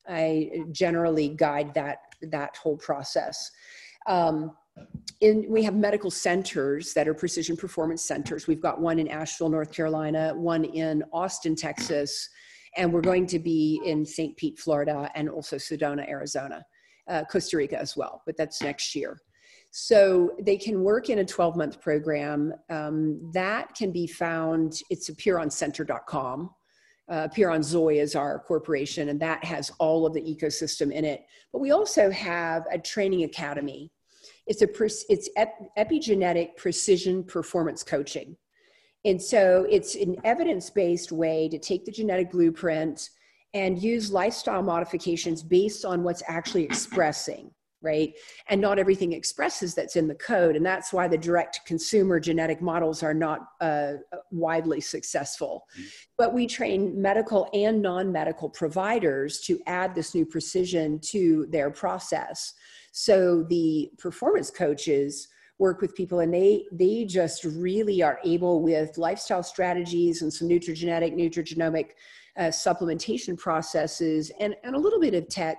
i 0.08 0.50
generally 0.72 1.28
guide 1.28 1.74
that 1.74 1.98
that 2.22 2.56
whole 2.56 2.76
process. 2.76 3.50
Um, 4.06 4.56
in, 5.20 5.44
we 5.48 5.62
have 5.62 5.74
medical 5.74 6.10
centers 6.10 6.94
that 6.94 7.06
are 7.06 7.14
precision 7.14 7.56
performance 7.56 8.02
centers. 8.02 8.46
We've 8.46 8.60
got 8.60 8.80
one 8.80 8.98
in 8.98 9.08
Asheville, 9.08 9.50
North 9.50 9.72
Carolina, 9.72 10.32
one 10.34 10.64
in 10.64 11.04
Austin, 11.12 11.54
Texas, 11.54 12.28
and 12.76 12.92
we're 12.92 13.02
going 13.02 13.26
to 13.26 13.38
be 13.38 13.80
in 13.84 14.04
St. 14.06 14.36
Pete, 14.36 14.58
Florida, 14.58 15.10
and 15.14 15.28
also 15.28 15.56
Sedona, 15.56 16.08
Arizona, 16.08 16.64
uh, 17.08 17.24
Costa 17.30 17.56
Rica 17.56 17.78
as 17.78 17.96
well, 17.96 18.22
but 18.24 18.36
that's 18.36 18.62
next 18.62 18.94
year. 18.94 19.20
So 19.72 20.32
they 20.40 20.56
can 20.56 20.82
work 20.82 21.10
in 21.10 21.18
a 21.18 21.24
12 21.24 21.56
month 21.56 21.80
program. 21.80 22.52
Um, 22.70 23.30
that 23.32 23.74
can 23.74 23.92
be 23.92 24.06
found, 24.06 24.80
it's 24.90 25.10
apeironcenter.com. 25.10 26.50
Uh, 27.08 27.28
is 27.90 28.14
our 28.14 28.38
corporation, 28.38 29.08
and 29.08 29.18
that 29.18 29.42
has 29.42 29.72
all 29.80 30.06
of 30.06 30.14
the 30.14 30.20
ecosystem 30.20 30.92
in 30.92 31.04
it. 31.04 31.26
But 31.52 31.58
we 31.58 31.72
also 31.72 32.08
have 32.10 32.66
a 32.70 32.78
training 32.78 33.24
academy 33.24 33.90
it's 34.46 34.62
a 34.62 34.68
it's 35.08 35.28
epigenetic 35.78 36.56
precision 36.56 37.24
performance 37.24 37.82
coaching. 37.82 38.36
And 39.04 39.20
so 39.20 39.66
it's 39.70 39.94
an 39.94 40.16
evidence-based 40.24 41.10
way 41.10 41.48
to 41.48 41.58
take 41.58 41.84
the 41.84 41.92
genetic 41.92 42.30
blueprint 42.30 43.08
and 43.54 43.82
use 43.82 44.12
lifestyle 44.12 44.62
modifications 44.62 45.42
based 45.42 45.84
on 45.84 46.02
what's 46.02 46.22
actually 46.28 46.64
expressing 46.64 47.50
right? 47.82 48.12
And 48.48 48.60
not 48.60 48.78
everything 48.78 49.12
expresses 49.12 49.74
that's 49.74 49.96
in 49.96 50.06
the 50.06 50.14
code. 50.14 50.56
And 50.56 50.64
that's 50.64 50.92
why 50.92 51.08
the 51.08 51.16
direct 51.16 51.60
consumer 51.64 52.20
genetic 52.20 52.60
models 52.60 53.02
are 53.02 53.14
not 53.14 53.40
uh, 53.60 53.94
widely 54.30 54.80
successful. 54.80 55.66
But 56.18 56.34
we 56.34 56.46
train 56.46 57.00
medical 57.00 57.48
and 57.54 57.80
non 57.80 58.12
medical 58.12 58.50
providers 58.50 59.40
to 59.42 59.60
add 59.66 59.94
this 59.94 60.14
new 60.14 60.26
precision 60.26 60.98
to 61.04 61.46
their 61.50 61.70
process. 61.70 62.52
So 62.92 63.44
the 63.44 63.90
performance 63.98 64.50
coaches 64.50 65.28
work 65.60 65.80
with 65.82 65.94
people 65.94 66.20
and 66.20 66.32
they 66.32 66.64
they 66.72 67.04
just 67.04 67.44
really 67.44 68.02
are 68.02 68.18
able 68.24 68.62
with 68.62 68.96
lifestyle 68.96 69.42
strategies 69.42 70.22
and 70.22 70.32
some 70.32 70.48
nutrigenetic 70.48 71.14
nutrigenomic 71.14 71.90
uh, 72.36 72.44
supplementation 72.44 73.38
processes 73.38 74.32
and, 74.40 74.56
and 74.64 74.74
a 74.74 74.78
little 74.78 74.98
bit 74.98 75.14
of 75.14 75.28
tech 75.28 75.58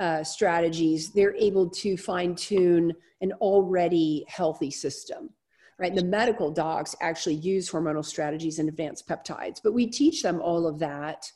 uh, 0.00 0.24
strategies 0.24 1.12
they're 1.12 1.36
able 1.36 1.68
to 1.68 1.96
fine 1.96 2.34
tune 2.34 2.92
an 3.20 3.32
already 3.34 4.24
healthy 4.26 4.70
system 4.70 5.30
right? 5.78 5.94
The 5.94 6.04
medical 6.04 6.50
docs 6.50 6.96
actually 7.02 7.34
use 7.34 7.70
hormonal 7.70 8.02
strategies 8.02 8.58
and 8.58 8.68
advanced 8.68 9.06
peptides 9.06 9.60
but 9.62 9.74
we 9.74 9.86
teach 9.86 10.22
them 10.22 10.40
all 10.40 10.66
of 10.66 10.78
that 10.78 11.30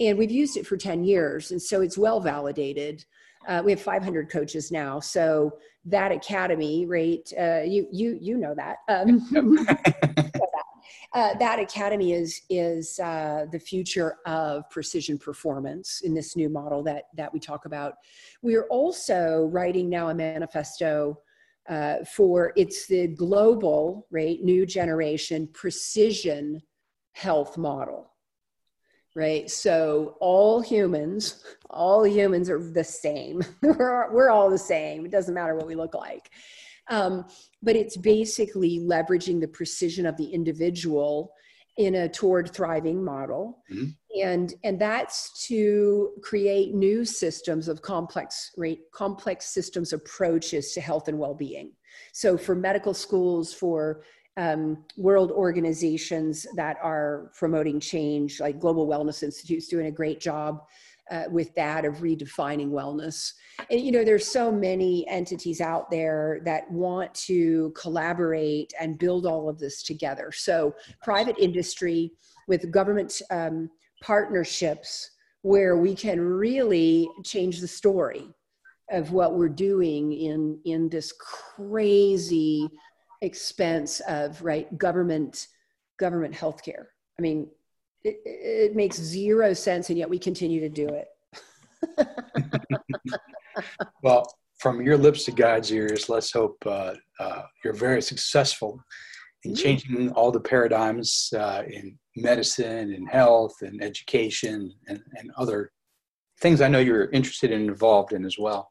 and 0.00 0.18
we've 0.18 0.32
used 0.32 0.56
it 0.56 0.66
for 0.66 0.76
10 0.76 1.04
years 1.04 1.52
and 1.52 1.62
so 1.62 1.80
it's 1.80 1.96
well 1.96 2.20
validated 2.20 3.04
uh, 3.46 3.62
we 3.64 3.72
have 3.72 3.80
500 3.80 4.30
coaches 4.30 4.70
now. 4.72 5.00
So 5.00 5.58
that 5.84 6.12
academy, 6.12 6.86
right? 6.86 7.30
Uh, 7.38 7.60
you 7.64 7.86
you 7.92 8.18
you 8.20 8.36
know 8.38 8.54
that. 8.54 8.78
Um, 8.88 9.66
uh, 11.14 11.34
that 11.38 11.58
academy 11.58 12.12
is 12.12 12.42
is 12.50 12.98
uh, 12.98 13.46
the 13.52 13.58
future 13.58 14.16
of 14.26 14.68
precision 14.70 15.18
performance 15.18 16.00
in 16.02 16.12
this 16.12 16.36
new 16.36 16.48
model 16.48 16.82
that 16.84 17.04
that 17.16 17.32
we 17.32 17.38
talk 17.38 17.66
about. 17.66 17.94
We 18.42 18.56
are 18.56 18.66
also 18.66 19.48
writing 19.52 19.88
now 19.88 20.08
a 20.08 20.14
manifesto 20.14 21.18
uh, 21.68 22.04
for 22.04 22.52
it's 22.56 22.86
the 22.86 23.08
global 23.08 24.06
right 24.10 24.42
new 24.42 24.66
generation 24.66 25.48
precision 25.52 26.60
health 27.12 27.56
model 27.56 28.10
right? 29.16 29.50
So 29.50 30.18
all 30.20 30.60
humans, 30.60 31.42
all 31.70 32.06
humans 32.06 32.50
are 32.50 32.62
the 32.62 32.84
same. 32.84 33.42
we're, 33.62 34.12
we're 34.12 34.30
all 34.30 34.50
the 34.50 34.58
same. 34.58 35.06
It 35.06 35.10
doesn't 35.10 35.34
matter 35.34 35.56
what 35.56 35.66
we 35.66 35.74
look 35.74 35.94
like. 35.94 36.30
Um, 36.88 37.24
but 37.62 37.74
it's 37.74 37.96
basically 37.96 38.78
leveraging 38.78 39.40
the 39.40 39.48
precision 39.48 40.04
of 40.04 40.18
the 40.18 40.26
individual 40.26 41.32
in 41.78 41.94
a 41.94 42.08
toward 42.08 42.52
thriving 42.52 43.04
model 43.04 43.58
mm-hmm. 43.70 43.90
and 44.22 44.54
and 44.64 44.80
that's 44.80 45.46
to 45.46 46.10
create 46.22 46.74
new 46.74 47.04
systems 47.04 47.68
of 47.68 47.82
complex 47.82 48.50
right 48.56 48.78
complex 48.94 49.44
systems 49.44 49.92
approaches 49.92 50.72
to 50.72 50.80
health 50.80 51.08
and 51.08 51.18
well-being 51.18 51.72
so 52.14 52.38
for 52.38 52.54
medical 52.54 52.94
schools 52.94 53.52
for 53.52 54.04
um, 54.36 54.84
world 54.96 55.30
organizations 55.30 56.46
that 56.56 56.76
are 56.82 57.30
promoting 57.38 57.80
change, 57.80 58.40
like 58.40 58.60
Global 58.60 58.86
Wellness 58.86 59.22
Institute's 59.22 59.68
doing 59.68 59.86
a 59.86 59.90
great 59.90 60.20
job 60.20 60.62
uh, 61.10 61.24
with 61.30 61.54
that 61.54 61.84
of 61.84 61.96
redefining 61.96 62.70
wellness. 62.70 63.32
And 63.70 63.80
you 63.80 63.92
know, 63.92 64.04
there's 64.04 64.26
so 64.26 64.50
many 64.50 65.06
entities 65.08 65.60
out 65.60 65.90
there 65.90 66.40
that 66.44 66.70
want 66.70 67.14
to 67.14 67.72
collaborate 67.76 68.72
and 68.78 68.98
build 68.98 69.24
all 69.24 69.48
of 69.48 69.58
this 69.58 69.82
together. 69.82 70.30
So 70.32 70.74
private 71.02 71.38
industry 71.38 72.12
with 72.48 72.70
government 72.70 73.20
um, 73.30 73.70
partnerships 74.02 75.10
where 75.42 75.76
we 75.76 75.94
can 75.94 76.20
really 76.20 77.08
change 77.24 77.60
the 77.60 77.68
story 77.68 78.28
of 78.90 79.12
what 79.12 79.34
we're 79.34 79.48
doing 79.48 80.12
in 80.12 80.60
in 80.64 80.88
this 80.88 81.12
crazy 81.12 82.68
expense 83.22 84.00
of 84.08 84.42
right 84.42 84.76
government 84.78 85.48
government 85.98 86.34
healthcare. 86.34 86.86
I 87.18 87.22
mean, 87.22 87.48
it, 88.04 88.20
it 88.24 88.76
makes 88.76 88.96
zero 88.96 89.52
sense, 89.52 89.90
and 89.90 89.98
yet 89.98 90.10
we 90.10 90.18
continue 90.18 90.60
to 90.60 90.68
do 90.68 90.88
it. 90.88 91.08
well, 94.02 94.26
from 94.58 94.80
your 94.82 94.96
lips 94.96 95.24
to 95.24 95.32
God's 95.32 95.72
ears, 95.72 96.08
let's 96.08 96.32
hope 96.32 96.56
uh, 96.66 96.94
uh, 97.20 97.42
you're 97.64 97.74
very 97.74 98.02
successful 98.02 98.82
in 99.44 99.52
mm-hmm. 99.52 99.62
changing 99.62 100.10
all 100.12 100.30
the 100.30 100.40
paradigms 100.40 101.32
uh, 101.36 101.62
in 101.68 101.98
medicine 102.16 102.92
and 102.92 103.08
health 103.08 103.54
and 103.62 103.82
education 103.82 104.72
and, 104.88 105.00
and 105.14 105.30
other 105.36 105.72
things 106.40 106.60
I 106.60 106.68
know 106.68 106.78
you're 106.78 107.10
interested 107.10 107.50
and 107.52 107.68
involved 107.68 108.12
in 108.12 108.24
as 108.24 108.38
well. 108.38 108.70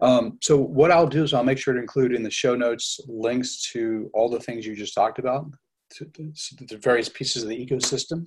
Um, 0.00 0.38
so 0.42 0.56
what 0.56 0.90
I'll 0.90 1.06
do 1.06 1.22
is 1.22 1.34
I'll 1.34 1.44
make 1.44 1.58
sure 1.58 1.74
to 1.74 1.80
include 1.80 2.12
in 2.12 2.22
the 2.22 2.30
show 2.30 2.54
notes 2.54 3.00
links 3.06 3.70
to 3.72 4.10
all 4.14 4.28
the 4.28 4.40
things 4.40 4.66
you 4.66 4.74
just 4.74 4.94
talked 4.94 5.18
about, 5.18 5.46
to, 5.94 6.04
to 6.06 6.64
the 6.66 6.78
various 6.78 7.08
pieces 7.08 7.42
of 7.42 7.48
the 7.48 7.66
ecosystem. 7.66 8.26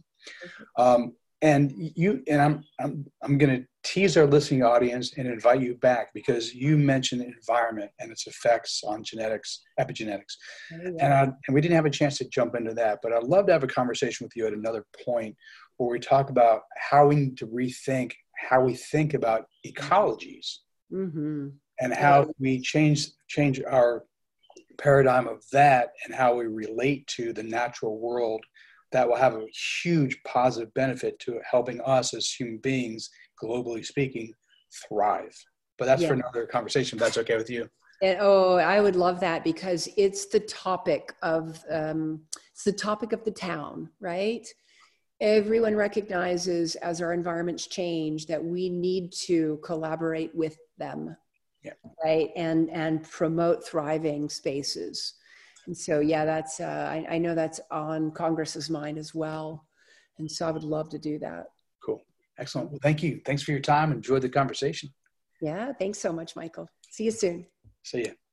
Um, 0.78 1.14
and 1.44 1.72
you 1.78 2.24
and 2.28 2.42
I'm 2.42 2.64
I'm 2.80 3.06
I'm 3.22 3.38
going 3.38 3.62
to 3.62 3.68
tease 3.84 4.18
our 4.18 4.26
listening 4.26 4.64
audience 4.64 5.14
and 5.18 5.28
invite 5.28 5.62
you 5.62 5.76
back 5.76 6.10
because 6.14 6.54
you 6.54 6.78
mentioned 6.78 7.22
environment 7.22 7.92
and 8.00 8.12
its 8.12 8.26
effects 8.26 8.82
on 8.84 9.04
genetics, 9.04 9.62
epigenetics, 9.80 10.36
oh, 10.74 10.96
and 11.00 11.14
I, 11.14 11.24
and 11.24 11.54
we 11.54 11.62
didn't 11.62 11.76
have 11.76 11.86
a 11.86 11.92
chance 11.92 12.18
to 12.18 12.30
jump 12.30 12.56
into 12.56 12.74
that. 12.74 13.00
But 13.04 13.14
I'd 13.14 13.24
love 13.24 13.46
to 13.48 13.54
have 13.54 13.64
a 13.64 13.68
conversation 13.68 14.26
with 14.26 14.36
you 14.36 14.48
at 14.48 14.54
another 14.54 14.84
point 15.06 15.36
where 15.78 15.90
we 15.90 16.00
talk 16.00 16.32
about 16.32 16.62
how 16.76 17.06
we 17.06 17.16
need 17.16 17.38
to 17.38 17.48
rethink 17.48 18.14
how 18.38 18.62
we 18.62 18.76
think 18.76 19.14
about 19.14 19.46
ecologies. 19.66 20.58
Mm-hmm. 20.94 21.50
and 21.82 21.94
how 21.94 22.32
we 22.40 22.62
change 22.62 23.08
change 23.28 23.62
our 23.62 24.06
paradigm 24.78 25.28
of 25.28 25.44
that 25.52 25.90
and 26.06 26.16
how 26.16 26.36
we 26.36 26.46
relate 26.46 27.06
to 27.08 27.34
the 27.34 27.44
natural 27.44 28.00
world 28.00 28.44
that 28.92 29.08
will 29.08 29.18
have 29.18 29.36
a 29.36 29.46
huge 29.84 30.18
positive 30.24 30.74
benefit 30.74 31.20
to 31.20 31.40
helping 31.50 31.82
us 31.82 32.14
as 32.14 32.32
human 32.32 32.58
beings 32.60 33.10
globally 33.44 33.86
speaking 33.86 34.32
thrive. 34.88 35.36
But 35.78 35.86
that's 35.86 36.02
yeah. 36.02 36.10
for 36.10 36.14
another 36.14 36.46
conversation 36.46 36.98
if 36.98 37.04
that's 37.04 37.18
okay 37.18 37.36
with 37.36 37.50
you. 37.50 37.70
And, 38.02 38.20
oh 38.22 38.58
i 38.58 38.80
would 38.80 38.96
love 38.96 39.20
that 39.22 39.44
because 39.44 39.90
it's 39.98 40.28
the 40.28 40.42
topic 40.42 41.16
of 41.24 41.60
um, 41.72 42.22
it's 42.52 42.64
the 42.64 42.72
topic 42.72 43.12
of 43.12 43.26
the 43.26 43.32
town 43.32 43.90
right 44.00 44.48
everyone 45.20 45.76
recognizes 45.76 46.76
as 46.76 47.02
our 47.02 47.14
environments 47.14 47.68
change 47.68 48.28
that 48.28 48.44
we 48.44 48.70
need 48.70 49.12
to 49.12 49.60
collaborate 49.64 50.34
with 50.36 50.58
them. 50.78 51.16
Yeah. 51.64 51.74
right? 52.04 52.30
And 52.36 52.70
and 52.70 53.04
promote 53.10 53.66
thriving 53.68 54.30
spaces. 54.30 55.16
And 55.66 55.76
so 55.76 56.00
yeah 56.00 56.24
that's 56.24 56.60
uh, 56.60 56.88
I, 56.90 57.16
I 57.16 57.18
know 57.18 57.36
that's 57.36 57.60
on 57.72 58.12
congress's 58.12 58.70
mind 58.70 58.98
as 58.98 59.14
well. 59.14 59.66
And 60.18 60.32
so 60.32 60.48
i 60.48 60.52
would 60.52 60.64
love 60.64 60.90
to 60.90 61.00
do 61.00 61.20
that. 61.20 61.48
Cool. 61.84 62.02
Excellent. 62.38 62.70
Well 62.72 62.80
thank 62.82 63.04
you. 63.04 63.22
Thanks 63.26 63.44
for 63.44 63.52
your 63.52 63.60
time. 63.60 63.92
Enjoy 63.92 64.20
the 64.20 64.30
conversation. 64.30 64.90
Yeah. 65.42 65.74
Thanks 65.74 66.00
so 66.00 66.14
much 66.14 66.36
michael. 66.36 66.70
See 66.90 67.06
you 67.06 67.12
soon. 67.12 67.48
See 67.84 68.00
you 68.00 68.27